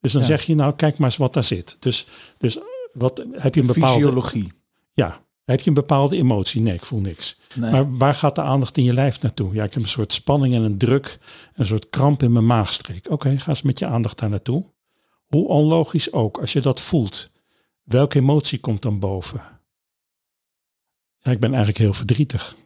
[0.00, 0.26] Dus dan Ja.
[0.26, 1.76] zeg je nou, kijk maar eens wat daar zit.
[1.80, 2.06] Dus,
[2.38, 2.58] dus
[2.92, 4.52] wat heb je een bepaalde Fysiologie.
[4.92, 6.60] ja, heb je een bepaalde emotie?
[6.60, 7.38] Nee, ik voel niks.
[7.54, 7.70] Nee.
[7.70, 9.54] Maar waar gaat de aandacht in je lijf naartoe?
[9.54, 11.18] Ja, ik heb een soort spanning en een druk,
[11.54, 13.10] een soort kramp in mijn maagstreek.
[13.10, 14.64] Oké, ga eens met je aandacht daar naartoe.
[15.26, 17.30] Hoe onlogisch ook, als je dat voelt,
[17.82, 19.42] welke emotie komt dan boven?
[21.18, 22.56] Ja, ik ben eigenlijk heel verdrietig.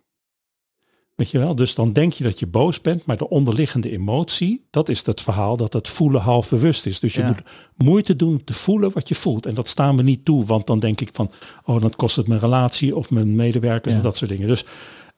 [1.14, 4.66] Weet je wel, dus dan denk je dat je boos bent, maar de onderliggende emotie,
[4.70, 7.00] dat is het verhaal dat het voelen half bewust is.
[7.00, 7.26] Dus je Ja.
[7.26, 7.42] moet
[7.76, 9.46] moeite doen om te voelen wat je voelt.
[9.46, 11.30] En dat staan we niet toe, want dan denk ik van,
[11.64, 13.98] oh, dan kost het mijn relatie of mijn medewerkers Ja.
[13.98, 14.48] en dat soort dingen.
[14.48, 14.64] Dus,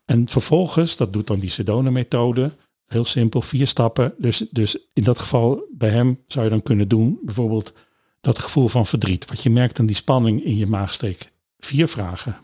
[0.05, 2.53] en vervolgens, dat doet dan die Sedona-methode,
[2.87, 4.15] heel simpel, vier stappen.
[4.19, 7.73] Dus, dus in dat geval bij hem zou je dan kunnen doen, bijvoorbeeld
[8.21, 9.27] dat gevoel van verdriet.
[9.27, 11.33] Wat je merkt aan die spanning in je maagstreek.
[11.59, 12.37] Vier vragen.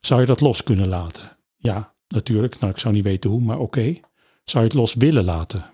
[0.00, 1.36] Zou je dat los kunnen laten?
[1.56, 2.58] Ja, natuurlijk.
[2.58, 4.00] Nou, ik zou niet weten hoe, maar oké.
[4.44, 5.70] Zou je het los willen laten?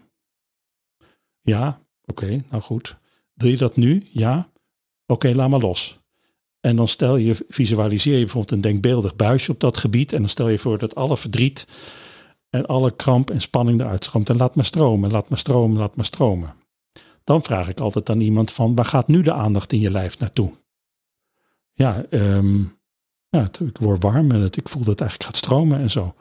[1.40, 2.96] Ja, oké, nou goed.
[3.34, 4.06] Wil je dat nu?
[4.10, 4.50] Ja.
[5.06, 5.98] Oké, laat maar los.
[6.60, 10.12] En dan stel je, visualiseer je bijvoorbeeld een denkbeeldig buisje op dat gebied.
[10.12, 11.66] En dan stel je voor dat alle verdriet
[12.50, 14.30] en alle kramp en spanning eruit stroomt.
[14.30, 16.54] En laat maar stromen, laat maar stromen, laat maar stromen.
[17.24, 20.18] Dan vraag ik altijd aan iemand van, waar gaat nu de aandacht in je lijf
[20.18, 20.52] naartoe?
[21.72, 22.60] Ja, ehm,
[23.28, 26.14] ja ik word warm en het, ik voel dat het eigenlijk gaat stromen en zo.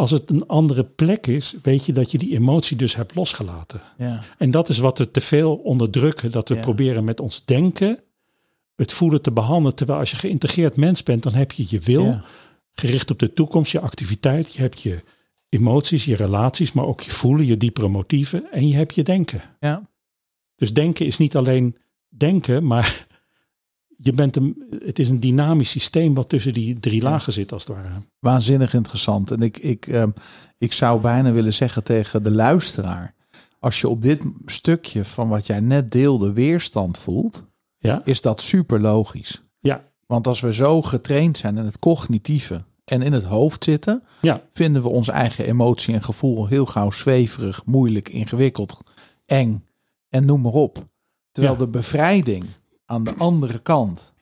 [0.00, 3.80] Als het een andere plek is, weet je dat je die emotie dus hebt losgelaten.
[3.98, 4.22] Ja.
[4.38, 6.30] En dat is wat we te veel onderdrukken.
[6.30, 6.60] Dat we Ja.
[6.60, 7.98] proberen met ons denken
[8.76, 9.74] het voelen te behandelen.
[9.76, 12.24] Terwijl als je geïntegreerd mens bent, dan heb je je wil Ja.
[12.72, 14.54] gericht op de toekomst, je activiteit.
[14.54, 15.02] Je hebt je
[15.48, 18.52] emoties, je relaties, maar ook je voelen, je diepere motieven.
[18.52, 19.42] En je hebt je denken.
[19.60, 19.88] Ja.
[20.56, 21.76] Dus denken is niet alleen
[22.08, 23.06] denken, maar
[24.02, 27.64] je bent een, het is een dynamisch systeem wat tussen die drie lagen zit als
[27.66, 28.02] het ware.
[28.18, 29.30] Waanzinnig interessant.
[29.30, 30.10] En ik, ik, ehm,
[30.58, 33.14] ik zou bijna willen zeggen tegen de luisteraar.
[33.58, 37.44] Als je op dit stukje van wat jij net deelde weerstand voelt,
[37.78, 39.42] Ja, is dat super logisch.
[39.58, 44.02] ja, Want als we zo getraind zijn in het cognitieve en in het hoofd zitten,
[44.20, 48.80] ja, vinden we onze eigen emotie en gevoel heel gauw zweverig, moeilijk, ingewikkeld,
[49.26, 49.64] eng
[50.08, 50.86] en noem maar op.
[51.32, 51.60] Terwijl Ja.
[51.60, 52.44] de bevrijding
[52.90, 54.12] aan de andere kant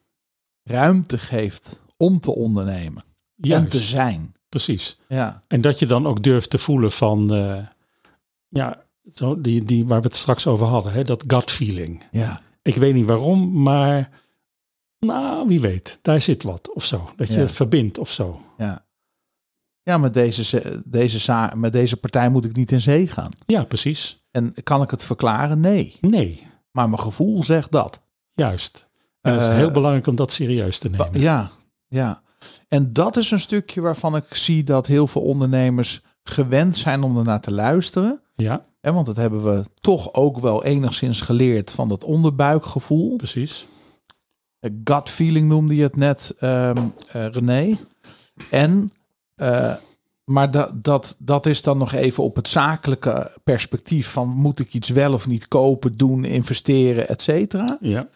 [0.62, 4.35] ruimte geeft om te ondernemen en juist, te zijn.
[4.49, 4.99] precies.
[5.09, 7.66] Ja, En dat je dan ook durft te voelen van, eh,
[8.49, 12.03] ja, zo die, die waar we het straks over hadden, hè, dat gut feeling.
[12.11, 14.11] ja, Ik weet niet waarom, maar
[14.99, 17.11] nou, wie weet, daar zit wat of zo.
[17.16, 17.49] Dat je Ja.
[17.49, 18.41] verbindt of zo.
[18.59, 18.87] ja.
[19.83, 23.31] Ja, met deze, ze- deze, met deze partij moet ik niet in zee gaan.
[23.47, 24.27] Ja, precies.
[24.31, 25.61] En kan ik het verklaren?
[25.61, 25.97] Nee.
[26.01, 28.01] Nee, Maar mijn gevoel zegt dat.
[28.39, 28.86] Juist.
[29.20, 31.20] En het is Eh, heel belangrijk om dat serieus te nemen.
[31.20, 31.51] Ja,
[31.89, 32.22] ja.
[32.68, 37.18] En dat is een stukje waarvan ik zie dat heel veel ondernemers gewend zijn om
[37.18, 38.20] ernaar te luisteren.
[38.34, 43.16] Ja, Hè, want dat hebben we toch ook wel enigszins geleerd van dat onderbuikgevoel.
[43.16, 43.66] precies.
[44.61, 46.70] Eh, Gut feeling noemde je het net, eh,
[47.12, 47.76] René.
[48.51, 48.93] En,
[50.24, 54.74] maar dat, dat, dat is dan nog even op het zakelijke perspectief van moet ik
[54.74, 57.78] iets wel of niet kopen, doen, investeren, et cetera.
[57.80, 58.09] Ja,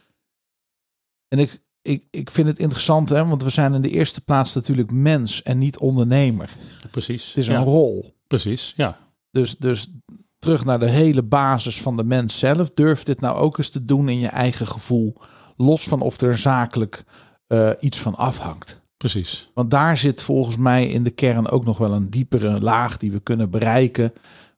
[1.32, 4.54] En ik, ik, ik vind het interessant, hè, want we zijn in de eerste plaats
[4.54, 6.56] natuurlijk mens en niet ondernemer.
[6.90, 7.26] precies.
[7.26, 8.14] Het is ja, een rol.
[8.26, 8.98] Precies, ja.
[9.30, 9.90] Dus, dus
[10.38, 12.68] terug naar de hele basis van de mens zelf.
[12.68, 15.16] Durf dit nou ook eens te doen in je eigen gevoel.
[15.56, 17.04] Los van of er zakelijk
[17.46, 18.80] eh, iets van afhangt.
[18.96, 19.50] Precies.
[19.54, 23.12] Want daar zit volgens mij in de kern ook nog wel een diepere laag die
[23.12, 24.12] we kunnen bereiken.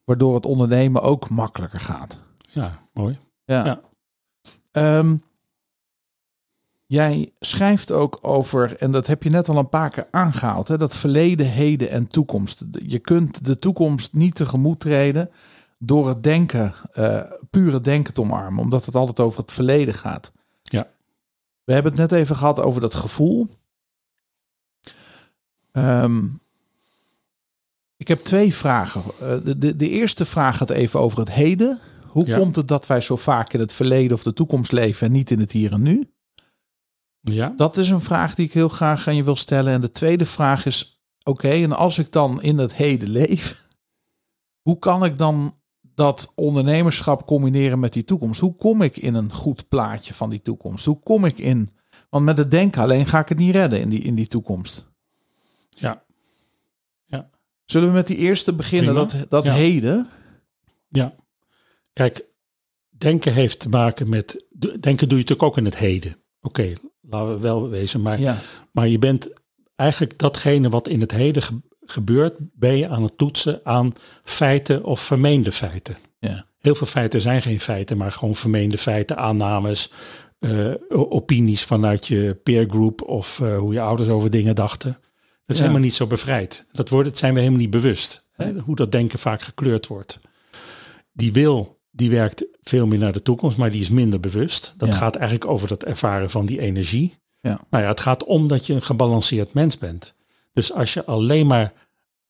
[0.04, 2.18] Waardoor het ondernemen ook makkelijker gaat.
[2.52, 3.18] Ja, mooi.
[3.44, 3.64] Ja.
[3.64, 3.80] Ja.
[4.70, 5.16] Ehm,
[6.86, 10.76] jij schrijft ook over, en dat heb je net al een paar keer aangehaald, hè,
[10.78, 12.64] dat verleden, heden en toekomst.
[12.86, 15.30] Je kunt de toekomst niet tegemoet treden
[15.78, 17.20] door het denken, eh
[17.50, 20.32] pure denken te omarmen, omdat het altijd over het verleden gaat.
[20.62, 20.88] Ja.
[21.64, 23.48] We hebben het net even gehad over dat gevoel.
[25.72, 26.24] Ehm,
[27.96, 29.02] ik heb twee vragen.
[29.20, 31.78] Eh, de, de, de eerste vraag gaat even over het heden.
[32.06, 32.38] Hoe Ja.
[32.38, 35.30] komt het dat wij zo vaak in het verleden of de toekomst leven en niet
[35.30, 36.08] in het hier en nu?
[37.24, 39.72] Ja, Dat is een vraag die ik heel graag aan je wil stellen.
[39.72, 43.68] En de tweede vraag is: oké, en als ik dan in het heden leef,
[44.68, 48.40] hoe kan ik dan dat ondernemerschap combineren met die toekomst?
[48.40, 50.84] Hoe kom ik in een goed plaatje van die toekomst?
[50.84, 51.70] Hoe kom ik in?
[52.10, 54.92] Want met het denken alleen ga ik het niet redden in die, in die toekomst.
[55.68, 56.02] ja,
[57.64, 58.94] Zullen we met die eerste beginnen?
[58.94, 59.08] Prima.
[59.18, 59.52] Dat, dat Ja.
[59.54, 60.08] heden.
[60.88, 61.14] ja.
[61.92, 62.24] Kijk,
[62.88, 64.44] denken heeft te maken met...
[64.58, 66.16] Denken doe je natuurlijk ook in het heden.
[66.40, 66.72] Oké,
[67.10, 68.02] laten we wel wezen.
[68.02, 68.38] Maar, Ja,
[68.72, 69.32] maar je bent
[69.76, 72.34] eigenlijk datgene wat in het heden ge- gebeurt...
[72.38, 73.92] ben je aan het toetsen aan
[74.24, 75.96] feiten of vermeende feiten.
[76.18, 79.92] ja, Heel veel feiten zijn geen feiten, maar gewoon vermeende feiten, aannames,
[80.38, 84.90] eh, opinies vanuit je peergroep of eh, hoe je ouders over dingen dachten.
[84.90, 85.00] Dat
[85.46, 85.60] is Ja.
[85.62, 86.66] helemaal niet zo bevrijd.
[86.72, 88.28] Dat, wordt, dat zijn we helemaal niet bewust.
[88.32, 90.18] Hè, hoe dat denken vaak gekleurd wordt.
[91.12, 94.74] Die wil, die werkt veel meer naar de toekomst, maar die is minder bewust.
[94.76, 94.94] Dat Ja.
[94.94, 97.14] gaat eigenlijk over het ervaren van die energie.
[97.40, 97.60] Ja.
[97.70, 100.14] Nou ja, het gaat om dat je een gebalanceerd mens bent.
[100.52, 101.72] Dus als je alleen maar,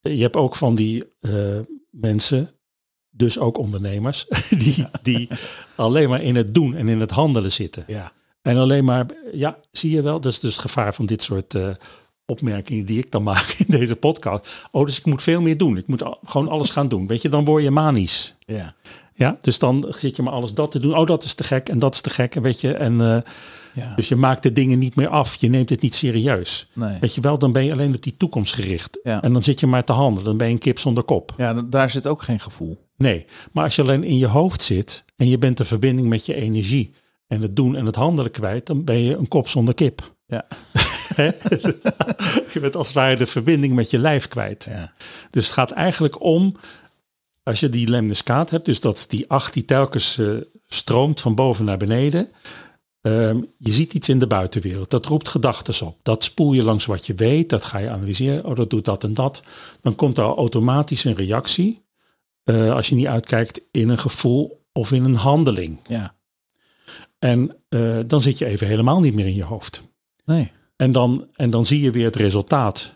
[0.01, 1.59] je hebt ook van die eh,
[1.89, 2.51] mensen,
[3.09, 4.25] dus ook ondernemers,
[4.57, 5.27] die, die
[5.75, 7.83] alleen maar in het doen en in het handelen zitten.
[7.87, 8.11] ja.
[8.41, 11.53] En alleen maar, ja, zie je wel, dat is dus het gevaar van dit soort
[11.55, 11.69] eh,
[12.25, 14.47] opmerkingen die ik dan maak in deze podcast.
[14.71, 15.77] Oh, dus ik moet veel meer doen.
[15.77, 17.07] Ik moet al- gewoon alles gaan doen.
[17.07, 18.35] Weet je, dan word je manisch.
[18.39, 18.75] ja.
[19.17, 20.97] Ja, dus dan zit je maar alles dat te doen.
[20.97, 22.35] Oh, dat is te gek en dat is te gek.
[22.35, 23.21] En weet je, en eh,
[23.73, 23.93] ja.
[23.95, 25.35] dus je maakt de dingen niet meer af.
[25.35, 26.67] Je neemt het niet serieus.
[26.73, 26.97] Nee.
[26.99, 28.99] Weet je wel, dan ben je alleen op die toekomst gericht.
[29.03, 29.21] Ja.
[29.21, 30.25] En dan zit je maar te handelen.
[30.25, 31.33] Dan ben je een kip zonder kop.
[31.37, 32.77] ja, daar zit ook geen gevoel.
[32.97, 36.25] Nee, maar als je alleen in je hoofd zit en je bent de verbinding met
[36.25, 36.93] je energie
[37.27, 40.13] en het doen en het handelen kwijt, dan ben je een kop zonder kip.
[40.27, 40.47] Ja.
[42.53, 44.67] Je bent als het ware de verbinding met je lijf kwijt.
[44.69, 44.93] Ja.
[45.29, 46.55] Dus het gaat eigenlijk om,
[47.45, 50.29] als je die lemniscaat hebt, dus dat is die acht die telkens eh,
[50.67, 52.29] stroomt van boven naar beneden.
[53.01, 55.97] Ehm, je ziet iets in de buitenwereld, dat roept gedachten op.
[56.01, 58.45] Dat spoel je langs wat je weet, dat ga je analyseren.
[58.45, 59.43] Oh, dat doet dat en dat.
[59.81, 61.85] Dan komt er automatisch een reactie,
[62.43, 65.79] eh, als je niet uitkijkt, in een gevoel of in een handeling.
[65.87, 66.15] ja.
[67.19, 69.83] En eh, dan zit je even helemaal niet meer in je hoofd.
[70.25, 70.51] Nee.
[70.75, 72.93] En dan, en dan zie je weer het resultaat.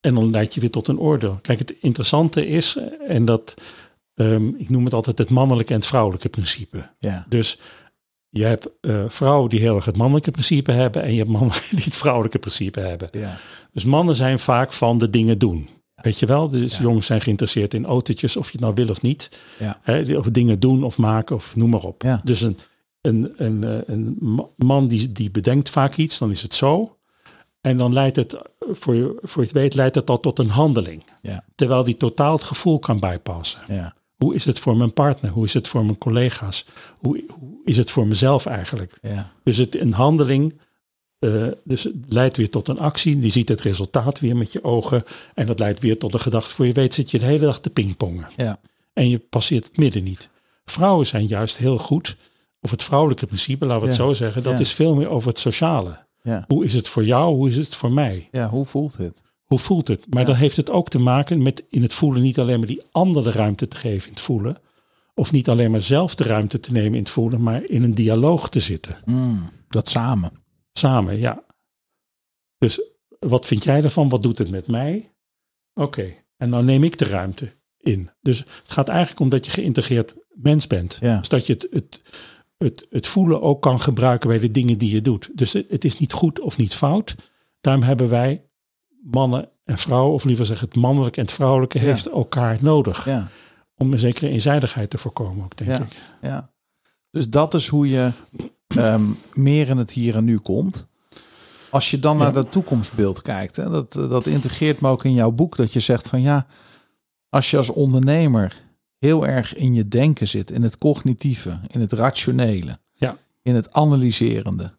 [0.00, 1.38] En dan leid je weer tot een oordeel.
[1.42, 3.54] Kijk, het interessante is, eh, en dat,
[4.14, 6.90] ehm, ik noem het altijd het mannelijke en het vrouwelijke principe.
[6.98, 7.26] Ja.
[7.28, 7.58] Dus
[8.28, 11.56] je hebt eh, vrouwen die heel erg het mannelijke principe hebben en je hebt mannen
[11.70, 13.08] die het vrouwelijke principe hebben.
[13.12, 13.36] Ja.
[13.72, 15.68] Dus mannen zijn vaak van de dingen doen.
[15.94, 16.48] Weet je wel?
[16.48, 16.82] Dus Ja.
[16.82, 19.30] jongens zijn geïnteresseerd in autootjes, of je het nou wil of niet.
[19.58, 20.02] Ja.
[20.02, 22.02] Die- of dingen doen of maken of noem maar op.
[22.02, 22.20] Ja.
[22.24, 22.58] Dus een,
[23.00, 26.97] een, een, eh, een ma- man die, die bedenkt vaak iets, dan is het zo.
[27.60, 30.48] En dan leidt het, voor je, voor je het weet, leidt het al tot een
[30.48, 31.04] handeling.
[31.22, 31.44] Ja.
[31.54, 33.60] Terwijl die totaal het gevoel kan bijpassen.
[33.68, 33.94] Ja.
[34.16, 35.30] Hoe is het voor mijn partner?
[35.30, 36.64] Hoe is het voor mijn collega's?
[36.98, 38.98] Hoe, hoe is het voor mezelf eigenlijk?
[39.02, 39.32] Ja.
[39.44, 40.54] Dus het, een handeling
[41.18, 43.18] eh, dus het leidt weer tot een actie.
[43.18, 45.04] Die ziet het resultaat weer met je ogen.
[45.34, 46.54] En dat leidt weer tot een gedachte.
[46.54, 48.28] Voor je weet zit je de hele dag te pingpongen.
[48.36, 48.60] Ja.
[48.92, 50.28] En je passeert het midden niet.
[50.64, 52.16] Vrouwen zijn juist heel goed.
[52.60, 54.04] Of het vrouwelijke principe, laten we het Ja.
[54.04, 54.42] zo zeggen.
[54.42, 54.58] Dat Ja.
[54.58, 56.06] is veel meer over het sociale.
[56.22, 56.44] Ja.
[56.48, 57.34] Hoe is het voor jou?
[57.34, 58.28] Hoe is het voor mij?
[58.32, 59.22] ja, hoe voelt het?
[59.44, 60.06] Hoe voelt het?
[60.10, 60.26] Maar Ja.
[60.26, 63.30] dan heeft het ook te maken met in het voelen niet alleen maar die andere
[63.30, 64.56] ruimte te geven in het voelen.
[65.14, 67.94] Of niet alleen maar zelf de ruimte te nemen in het voelen, maar in een
[67.94, 68.96] dialoog te zitten.
[69.04, 70.32] Mm, dat samen.
[70.72, 71.44] Samen, ja.
[72.58, 72.80] Dus
[73.18, 74.08] wat vind jij ervan?
[74.08, 75.12] Wat doet het met mij?
[75.74, 78.10] Oké, en dan neem ik de ruimte in.
[78.20, 80.98] Dus het gaat eigenlijk om dat je geïntegreerd mens bent.
[81.00, 81.18] Ja.
[81.18, 82.02] Dus dat je het, het,
[82.58, 85.30] het, het voelen ook kan gebruiken bij de dingen die je doet.
[85.34, 87.14] Dus het, het is niet goed of niet fout.
[87.60, 88.44] Daarom hebben wij
[89.02, 91.84] mannen en vrouwen, of liever zeggen het mannelijke en het vrouwelijke, Ja.
[91.84, 93.04] heeft elkaar nodig.
[93.04, 93.28] Ja.
[93.76, 95.78] Om een zekere eenzijdigheid te voorkomen ook, denk Ja.
[95.82, 96.00] ik.
[96.22, 96.50] Ja.
[97.10, 98.10] Dus dat is hoe je
[98.68, 99.02] ehm,
[99.34, 100.86] meer in het hier en nu komt.
[101.70, 105.30] Als je dan naar dat toekomstbeeld kijkt, hè, dat, dat integreert me ook in jouw
[105.30, 106.46] boek, dat je zegt van ja,
[107.28, 108.66] als je als ondernemer
[108.98, 113.16] heel erg in je denken zit, in het cognitieve, in het rationele, Ja.
[113.42, 114.74] in het analyserende,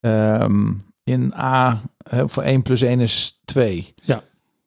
[0.00, 0.72] ehm,
[1.04, 1.80] in A,
[2.24, 3.94] voor 1 plus 1 is 2.
[4.04, 4.22] Ja.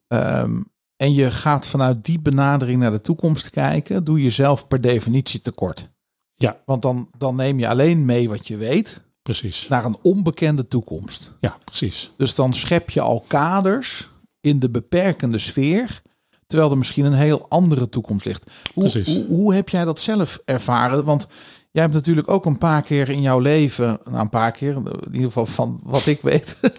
[0.07, 0.61] Ehm,
[0.97, 5.41] en je gaat vanuit die benadering naar de toekomst kijken, doe je zelf per definitie
[5.41, 5.89] tekort.
[6.35, 6.61] Ja.
[6.65, 9.67] Want dan, dan neem je alleen mee wat je weet Precies.
[9.67, 11.31] naar een onbekende toekomst.
[11.39, 12.11] Ja, precies.
[12.17, 14.07] Dus dan schep je al kaders
[14.41, 16.01] in de beperkende sfeer,
[16.47, 18.45] terwijl er misschien een heel andere toekomst ligt.
[18.73, 21.03] Hoe, hoe, hoe heb jij dat zelf ervaren?
[21.03, 21.27] Want
[21.71, 24.85] jij hebt natuurlijk ook een paar keer in jouw leven, nou een paar keer, in
[25.05, 26.57] ieder geval van wat ik weet,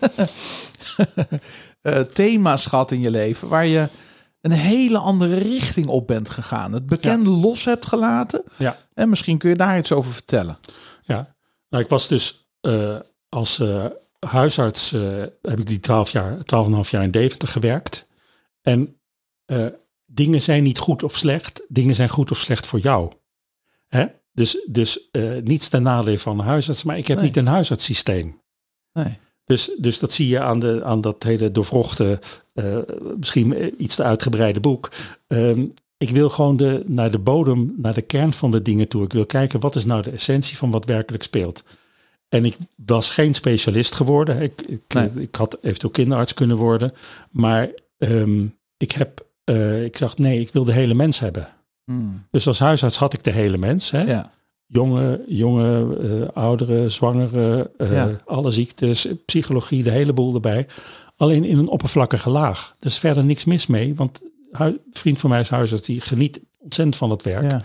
[1.80, 3.88] eh, thema's gehad in je leven waar je
[4.40, 6.72] een hele andere richting op bent gegaan.
[6.72, 8.42] Het bekende los hebt gelaten.
[8.56, 8.76] Ja.
[8.94, 10.58] En misschien kun je daar iets over vertellen.
[11.02, 11.34] Ja,
[11.68, 12.96] nou, ik was dus eh,
[13.28, 13.84] als eh,
[14.26, 14.90] huisarts,
[15.42, 18.06] heb ik die 12 jaar, 12,5 jaar in Deventer gewerkt.
[18.62, 18.97] En
[19.48, 19.66] eh,
[20.06, 23.12] dingen zijn niet goed of slecht, dingen zijn goed of slecht voor jou.
[23.88, 24.06] Hè?
[24.32, 27.26] Dus, dus eh, niets ten nadele van een huisarts, maar ik heb Nee.
[27.26, 28.40] niet een huisartssysteem.
[28.92, 29.18] Nee.
[29.44, 32.20] Dus, dus dat zie je aan, de, aan dat hele doorvrochte,
[32.54, 32.78] eh,
[33.18, 34.90] misschien iets te uitgebreide boek.
[35.26, 39.04] Ehm, ik wil gewoon de, naar de bodem, naar de kern van de dingen toe.
[39.04, 41.62] Ik wil kijken wat is nou de essentie van wat werkelijk speelt.
[42.28, 44.40] En ik was geen specialist geworden.
[44.42, 45.10] Ik, ik, Nee.
[45.14, 46.92] ik had eventueel kinderarts kunnen worden.
[47.30, 48.46] Maar ehm,
[48.76, 51.48] ik, heb, eh, ik dacht, nee, ik wil de hele mens hebben.
[51.84, 52.26] Hmm.
[52.30, 53.90] Dus als huisarts had ik de hele mens.
[53.90, 54.02] Hè?
[54.02, 54.30] Ja.
[54.66, 58.20] jonge, jonge eh, ouderen, zwangere, eh, Ja.
[58.26, 60.66] alle ziektes, psychologie, de hele boel erbij.
[61.16, 62.72] Alleen in een oppervlakkige laag.
[62.78, 64.20] Dus verder niks mis mee, want
[64.50, 67.50] een vriend van mij is huisarts, die geniet ontzettend van het werk.
[67.50, 67.62] ja.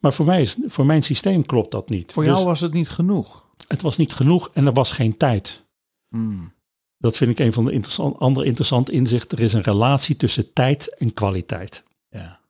[0.00, 2.12] Maar voor, mij is, voor mijn systeem klopt dat niet.
[2.12, 3.44] Voor dus jou was het niet genoeg.
[3.68, 5.62] het was niet genoeg en er was geen tijd.
[6.08, 6.52] Hmm.
[7.02, 9.38] Dat vind ik een van de interessant, andere interessant inzichten.
[9.38, 11.84] Er is een relatie tussen tijd en kwaliteit.
[12.10, 12.40] Ja.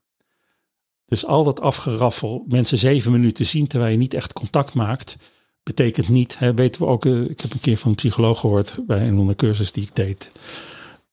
[1.05, 5.17] Dus al dat afgeraffel, mensen zeven minuten zien terwijl je niet echt contact maakt,
[5.63, 8.77] betekent niet, hè, weten we ook, eh, ik heb een keer van een psycholoog gehoord
[8.87, 10.31] bij een van de cursus die ik deed.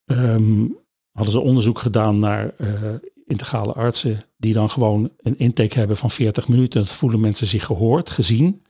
[0.05, 0.67] Ehm,
[1.11, 2.93] hadden ze onderzoek gedaan naar eh,
[3.25, 6.81] integrale artsen die dan gewoon een intake hebben van 40 minuten.
[6.81, 8.61] Dat voelen mensen zich gehoord, gezien.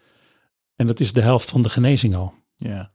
[0.75, 2.33] En dat is de helft van de genezing al.
[2.55, 2.93] ja.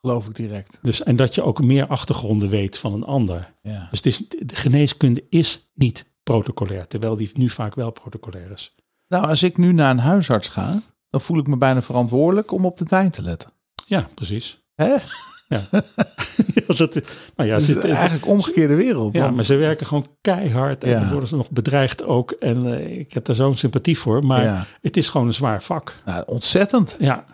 [0.00, 0.78] Geloof ik direct.
[0.82, 3.54] Dus, en dat je ook meer achtergronden weet van een ander.
[3.62, 3.86] Ja.
[3.90, 8.74] Dus het is, de geneeskunde is niet protocolair, terwijl die nu vaak wel protocolair is.
[9.08, 12.64] Nou, als ik nu naar een huisarts ga, dan voel ik me bijna verantwoordelijk om
[12.64, 13.50] op de tijd te letten.
[13.86, 14.60] Ja, precies.
[14.74, 14.94] Hè?
[15.48, 15.66] Ja,
[16.66, 16.94] ja, dat,
[17.36, 19.14] nou ja, Dus ze, het is eigenlijk omgekeerde wereld.
[19.14, 21.00] ja, want- maar ze werken gewoon keihard en Ja.
[21.00, 22.30] dan worden ze nog bedreigd ook.
[22.30, 24.66] En eh, ik heb daar zo'n sympathie voor, maar ja.
[24.80, 26.02] het is gewoon een zwaar vak.
[26.04, 26.96] Nou, ontzettend.
[26.98, 27.24] Ja.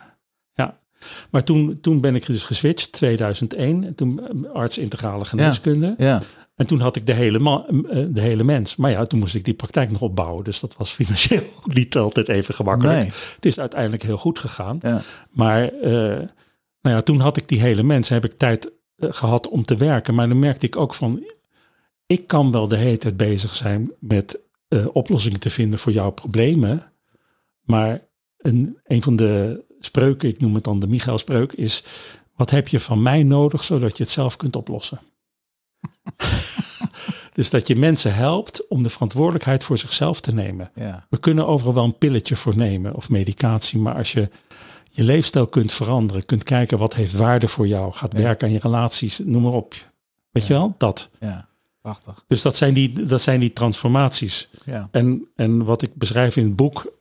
[1.29, 3.83] Maar toen, toen ben ik dus geswitcht, 2001.
[3.83, 5.95] En toen eh, arts integrale geneeskunde.
[5.97, 6.21] Ja.
[6.55, 8.75] En toen had ik de hele, ma- eh, de hele mens.
[8.75, 10.43] Maar ja, toen moest ik die praktijk nog opbouwen.
[10.43, 12.97] Dus dat was financieel ook niet altijd even gemakkelijk.
[12.97, 13.11] Nee.
[13.35, 14.77] Het is uiteindelijk heel goed gegaan.
[14.81, 15.01] Ja.
[15.29, 15.91] Maar eh,
[16.81, 19.75] nou ja, toen had ik die hele mens, heb ik tijd eh, gehad om te
[19.75, 20.15] werken.
[20.15, 21.23] Maar dan merkte ik ook van,
[22.05, 24.43] ik kan wel de hele tijd bezig zijn met
[24.91, 26.91] oplossingen te vinden voor jouw problemen.
[27.61, 31.83] Maar een, een van de spreuken, ik noem het dan de Michael spreuk, is
[32.35, 34.99] wat heb je van mij nodig zodat je het zelf kunt oplossen?
[37.33, 40.71] dus dat je mensen helpt om de verantwoordelijkheid voor zichzelf te nemen.
[40.75, 41.05] Ja.
[41.09, 44.29] We kunnen overal wel een pilletje voor nemen of medicatie, maar als je
[44.89, 48.23] je leefstijl kunt veranderen, kunt kijken wat heeft waarde voor jou, gaat Ja.
[48.23, 49.75] werken aan je relaties, noem maar op.
[50.31, 51.09] Weet je wel, dat.
[51.19, 51.47] ja.
[51.81, 52.23] Prachtig.
[52.27, 54.49] Dus dat zijn die, dat zijn die transformaties.
[54.65, 54.87] Ja.
[54.91, 56.93] En, en wat ik beschrijf in het boek,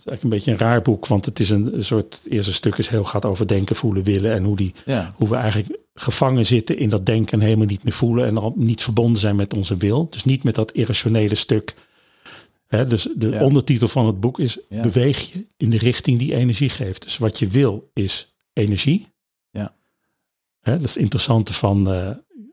[0.00, 2.76] is eigenlijk een beetje een raar boek, want het is een, soort, het eerste stuk
[2.78, 5.14] is heel gaat over denken, voelen, willen en hoe, die, Ja.
[5.16, 8.52] hoe we eigenlijk gevangen zitten in dat denken en helemaal niet meer voelen en al
[8.56, 10.06] niet verbonden zijn met onze wil.
[10.10, 11.74] Dus niet met dat irrationele stuk.
[12.66, 13.42] Hè, dus de Ja.
[13.44, 14.82] ondertitel van het boek is Ja.
[14.82, 17.02] beweeg je in de richting die energie geeft.
[17.02, 19.06] Dus wat je wil is energie.
[19.50, 19.74] Ja.
[20.60, 22.08] Hè, dat is het interessante van, eh,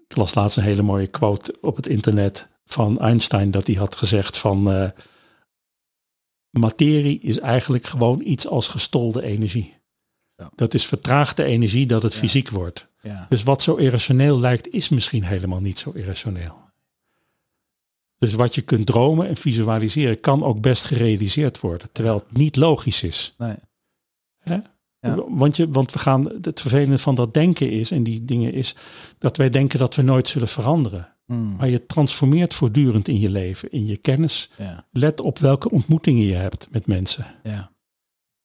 [0.08, 3.96] ik las laatst een hele mooie quote op het internet van Einstein, dat hij had
[3.96, 4.90] gezegd van, eh,
[6.52, 9.76] materie is eigenlijk gewoon iets als gestolde energie.
[10.36, 10.52] Ja.
[10.56, 12.20] Dat is vertraagde energie dat het Ja.
[12.20, 12.88] fysiek wordt.
[13.02, 13.26] Ja.
[13.30, 16.66] Dus wat zo irrationeel lijkt, is misschien helemaal niet zo irrationeel.
[18.20, 22.56] Dus wat je kunt dromen en visualiseren, kan ook best gerealiseerd worden, terwijl het niet
[22.56, 23.36] logisch is.
[23.38, 23.56] Nee.
[24.40, 24.60] Hè?
[25.28, 28.76] Want, je, want we gaan, het vervelende van dat denken is, en die dingen is,
[29.18, 31.16] dat wij denken dat we nooit zullen veranderen.
[31.28, 31.56] Mm.
[31.58, 34.50] Maar je transformeert voortdurend in je leven, in je kennis.
[34.58, 34.86] Ja.
[34.92, 37.26] Let op welke ontmoetingen je hebt met mensen.
[37.44, 37.72] Ja.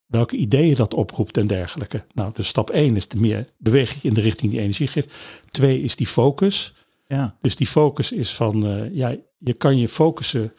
[0.05, 2.05] Welke ideeën dat oproept en dergelijke.
[2.13, 5.13] Nou, dus stap 1 is de meer beweging in de richting die energie geeft.
[5.49, 6.73] Twee is die focus.
[7.07, 7.37] Ja.
[7.41, 10.53] Dus die focus is van, eh, ja, je kan je focussen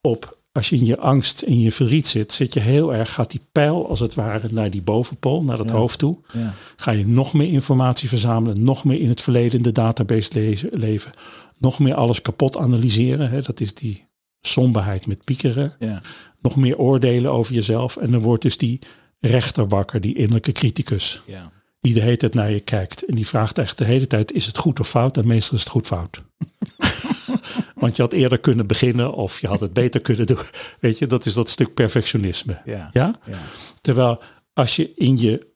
[0.00, 3.30] op, als je in je angst en je verdriet zit, zit je heel erg, gaat
[3.30, 5.74] die pijl als het ware naar die bovenpool, naar het Ja.
[5.76, 6.18] hoofd toe.
[6.32, 6.54] Ja.
[6.76, 10.68] Ga je nog meer informatie verzamelen, nog meer in het verleden in de database lezen,
[10.72, 11.12] leven,
[11.58, 13.30] nog meer alles kapot analyseren.
[13.30, 13.42] Hè?
[13.42, 14.06] Dat is die
[14.40, 15.76] somberheid met piekeren.
[15.78, 16.02] Ja.
[16.40, 17.96] Nog meer oordelen over jezelf.
[17.96, 18.78] En dan wordt dus die
[19.20, 21.52] rechter wakker, die innerlijke criticus Ja.
[21.80, 23.04] die de hele tijd naar je kijkt.
[23.04, 25.16] En die vraagt echt de hele tijd, is het goed of fout?
[25.16, 26.22] En meestal is het goed fout.
[27.74, 30.38] Want je had eerder kunnen beginnen of je had het beter kunnen doen.
[30.80, 32.62] Weet je, dat is dat stuk perfectionisme.
[32.64, 32.90] Ja.
[32.92, 33.18] Ja?
[33.26, 33.38] Ja.
[33.80, 35.46] Terwijl als je in je,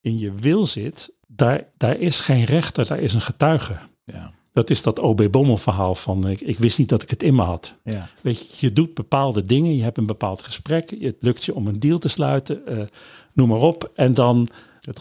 [0.00, 3.78] in je wil zit, daar, daar is geen rechter, daar is een getuige.
[4.04, 4.32] Ja.
[4.52, 7.34] Dat is dat OB Bommel verhaal van ik, ik wist niet dat ik het in
[7.34, 7.74] me had.
[7.84, 8.08] Ja.
[8.20, 11.66] Weet je, je doet bepaalde dingen, je hebt een bepaald gesprek, het lukt je om
[11.66, 12.82] een deal te sluiten, eh,
[13.32, 13.90] noem maar op.
[13.94, 14.48] En dan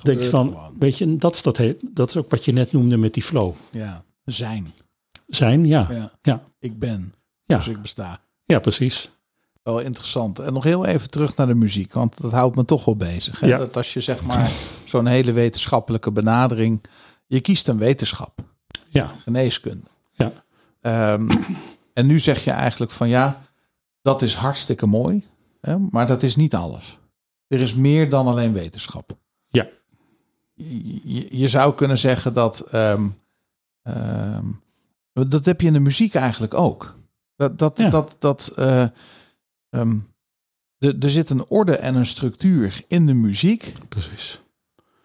[0.03, 0.75] denk je van, gewoon.
[0.79, 3.23] weet je, dat is, dat, he- dat is ook wat je net noemde met die
[3.23, 3.53] flow.
[3.69, 4.03] Ja.
[4.25, 4.73] Zijn.
[5.27, 5.87] Zijn, ja.
[5.89, 6.11] Ja, Ja.
[6.21, 7.13] ja, Ik ben.
[7.45, 7.57] Ja.
[7.57, 8.21] Dus ik besta.
[8.61, 9.09] precies.
[9.63, 10.39] Wel interessant.
[10.39, 13.39] En nog heel even terug naar de muziek, want dat houdt me toch wel bezig.
[13.39, 13.47] Hè?
[13.47, 13.57] Ja.
[13.57, 14.51] Dat als je zeg maar
[14.85, 16.81] zo'n hele wetenschappelijke benadering,
[17.27, 18.39] je kiest een wetenschap,
[18.93, 19.85] Ja, geneeskunde.
[20.11, 20.31] ja,
[20.81, 21.29] Ehm,
[21.93, 23.41] en nu zeg je eigenlijk van ja,
[24.01, 25.25] dat is hartstikke mooi,
[25.61, 25.77] hè?
[25.79, 26.97] maar dat is niet alles.
[27.47, 29.17] Er is meer dan alleen wetenschap.
[29.47, 29.67] Ja.
[30.53, 33.07] Je, je- zou kunnen zeggen dat, ehm,
[33.81, 34.45] ehm,
[35.13, 36.95] dat heb je in de muziek eigenlijk ook.
[37.35, 37.89] Dat, dat, Ja.
[37.89, 38.91] dat, dat er,
[40.99, 43.73] er zit een orde en een structuur in de muziek.
[43.89, 44.39] precies.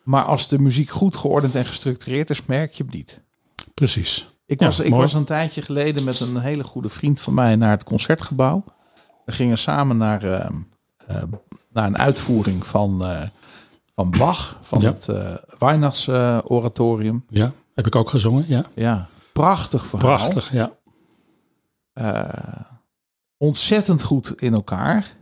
[0.05, 3.21] Maar als de muziek goed geordend en gestructureerd is, merk je het niet.
[3.81, 4.27] Precies.
[4.47, 5.03] Ik, Ja, was, ik mooi.
[5.03, 8.65] was een tijdje geleden met een hele goede vriend van mij naar het concertgebouw.
[9.25, 10.47] We gingen samen naar, eh,
[11.07, 11.23] eh,
[11.73, 13.23] naar een uitvoering van, eh,
[13.95, 14.93] van Bach, van Ja.
[14.93, 15.09] het
[15.59, 17.25] Weihnachtsoratorium.
[17.29, 18.65] Ja, heb ik ook gezongen, ja.
[18.75, 20.17] ja, prachtig verhaal.
[20.17, 20.73] Prachtig, ja.
[23.37, 25.17] Ontzettend goed in elkaar.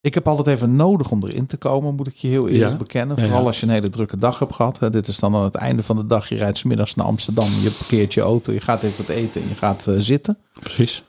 [0.00, 2.76] Ik heb altijd even nodig om erin te komen, moet ik je heel eerlijk Ja.
[2.76, 3.18] bekennen.
[3.18, 3.46] Vooral ja.
[3.46, 4.78] als je een hele drukke dag hebt gehad.
[4.92, 6.28] Dit is dan aan het einde van de dag.
[6.28, 9.42] Je rijdt 's middags naar Amsterdam, je parkeert je auto, je gaat even wat eten
[9.42, 10.38] en je gaat eh, zitten.
[10.60, 11.02] Precies.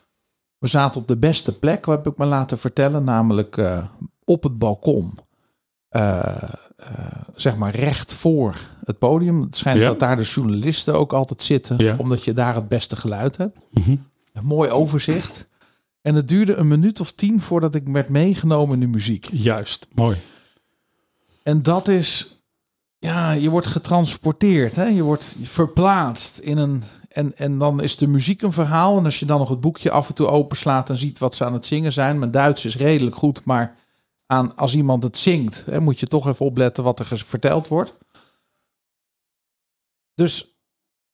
[0.58, 3.84] We zaten op de beste plek, wat heb ik me laten vertellen, namelijk eh,
[4.24, 5.18] op het balkon.
[5.90, 6.44] Eh,
[7.36, 9.42] zeg maar recht voor het podium.
[9.42, 13.38] Het schijnt dat daar de journalisten ook altijd zitten, omdat je daar het beste geluid
[13.38, 13.58] hebt.
[13.72, 13.96] Mhm.
[14.34, 15.48] Een mooi overzicht.
[16.02, 19.30] En het duurde een minuut of tien voordat ik werd meegenomen in de muziek.
[19.32, 20.18] Juist, mooi.
[21.44, 22.42] En dat is,
[22.98, 24.86] ja, je wordt getransporteerd, hè?
[24.86, 26.84] je wordt verplaatst in een.
[27.10, 28.98] En, en dan is de muziek een verhaal.
[28.98, 31.46] En als je dan nog het boekje af en toe openslaat en ziet wat ze
[31.46, 32.20] aan het zingen zijn.
[32.20, 33.76] Mijn Duits is redelijk goed, maar
[34.26, 37.96] aan, als iemand het zingt, hè, moet je toch even opletten wat er verteld wordt.
[40.16, 40.60] Dus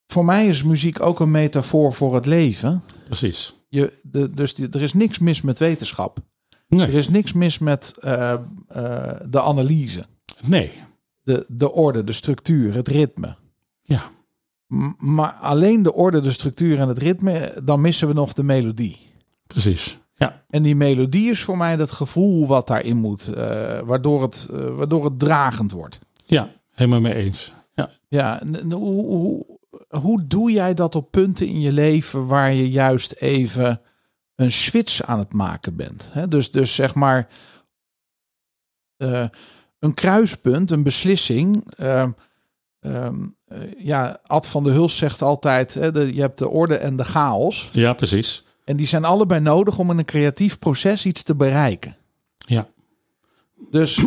[0.06, 2.82] voor mij is muziek ook een metafoor voor het leven.
[3.04, 3.55] Precies.
[3.68, 6.16] Je, de, dus die, er is niks mis met wetenschap.
[6.18, 8.40] Er Nee, is niks mis met eh, eh,
[9.28, 10.04] de analyse,
[10.44, 10.72] nee.
[11.22, 13.36] de, de orde, de structuur, het ritme.
[13.82, 14.02] Ja,
[14.66, 18.42] M- maar alleen de orde, de structuur en het ritme, dan missen we nog de
[18.42, 18.98] melodie.
[19.46, 19.98] precies.
[20.14, 24.48] Ja, En die melodie is voor mij dat gevoel wat daarin moet, eh, waardoor, het,
[24.50, 25.98] waardoor het dragend wordt.
[26.26, 27.52] ja, helemaal mee eens.
[27.74, 29.55] Ja, Ja, hoe, hoe,
[29.88, 33.80] hoe doe jij dat op punten in je leven waar je juist even
[34.34, 36.10] een switch aan het maken bent?
[36.28, 37.28] Dus, dus zeg maar
[38.96, 39.28] eh,
[39.78, 41.72] een kruispunt, een beslissing.
[41.76, 42.10] ehm,
[42.80, 46.96] ehm, eh, ja, Ad van der Huls zegt altijd: de, je hebt de orde en
[46.96, 47.68] de chaos.
[47.72, 48.44] ja precies.
[48.64, 51.96] En die zijn allebei nodig om in een creatief proces iets te bereiken.
[52.38, 52.68] Ja,
[53.70, 54.04] Dus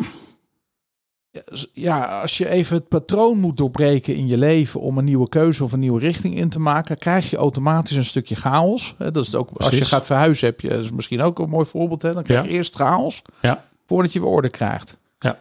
[1.74, 5.64] ja, als je even het patroon moet doorbreken in je leven om een nieuwe keuze
[5.64, 8.96] of een nieuwe richting in te maken, krijg je automatisch een stukje chaos.
[8.98, 11.66] Dat is ook als je gaat verhuizen, heb je dat is misschien ook een mooi
[11.66, 12.02] voorbeeld.
[12.02, 12.14] Hè?
[12.14, 12.56] Dan krijg je Ja.
[12.56, 14.98] eerst chaos ja, voordat je weer orde krijgt.
[15.20, 15.40] Ja.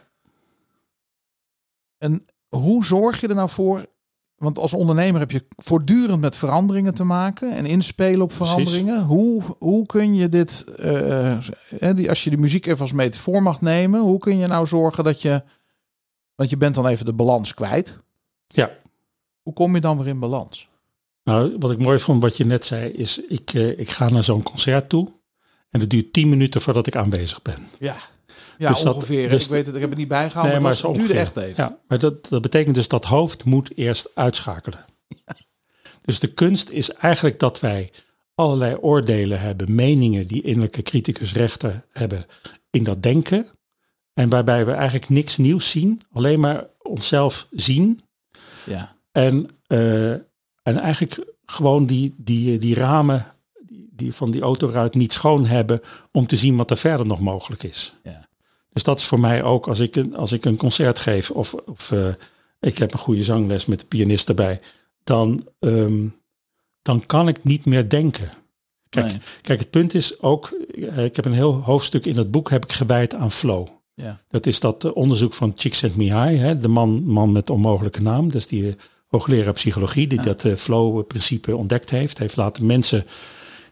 [1.98, 3.86] En hoe zorg je er nou voor
[4.38, 8.48] want als ondernemer heb je voortdurend met veranderingen te maken en inspelen op Precies.
[8.48, 9.02] veranderingen.
[9.04, 11.38] Hoe, hoe kun je dit, eh,
[11.78, 14.66] hè, die, als je de muziek even als metafoor mag nemen, hoe kun je nou
[14.66, 15.42] zorgen dat je,
[16.38, 17.98] want je bent dan even de balans kwijt.
[18.46, 18.70] Ja.
[19.42, 20.68] Hoe kom je dan weer in balans?
[21.24, 24.24] Nou, wat ik mooi vond wat je net zei, is ik, eh, ik ga naar
[24.24, 25.12] zo'n concert toe.
[25.70, 27.66] En het duurt 10 minuten voordat ik aanwezig ben.
[27.78, 27.96] Ja,
[28.58, 29.28] ja Dus dat- ongeveer.
[29.28, 31.36] dus- ik weet het, ik heb het niet bijgehouden, Nee, maar, maar het, duurde echt
[31.36, 31.64] even.
[31.64, 34.84] Ja, maar dat, dat betekent dus dat hoofd moet eerst uitschakelen.
[36.04, 37.90] Dus de kunst is eigenlijk dat wij
[38.34, 42.26] allerlei oordelen hebben, meningen die innerlijke criticus rechten hebben
[42.70, 43.46] in dat denken.
[44.18, 48.00] En waarbij we eigenlijk niks nieuws zien, alleen maar onszelf zien.
[48.64, 48.94] Ja.
[49.12, 50.22] En, eh, en
[50.62, 53.26] eigenlijk gewoon die, die, die ramen
[53.90, 55.80] die, van die autoruit niet schoon hebben
[56.12, 57.94] om te zien wat er verder nog mogelijk is.
[58.02, 58.28] Ja.
[58.72, 61.54] Dus dat is voor mij ook als ik een, als ik een concert geef of,
[61.54, 62.08] of eh,
[62.60, 64.60] ik heb een goede zangles met de pianist erbij,
[65.04, 66.06] dan, ehm,
[66.82, 68.30] dan kan ik niet meer denken.
[68.88, 69.20] Kijk, Nee.
[69.42, 72.64] kijk, het punt is ook, eh, ik heb een heel hoofdstuk in het boek heb
[72.64, 73.77] ik gewijd aan flow.
[74.02, 74.20] Ja.
[74.28, 78.26] Dat is dat eh, onderzoek van Csikszentmihalyi, hè, de man, man met onmogelijke naam.
[78.26, 78.74] Dat is die eh,
[79.06, 82.18] hoogleraar psychologie die dat eh, flow-principe ontdekt heeft.
[82.18, 83.04] Heeft laten mensen,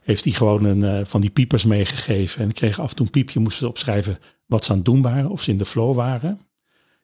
[0.02, 2.42] heeft hij gewoon een, van die piepers meegegeven.
[2.42, 5.02] En kregen af en toe een piepje, moesten ze opschrijven wat ze aan het doen
[5.02, 5.30] waren.
[5.30, 6.40] Of ze in de flow waren.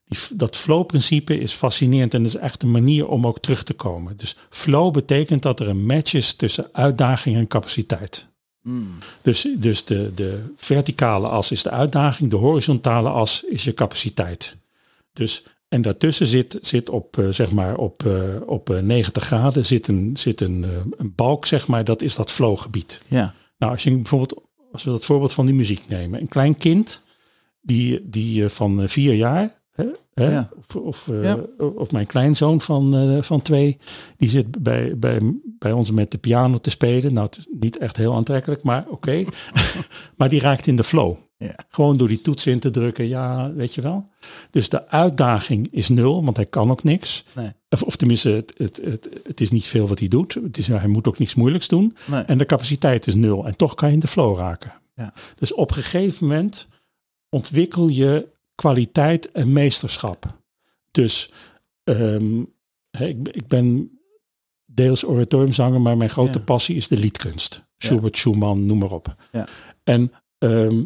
[0.04, 4.16] Die, dat flow-principe is fascinerend en is echt een manier om ook terug te komen.
[4.16, 8.31] Dus flow betekent dat er een match is tussen uitdaging en capaciteit.
[8.62, 8.98] Mm.
[9.22, 14.56] Dus, dus de, de verticale as is de uitdaging, de horizontale as is je capaciteit.
[15.12, 19.64] Dus, en daartussen zit, zit op, eh, zeg maar op, eh, op eh, 90 graden
[19.64, 23.02] zit een, zit een, eh, een balk, zeg maar, dat is dat flowgebied.
[23.08, 23.34] Ja.
[23.58, 24.42] Nou, als je bijvoorbeeld,
[24.72, 26.20] als we dat voorbeeld van die muziek nemen.
[26.20, 27.00] Een klein kind,
[27.62, 29.61] die, die eh, van eh, vier jaar,
[30.14, 30.48] hè, hè, Ja.
[30.58, 31.34] of, of, eh,
[31.76, 33.78] of mijn kleinzoon van, eh, van twee,
[34.16, 35.20] die zit bij, bij,
[35.58, 37.12] bij ons met de piano te spelen.
[37.12, 39.24] Nou, het is niet echt heel aantrekkelijk, maar oké.
[40.16, 41.16] maar die raakt in de flow.
[41.36, 41.54] Ja.
[41.68, 44.08] Gewoon door die toets in te drukken, ja, weet je wel.
[44.50, 47.24] Dus de uitdaging is nul, want hij kan ook niks.
[47.34, 47.52] Nee.
[47.68, 50.34] Of, of tenminste, het, het, het, het is niet veel wat hij doet.
[50.34, 51.96] Het is, hij moet ook niks moeilijks doen.
[52.04, 52.22] Nee.
[52.22, 53.46] En de capaciteit is nul.
[53.46, 54.72] En toch kan je in de flow raken.
[54.94, 55.12] Ja.
[55.38, 56.68] Dus op een gegeven moment
[57.28, 60.26] ontwikkel je kwaliteit en meesterschap.
[60.90, 61.32] Dus
[61.84, 62.40] ehm,
[62.90, 63.90] ik, ik ben
[64.64, 66.44] deels oratoriumzanger, maar mijn grote Ja.
[66.44, 67.64] passie is de liedkunst.
[67.76, 69.14] Schubert, Schumann, noem maar op.
[69.32, 69.48] Ja.
[69.84, 70.84] En ehm,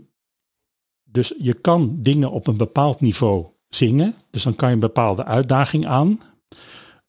[1.04, 4.14] dus je kan dingen op een bepaald niveau zingen.
[4.30, 6.20] Dus dan kan je een bepaalde uitdaging aan.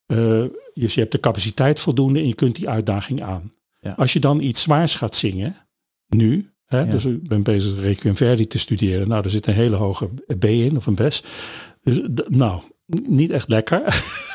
[0.05, 0.43] Eh,
[0.74, 3.53] dus je hebt de capaciteit voldoende en je kunt die uitdaging aan.
[3.80, 3.91] Ja.
[3.93, 5.55] Als je dan iets zwaars gaat zingen,
[6.08, 6.86] nu, hè, Ja.
[6.86, 9.07] dus ik ben bezig Requiem Verdi te studeren.
[9.07, 10.09] Nou, er zit een hele hoge
[10.39, 11.24] B in of een bes.
[11.82, 12.61] Dus, nou,
[13.07, 13.82] niet echt lekker.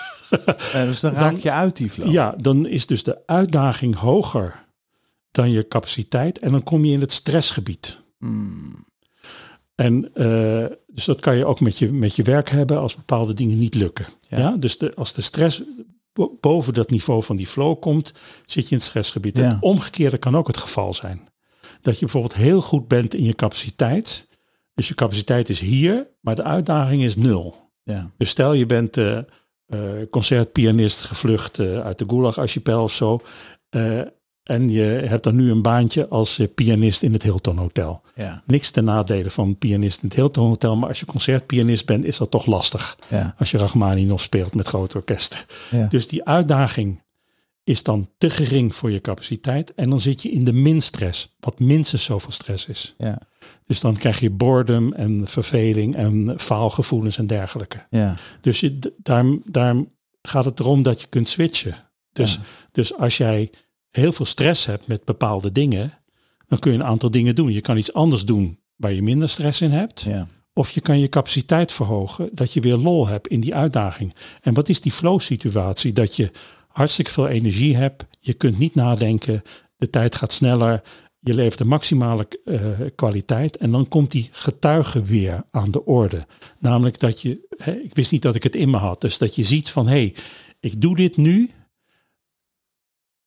[0.72, 2.11] Eh, dus dan raak je uit die flow.
[2.12, 4.64] Ja, dan is dus de uitdaging hoger
[5.30, 7.99] dan je capaciteit en dan kom je in het stressgebied.
[8.18, 8.87] Mm.
[9.74, 13.35] En eh, dus dat kan je ook met je, met je werk hebben als bepaalde
[13.35, 14.07] dingen niet lukken.
[14.28, 14.39] Ja.
[14.39, 14.57] Ja.
[14.57, 15.62] Dus de, als de stress
[16.12, 18.12] bo- boven dat niveau van die flow komt,
[18.47, 19.37] zit je in het stressgebied.
[19.37, 19.45] Ja.
[19.49, 21.28] Het omgekeerde kan ook het geval zijn.
[21.83, 24.28] Dat je bijvoorbeeld heel goed bent in je capaciteit.
[24.74, 27.70] Dus je capaciteit is hier, maar de uitdaging is nul.
[27.85, 28.11] Ja.
[28.16, 29.24] Dus stel je bent eh, eh,
[30.11, 33.20] concertpianist gevlucht eh, uit de Gulag-archipel of zo.
[34.43, 38.03] en je hebt dan nu een baantje als pianist in het Hilton Hotel.
[38.14, 38.43] Ja.
[38.47, 40.76] Niks ten nadele van pianist in het Hilton Hotel.
[40.76, 42.99] Maar als je concertpianist bent, is dat toch lastig.
[43.09, 43.35] Ja.
[43.39, 45.39] Als je Rachmaninoff speelt met grote orkesten.
[45.70, 45.87] Ja.
[45.87, 47.03] Dus die uitdaging
[47.64, 49.74] is dan te gering voor je capaciteit.
[49.74, 51.36] En dan zit je in de min-stress.
[51.40, 52.94] Wat minstens zoveel stress is.
[52.98, 53.18] Ja.
[53.66, 57.86] Dus dan krijg je boredom en verveling en faalgevoelens en dergelijke.
[57.90, 58.14] Ja.
[58.40, 59.76] Dus je, daar, daar
[60.22, 61.90] gaat het erom dat je kunt switchen.
[62.12, 62.40] Dus, Ja.
[62.72, 63.50] dus als jij
[63.90, 65.92] heel veel stress hebt met bepaalde dingen,
[66.46, 67.52] dan kun je een aantal dingen doen.
[67.52, 70.00] Je kan iets anders doen waar je minder stress in hebt.
[70.00, 70.26] Ja.
[70.54, 74.14] Of je kan je capaciteit verhogen, dat je weer lol hebt in die uitdaging.
[74.40, 75.92] En wat is die flow situatie?
[75.92, 76.30] Dat je
[76.73, 79.43] hartstikke veel energie hebt, je kunt niet nadenken,
[79.77, 80.83] de tijd gaat sneller,
[81.18, 86.27] je levert de maximale eh, kwaliteit en dan komt die getuige weer aan de orde.
[86.59, 89.35] Namelijk dat je, hè, ik wist niet dat ik het in me had, dus dat
[89.35, 90.14] je ziet van hé, hey,
[90.61, 91.51] ik doe dit nu.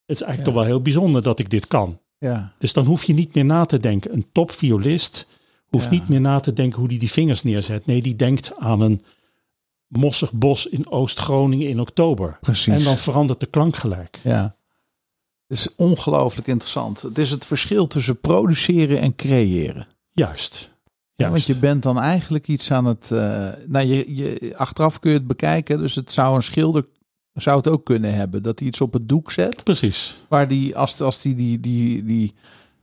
[0.05, 0.43] Het is eigenlijk Ja.
[0.43, 1.99] toch wel heel bijzonder dat ik dit kan.
[2.17, 2.53] Ja.
[2.59, 4.13] Dus dan hoef je niet meer na te denken.
[4.13, 5.27] Een topviolist
[5.67, 5.89] hoeft Ja.
[5.91, 7.85] niet meer na te denken hoe hij die vingers neerzet.
[7.85, 9.01] Nee, die denkt aan een
[9.87, 12.37] mossig bos in Oost-Groningen in oktober.
[12.41, 12.73] Precies.
[12.73, 14.19] En dan verandert de klank gelijk.
[14.23, 14.55] Ja.
[15.47, 17.01] Het is ongelooflijk interessant.
[17.01, 19.87] Het is het verschil tussen produceren en creëren.
[20.11, 20.73] Juist.
[21.17, 21.31] Ja, Juist.
[21.33, 23.11] want je bent dan eigenlijk iets aan het.
[23.11, 25.77] eh, nou, je, je, achteraf kun je het bekijken.
[25.79, 26.85] Dus het zou een schilder
[27.33, 28.43] zou het ook kunnen hebben.
[28.43, 29.63] Dat hij iets op het doek zet.
[29.63, 30.17] Precies.
[30.27, 32.33] Waar die, als, als die die, die, die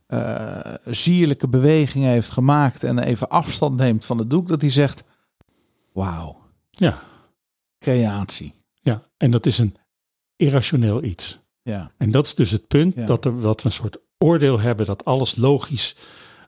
[0.07, 2.85] eh, sierlijke beweging heeft gemaakt.
[2.85, 4.49] En even afstand neemt van het doek.
[4.49, 5.05] Dat hij zegt,
[5.93, 6.37] wauw,
[6.77, 7.03] Ja,
[7.79, 8.55] creatie.
[8.81, 9.03] ja.
[9.17, 9.77] En dat is een
[10.37, 11.41] irrationeel iets.
[11.63, 13.07] Ja, En dat is dus het punt Ja.
[13.07, 15.97] dat, er, dat we een soort oordeel hebben dat alles logisch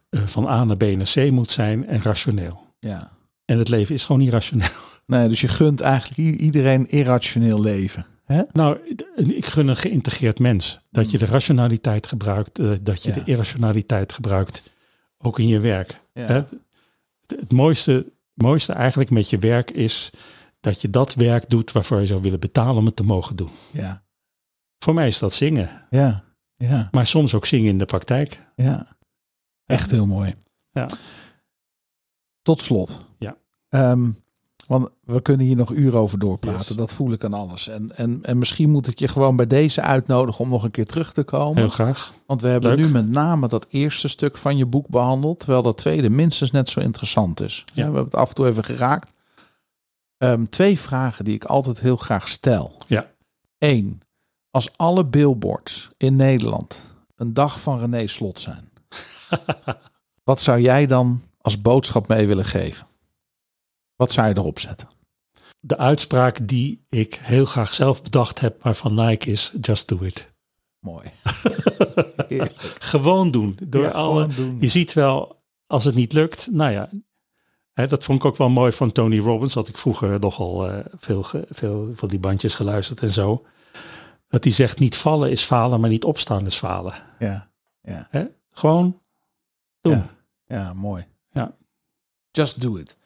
[0.09, 2.66] eh, van A naar B naar C moet zijn en rationeel.
[2.79, 3.12] ja.
[3.45, 4.68] En het leven is gewoon niet rationeel.
[5.07, 8.07] Nee, dus je gunt eigenlijk iedereen irrationeel leven.
[8.25, 8.43] Hè?
[8.53, 8.79] Nou,
[9.16, 10.81] ik gun een geïntegreerd mens.
[10.91, 13.14] Dat je de rationaliteit gebruikt, eh, dat je Ja.
[13.14, 14.62] de irrationaliteit gebruikt,
[15.18, 16.01] ook in je werk.
[16.12, 16.27] Ja.
[16.27, 16.35] Hè?
[16.35, 16.51] Het,
[17.27, 20.11] het mooiste, mooiste eigenlijk met je werk is
[20.61, 23.51] dat je dat werk doet waarvoor je zou willen betalen om het te mogen doen.
[23.70, 24.05] Ja,
[24.78, 26.24] Voor mij is dat zingen, ja,
[26.57, 28.53] ja, maar soms ook zingen in de praktijk.
[28.57, 28.93] ja.
[29.64, 30.35] Echt heel mooi.
[30.70, 30.89] Ja.
[32.43, 33.07] Tot slot.
[33.18, 33.37] Ja.
[33.68, 34.11] Ehm,
[34.67, 36.59] want we kunnen hier nog uren over doorpraten.
[36.59, 36.69] Yes.
[36.77, 37.69] Dat voel ik aan alles.
[37.69, 40.87] En, en, en misschien moet ik je gewoon bij deze uitnodigen om nog een keer
[40.87, 41.57] terug te komen.
[41.57, 42.12] Heel graag.
[42.27, 42.79] Want we hebben Leuk.
[42.79, 45.39] nu met name dat eerste stuk van je boek behandeld.
[45.39, 47.65] Terwijl dat tweede minstens net zo interessant is.
[47.67, 47.75] Ja.
[47.75, 49.12] We hebben het af en toe even geraakt.
[50.19, 52.77] Ehm, twee vragen die ik altijd heel graag stel.
[52.87, 53.11] Ja.
[53.59, 54.01] Eén.
[54.51, 56.81] Als alle billboards in Nederland
[57.17, 58.69] een dag van René Slot zijn.
[60.25, 62.87] wat zou jij dan als boodschap mee willen geven?
[63.97, 64.88] Wat zou je erop zetten?
[65.61, 69.99] De uitspraak die ik heel graag zelf bedacht heb, maar van Nike is just do
[70.03, 70.32] it.
[70.78, 71.11] Mooi.
[72.78, 73.59] Gewoon doen.
[73.66, 74.57] Door Ja, alle, doen.
[74.61, 76.90] Je ziet wel, als het niet lukt, nou ja.
[77.72, 79.55] Hè, dat vond ik ook wel mooi van Tony Robbins.
[79.55, 83.42] Had ik vroeger nogal eh, veel, veel van die bandjes geluisterd en zo.
[84.28, 86.95] Dat hij zegt, niet vallen is falen, maar niet opstaan is falen.
[87.18, 88.24] Ja, ja, Hè?
[88.51, 89.03] Gewoon
[89.80, 89.92] doen.
[89.92, 90.14] ja,
[90.47, 91.07] ja, mooi.
[91.30, 91.57] Ja.
[92.30, 92.97] Just do it.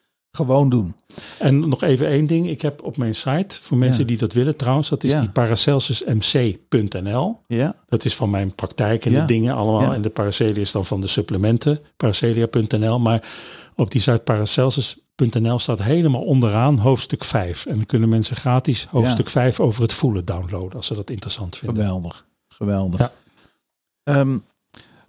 [0.47, 0.95] Gewoon doen.
[1.39, 2.49] En nog even één ding.
[2.51, 4.07] Ik heb op mijn site, voor mensen Ja.
[4.07, 5.21] die dat willen trouwens, dat is Ja.
[5.21, 7.41] die paracelsismc.nl.
[7.47, 9.21] Ja, Dat is van mijn praktijk en Ja.
[9.21, 9.93] de dingen allemaal.
[9.93, 12.99] En de Paracelia is dan van de supplementen, paracelia.nl.
[13.01, 13.29] Maar
[13.77, 17.67] op die site paracelsus.nl staat helemaal onderaan hoofdstuk 5.
[17.67, 21.57] En dan kunnen mensen gratis hoofdstuk 5 over het voelen downloaden als ze dat interessant
[21.57, 21.83] vinden.
[21.85, 22.27] geweldig.
[22.49, 23.01] Geweldig.
[23.01, 23.13] Ja.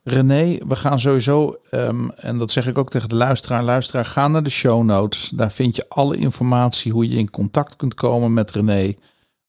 [0.10, 4.28] René, we gaan sowieso, ehm, en dat zeg ik ook tegen de luisteraar, luisteraar, ga
[4.28, 5.30] naar de show notes.
[5.30, 8.95] Daar vind je alle informatie hoe je in contact kunt komen met René,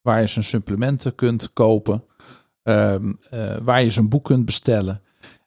[0.03, 2.05] waar je zijn supplementen kunt kopen,
[2.63, 5.03] ehm, eh, waar je zijn boek kunt bestellen.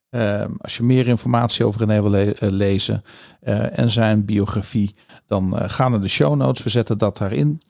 [0.09, 3.03] Ehm, als je meer informatie over René wil eh, lezen
[3.39, 4.95] eh, en zijn biografie,
[5.28, 6.64] dan ga naar de show notes.
[6.64, 7.61] We zetten dat daarin.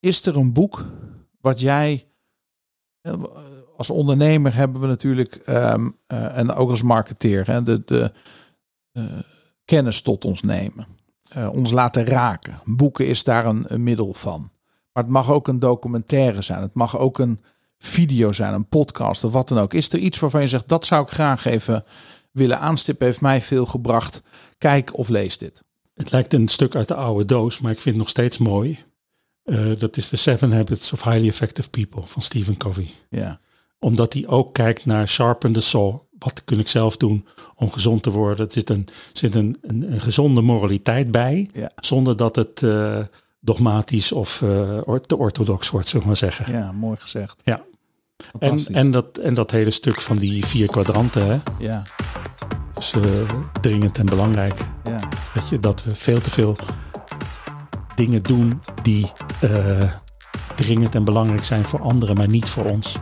[0.00, 0.84] Is er een boek
[1.40, 2.08] wat jij
[3.78, 8.12] als ondernemer hebben we natuurlijk ehm, eh, en ook als marketeer hè, de, de
[8.92, 9.04] eh,
[9.64, 10.86] kennis tot ons nemen,
[11.28, 12.60] Eh, ons laten raken.
[12.64, 14.50] Boeken is daar een, een middel van,
[14.92, 16.62] maar het mag ook een documentaire zijn.
[16.62, 17.40] Het mag ook een
[17.78, 19.74] video zijn, een podcast of wat dan ook.
[19.74, 21.84] Is er iets waarvan je zegt dat zou ik graag even
[22.32, 23.06] willen aanstippen?
[23.06, 24.22] Heeft mij veel gebracht.
[24.58, 25.62] Kijk of lees dit.
[25.94, 28.84] Het lijkt een stuk uit de oude doos, maar ik vind het nog steeds mooi.
[29.78, 32.90] Dat is The Seven Habits of Highly Effective People van Stephen Covey.
[33.08, 33.40] Ja,
[33.78, 35.96] Omdat hij ook kijkt naar sharpen the saw.
[36.18, 38.46] Wat kun ik zelf doen om gezond te worden?
[38.46, 41.48] Er zit een, zit een, een, een gezonde moraliteit bij.
[41.54, 41.70] Ja.
[41.76, 43.00] Zonder dat het eh,
[43.40, 46.52] dogmatisch of eh, te orthodox wordt, zullen we maar zeggen.
[46.52, 47.40] ja mooi gezegd.
[47.44, 47.64] Ja.
[48.38, 51.26] En, en, dat, en dat hele stuk van die vier kwadranten.
[51.26, 51.38] Hè?
[51.58, 51.82] ja,
[52.74, 53.02] Dus eh,
[53.60, 54.54] dringend en belangrijk.
[54.84, 56.56] ja, Dat, je, dat we veel te veel
[57.94, 59.12] dingen doen die
[60.56, 62.96] dringend en belangrijk zijn voor anderen, maar niet voor ons.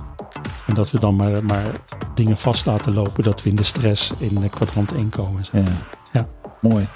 [0.66, 1.72] En dat we dan maar, maar
[2.14, 5.44] dingen vast laten lopen, dat we in de stress in eh, kwadrant 1 komen.
[5.44, 5.56] Zo.
[5.58, 5.64] ja.
[6.12, 6.28] Ja.
[6.60, 6.88] Mooi.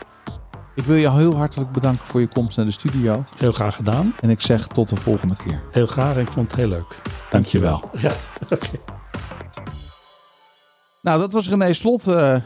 [0.75, 3.25] Ik wil je heel hartelijk bedanken voor je komst naar de studio.
[3.39, 4.15] Heel graag gedaan.
[4.21, 5.63] En ik zeg tot de volgende keer.
[5.71, 7.01] Heel graag en ik vond het heel leuk.
[7.31, 7.91] Dankjewel.
[7.93, 8.13] Ja,
[8.55, 8.69] oké.
[11.03, 12.37] Nou, dat was René Slot, eh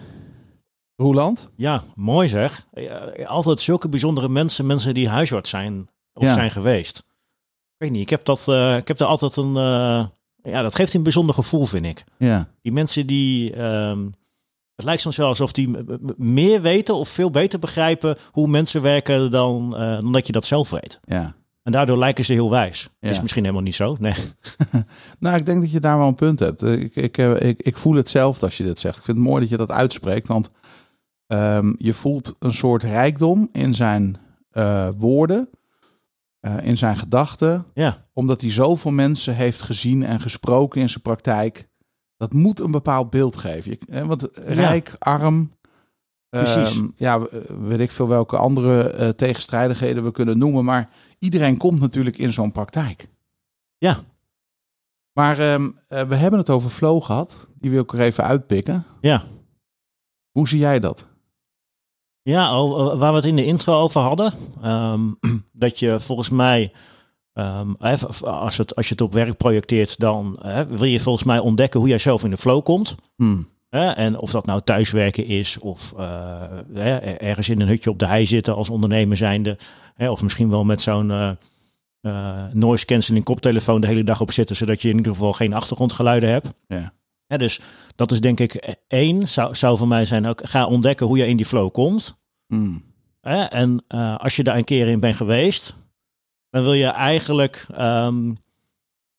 [0.97, 1.49] Roeland.
[1.57, 2.66] Ja, mooi zeg.
[2.72, 6.35] Ja, Altijd zulke bijzondere mensen, mensen die huisarts zijn of Ja.
[6.35, 6.99] zijn geweest.
[6.99, 7.05] Ik
[7.77, 9.57] weet niet, ik heb, dat, eh, ik heb er altijd een...
[9.57, 10.07] eh,
[10.45, 12.05] ja, dat geeft een bijzonder gevoel, vind ik.
[12.19, 13.53] Ja, Die mensen die...
[13.53, 14.05] ehm,
[14.75, 15.71] het lijkt soms wel alsof die
[16.17, 20.45] meer weten of veel beter begrijpen hoe mensen werken dan, eh, dan dat je dat
[20.45, 21.01] zelf weet.
[21.05, 21.35] ja.
[21.63, 22.89] En daardoor lijken ze heel wijs.
[23.01, 23.11] Ja.
[23.11, 23.97] Is misschien helemaal niet zo.
[24.01, 24.15] Nee.
[25.19, 26.63] Nou, ik denk dat je daar wel een punt hebt.
[26.63, 28.97] Eh, Ik, ik, eh, ik, ik voel hetzelfde als je dit zegt.
[28.97, 30.51] Ik vind het mooi dat je dat uitspreekt, want
[31.27, 34.17] ehm, je voelt een soort rijkdom in zijn
[34.97, 35.49] woorden,
[36.45, 41.03] eh, in zijn gedachten, Ja, omdat hij zoveel mensen heeft gezien en gesproken in zijn
[41.03, 41.69] praktijk.
[42.17, 43.71] Dat moet een bepaald beeld geven.
[43.71, 45.53] Je, hè, want rijk, arm,
[46.29, 46.77] Precies.
[46.77, 47.27] ehm, ja, w-
[47.61, 52.33] weet ik veel welke andere eh, tegenstrijdigheden we kunnen noemen, maar iedereen komt natuurlijk in
[52.33, 53.09] zo'n praktijk.
[53.79, 53.99] Ja.
[55.13, 57.37] Maar ehm, eh, we hebben het over flow gehad.
[57.59, 58.85] Die wil ik er even uitpikken.
[59.01, 59.25] Ja.
[60.31, 61.07] Hoe zie jij dat?
[62.25, 64.33] Ja, oh, eh, waar we het in de intro over hadden.
[64.62, 65.01] ehm,
[65.53, 66.72] dat je volgens mij,
[67.33, 71.25] ehm, even- als, het, als je het op werk projecteert, dan eh, wil je volgens
[71.25, 72.95] mij ontdekken hoe jij zelf in de flow komt.
[73.16, 73.53] Hmm.
[73.70, 78.27] En of dat nou thuiswerken is of eh, ergens in een hutje op de hei
[78.27, 79.59] zitten als ondernemer zijnde.
[79.99, 81.31] Of misschien wel met zo'n eh,
[82.01, 85.55] eh, noise cancelling koptelefoon de hele dag op zitten, zodat je in ieder geval geen
[85.55, 86.49] achtergrondgeluiden hebt.
[86.66, 86.93] Ja.
[87.27, 87.61] Dus
[87.97, 91.18] dat is denk ik eh, één, zou, zou voor mij zijn ook, ga ontdekken hoe
[91.18, 92.22] je in die flow komt.
[92.47, 92.85] Hmm.
[93.49, 95.75] En eh, als je daar een keer in bent geweest,
[96.51, 98.33] dan wil je eigenlijk ehm,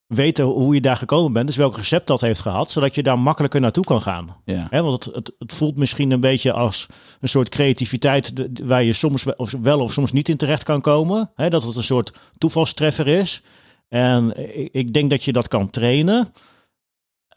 [0.08, 1.48] weten hoe je daar gekomen bent.
[1.48, 4.42] Dus welk recept dat heeft gehad, zodat je daar makkelijker naartoe kan gaan.
[4.46, 4.68] Ja.
[4.70, 6.86] Want het, het, het voelt misschien een beetje als
[7.20, 10.64] een soort creativiteit de- waar je soms wel of, wel of soms niet in terecht
[10.64, 11.32] kan komen.
[11.36, 13.42] Dat het een soort toevalstreffer is.
[13.88, 16.34] En ik, ik denk dat je dat kan trainen.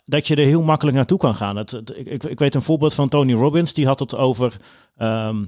[0.08, 1.56] Dat je er heel makkelijk naartoe kan gaan.
[1.56, 3.72] Het, ik, ik, weet een voorbeeld van Tony Robbins.
[3.72, 4.56] Die had het over
[4.96, 5.44] ehm,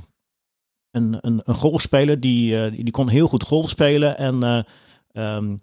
[0.90, 2.20] een, een, een golfspeler.
[2.20, 4.18] Die, eh, die, die kon heel goed golf spelen.
[4.18, 4.62] En eh,
[5.12, 5.56] ehm,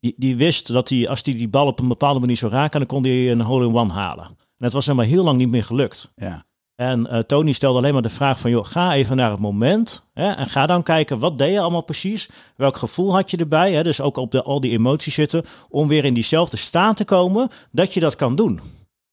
[0.00, 2.78] die, die wist dat hij, als hij die bal op een bepaalde manier zou raken,
[2.78, 4.24] dan kon hij een hole-in-one halen.
[4.26, 6.12] En het was hem maar heel lang niet meer gelukt.
[6.16, 6.44] Ja.
[6.80, 10.10] En eh, Tony stelde alleen maar de vraag van, joh, ga even naar het moment
[10.12, 12.28] hè, en ga dan kijken, wat deed je allemaal precies?
[12.56, 13.72] Welk gevoel had je erbij?
[13.72, 13.82] Hè?
[13.82, 17.48] Dus ook op de, al die emoties zitten, om weer in diezelfde staat te komen,
[17.70, 18.60] dat je dat kan doen.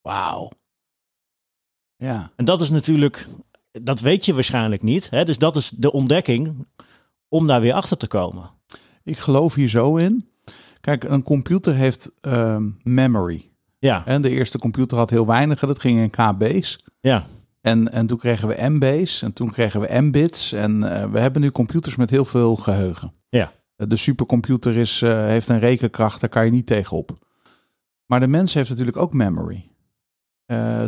[0.01, 0.51] Wauw.
[1.95, 2.31] Ja.
[2.35, 3.27] En dat is natuurlijk,
[3.71, 5.09] dat weet je waarschijnlijk niet.
[5.09, 5.23] Hè?
[5.23, 6.67] Dus dat is de ontdekking
[7.29, 8.49] om daar weer achter te komen.
[9.03, 10.29] Ik geloof hier zo in.
[10.81, 13.49] Kijk, een computer heeft ehm, memory.
[13.79, 15.59] Ja, En de eerste computer had heel weinig.
[15.59, 16.79] Dat ging in KB's.
[16.99, 17.27] ja,
[17.67, 19.21] En, en toen kregen we MB's.
[19.21, 20.51] En toen kregen we MBits.
[20.51, 23.13] En eh, we hebben nu computers met heel veel geheugen.
[23.29, 23.51] Ja.
[23.75, 26.19] Eh, De supercomputer is, eh, heeft een rekenkracht.
[26.19, 27.17] Daar kan je niet tegenop.
[28.05, 29.69] Maar de mens heeft natuurlijk ook memory.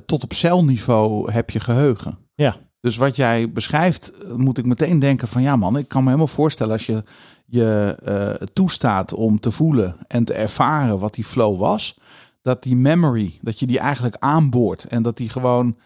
[0.05, 2.17] Tot op celniveau heb je geheugen.
[2.35, 2.55] Ja.
[2.79, 6.27] Dus wat jij beschrijft, moet ik meteen denken van ja man, ik kan me helemaal
[6.27, 7.03] voorstellen als je
[7.45, 11.99] je toestaat om te voelen en te ervaren wat die flow was,
[12.41, 15.77] dat die memory, dat je die eigenlijk aanboort en dat die gewoon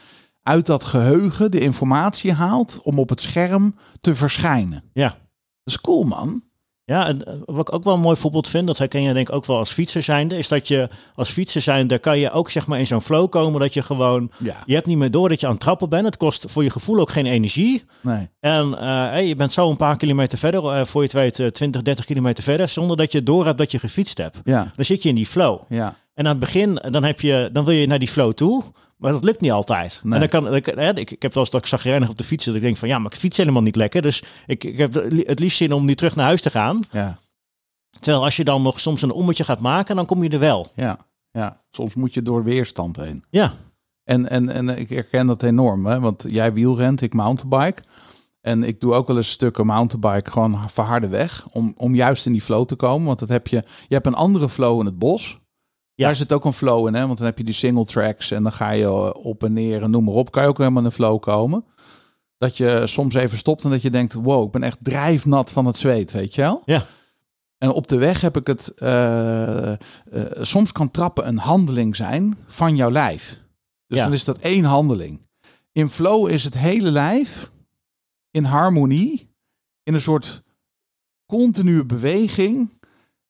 [0.44, 4.84] uit dat geheugen de informatie haalt om op het scherm te verschijnen.
[4.94, 5.22] ja.
[5.64, 6.44] Dat is cool man.
[6.86, 9.28] Ja, en eh, wat ik ook wel een mooi voorbeeld vind, dat herken je denk
[9.28, 12.50] ik ook wel als fietser zijnde, is dat je als fietser zijnde kan je ook
[12.50, 14.56] zeg maar in zo'n flow komen dat je gewoon, Ja.
[14.66, 16.06] je hebt niet meer door dat je aan het trappen bent.
[16.06, 17.84] Het kost voor je gevoel ook geen energie.
[18.02, 18.30] Nee.
[18.40, 21.40] En eh, hey, je bent zo een paar kilometer verder, eh, voor je het weet
[21.40, 24.40] eh, 20, 30 kilometer verder, zonder dat je door hebt dat je gefietst hebt.
[24.44, 24.72] Ja.
[24.76, 25.62] Dan zit je in die flow.
[25.70, 25.96] Ja.
[26.14, 28.64] En aan het begin, dan, heb je, dan wil je naar die flow toe.
[29.04, 30.00] Maar dat lukt niet altijd.
[30.04, 30.14] Nee.
[30.14, 32.24] En dan kan, ik, hè, ik, ik heb wel eens dat ik zagrijnig op de
[32.24, 32.46] fiets.
[32.46, 34.02] Dat ik denk van ja, maar ik fiets helemaal niet lekker.
[34.02, 36.80] Dus ik, ik heb het liefst zin om nu terug naar huis te gaan.
[36.92, 37.18] Ja.
[38.00, 40.72] Terwijl als je dan nog soms een ommetje gaat maken, dan kom je er wel.
[40.76, 40.98] Ja.
[41.32, 41.62] Ja.
[41.72, 43.24] Soms moet je door weerstand heen.
[43.30, 43.54] Ja,
[44.04, 46.00] En, en, en ik herken dat enorm, hè?
[46.00, 47.82] want jij wielrent, ik mountainbike.
[48.42, 51.48] En ik doe ook wel eens stukken mountainbike gewoon verharde weg.
[51.52, 53.08] Om, om juist in die flow te komen.
[53.08, 55.42] Want dat heb je, je hebt een andere flow in het bos.
[55.96, 56.06] Ja.
[56.06, 57.06] Daar zit ook een flow in, hè?
[57.06, 58.32] want dan heb je die single tracks.
[58.32, 60.32] En dan ga je eh, op en neer en noem maar op.
[60.32, 61.66] Kan je ook helemaal in een flow komen.
[62.38, 65.66] Dat je soms even stopt en dat je denkt, wow, ik ben echt drijfnat van
[65.66, 66.62] het zweet, weet je wel?
[66.66, 66.86] Ja.
[67.58, 69.78] En op de weg heb ik het, eh, eh,
[70.42, 73.40] soms kan trappen een handeling zijn van jouw lijf.
[73.88, 74.04] Dus Ja.
[74.04, 75.22] dan is dat één handeling.
[75.72, 77.52] In flow is het hele lijf
[78.32, 79.34] in harmonie,
[79.84, 80.44] in een soort
[81.26, 82.70] continue beweging.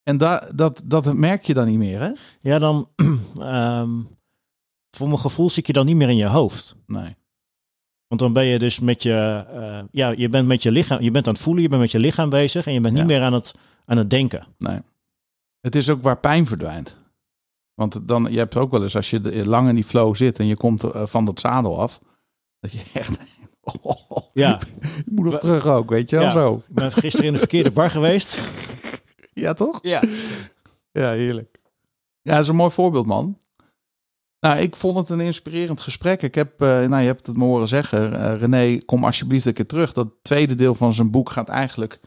[0.04, 2.12] En dat, dat, dat merk je dan niet meer, hè?
[2.42, 2.90] ja dan,
[3.40, 3.90] ehm,
[4.92, 6.76] voor mijn gevoel zit je dan niet meer in je hoofd.
[6.88, 7.16] Nee.
[8.08, 11.12] Want dan ben je dus met je, eh, ja, je bent met je lichaam, je
[11.12, 13.08] bent aan het voelen, je bent met je lichaam bezig en je bent niet Ja.
[13.10, 13.56] meer aan het,
[13.86, 14.48] aan het denken.
[14.58, 14.80] Nee.
[15.62, 16.98] Het is ook waar pijn verdwijnt.
[17.74, 20.46] Want dan, je hebt ook wel eens, als je lang in die flow zit en
[20.46, 22.00] je komt eh, van dat zadel af,
[22.60, 23.18] dat je echt,
[24.34, 24.60] Ja,
[24.98, 26.32] ik moet nog terug ook, weet je wel, Ja.
[26.32, 26.56] zo.
[26.68, 28.38] ik ben gisteren in de verkeerde bar geweest.
[29.34, 29.80] Ja, toch?
[29.82, 30.02] Ja.
[30.92, 31.60] Ja, heerlijk.
[32.22, 33.38] Ja, dat is een mooi voorbeeld, man.
[34.40, 36.22] Nou, ik vond het een inspirerend gesprek.
[36.22, 38.20] Ik heb, eh, nou, je hebt het me horen zeggen.
[38.20, 39.94] Eh, René, kom alsjeblieft een keer terug.
[39.94, 42.00] Dat tweede deel van zijn boek gaat eigenlijk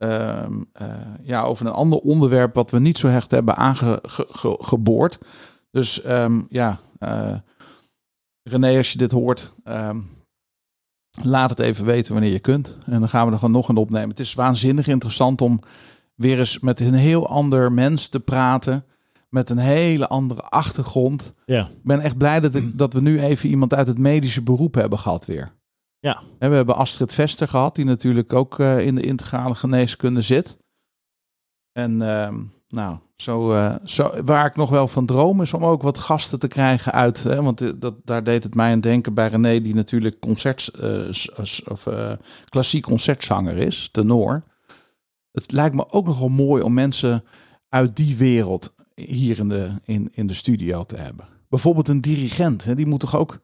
[0.00, 0.86] ehm, eh,
[1.22, 5.18] ja, over een ander onderwerp wat we niet zo hecht hebben aangeboord.
[5.70, 7.34] Dus ehm, ja, eh,
[8.42, 10.00] René, als je dit hoort, ehm,
[11.22, 12.76] laat het even weten wanneer je kunt.
[12.86, 14.08] En dan gaan we er gewoon nog een opnemen.
[14.08, 15.60] Het is waanzinnig interessant om
[16.20, 18.84] weer eens met een heel ander mens te praten.
[19.28, 21.32] Met een hele andere achtergrond.
[21.46, 24.42] Ja, Ik ben echt blij dat, ik, dat we nu even iemand uit het medische
[24.42, 25.52] beroep hebben gehad weer.
[26.00, 26.22] Ja.
[26.38, 30.56] En we hebben Astrid Vester gehad, die natuurlijk ook eh, in de integrale geneeskunde zit.
[31.72, 35.82] En ehm, nou, zo, eh, zo, waar ik nog wel van droom is om ook
[35.82, 37.22] wat gasten te krijgen uit.
[37.22, 40.70] Hè, want eh, dat, daar deed het mij aan denken bij René, die natuurlijk concert,
[41.68, 41.86] of,
[42.48, 44.42] klassiek concertzanger is, tenor.
[45.32, 47.24] Het lijkt me ook nog wel mooi om mensen
[47.68, 51.26] uit die wereld hier in de, in, in de studio te hebben.
[51.48, 53.40] Bijvoorbeeld een dirigent, hè, die moet toch ook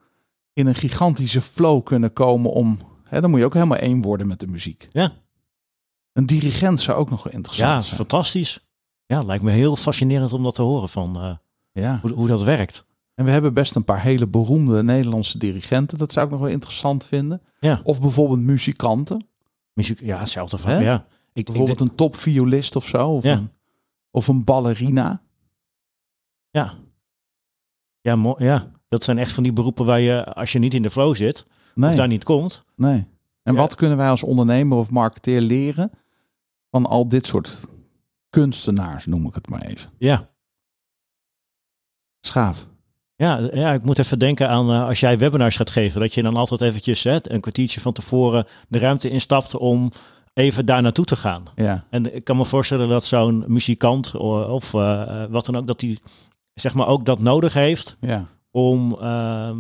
[0.53, 2.79] in een gigantische flow kunnen komen om.
[3.05, 4.89] Hè, dan moet je ook helemaal één worden met de muziek.
[4.93, 5.13] Ja.
[6.13, 7.97] Een dirigent zou ook nog wel interessant Ja, zijn.
[7.97, 8.67] fantastisch.
[9.07, 11.37] Ja, lijkt me heel fascinerend om dat te horen van eh,
[11.83, 11.99] Ja.
[12.03, 12.85] hoe, hoe dat werkt.
[13.15, 15.99] En we hebben best een paar hele beroemde Nederlandse dirigenten.
[15.99, 17.43] Dat zou ik nog wel interessant vinden.
[17.61, 17.81] Ja.
[17.85, 19.27] Of bijvoorbeeld muzikanten.
[19.73, 20.83] Muziek, ja, hetzelfde van.
[20.83, 21.07] Ja.
[21.37, 23.09] Ik, ik Bijvoorbeeld denk- een topviolist of zo.
[23.11, 23.33] Of, Ja.
[23.37, 23.51] een,
[24.11, 25.23] of een ballerina.
[26.51, 26.75] ja.
[28.01, 30.83] Ja, mo- ja, dat zijn echt van die beroepen waar je, als je niet in
[30.83, 32.65] de flow zit, Nee, of daar niet komt.
[32.77, 33.07] nee.
[33.43, 33.59] En Ja.
[33.59, 35.91] wat kunnen wij als ondernemer of marketeer leren
[36.71, 37.61] van al dit soort
[38.31, 39.91] kunstenaars, noem ik het maar even.
[39.99, 40.29] Ja.
[42.21, 42.67] Schaaf.
[43.17, 46.23] Ja, ja, ik moet even denken aan eh, als jij webinars gaat geven, dat je
[46.23, 49.91] dan altijd eventjes hè, een kwartiertje van tevoren de ruimte instapt om
[50.37, 51.43] even daar naartoe te gaan.
[51.55, 55.67] Ja, En ik kan me voorstellen dat zo'n muzikant of eh, eh, wat dan ook,
[55.67, 56.01] dat die
[56.55, 59.59] zeg maar ook dat nodig heeft ja, om ehm,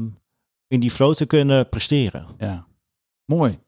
[0.66, 2.27] in die flow te kunnen presteren.
[2.39, 2.66] ja.
[3.24, 3.59] Mooi.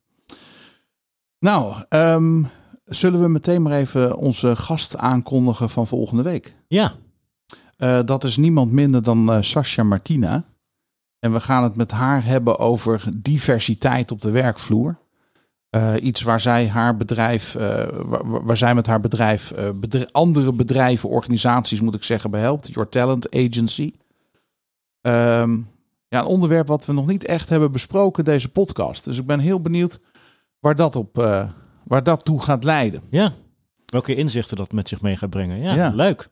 [1.39, 2.43] Nou, ehm,
[2.85, 6.55] zullen we meteen maar even onze gast aankondigen van volgende week?
[6.69, 6.93] Ja,
[7.77, 10.45] Eh, dat is niemand minder dan Sascha Martina.
[11.19, 14.99] En we gaan het met haar hebben over diversiteit op de werkvloer.
[15.70, 19.69] Eh, iets waar zij haar bedrijf, eh, waar, waar zij met haar bedrijf eh,
[20.11, 22.73] andere bedrijven, organisaties moet ik zeggen, behelpt.
[22.73, 23.93] Your Talent Agency.
[25.01, 25.57] Ehm,
[26.09, 29.05] ja, een onderwerp wat we nog niet echt hebben besproken in deze podcast.
[29.05, 30.01] Dus ik ben heel benieuwd
[30.59, 31.16] waar dat, op,
[31.85, 33.03] waar dat toe gaat leiden.
[33.11, 33.32] ja.
[33.86, 35.61] Welke inzichten dat met zich mee gaat brengen.
[35.61, 35.89] Ja, Ja.
[35.95, 36.28] leuk.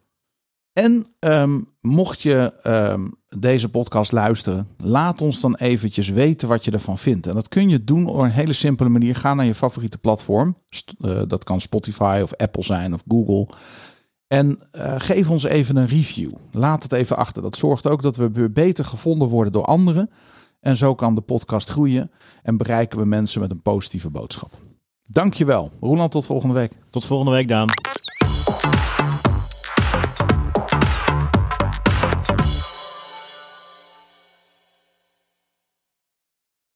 [0.72, 3.08] En ehm, mocht je ehm,
[3.40, 7.26] deze podcast luisteren, laat ons dan eventjes weten wat je ervan vindt.
[7.26, 9.16] En dat kun je doen op een hele simpele manier.
[9.16, 10.56] Ga naar je favoriete platform.
[11.00, 13.48] Eh, dat kan Spotify of Apple zijn of Google.
[14.26, 16.32] En eh, geef ons even een review.
[16.50, 17.42] Laat het even achter.
[17.42, 20.10] Dat zorgt ook dat we beter gevonden worden door anderen.
[20.60, 22.10] En zo kan de podcast groeien
[22.42, 24.52] en bereiken we mensen met een positieve boodschap.
[25.02, 25.70] Dankjewel.
[25.80, 26.72] Roland, tot volgende week.
[26.90, 27.68] Tot volgende week, Daan.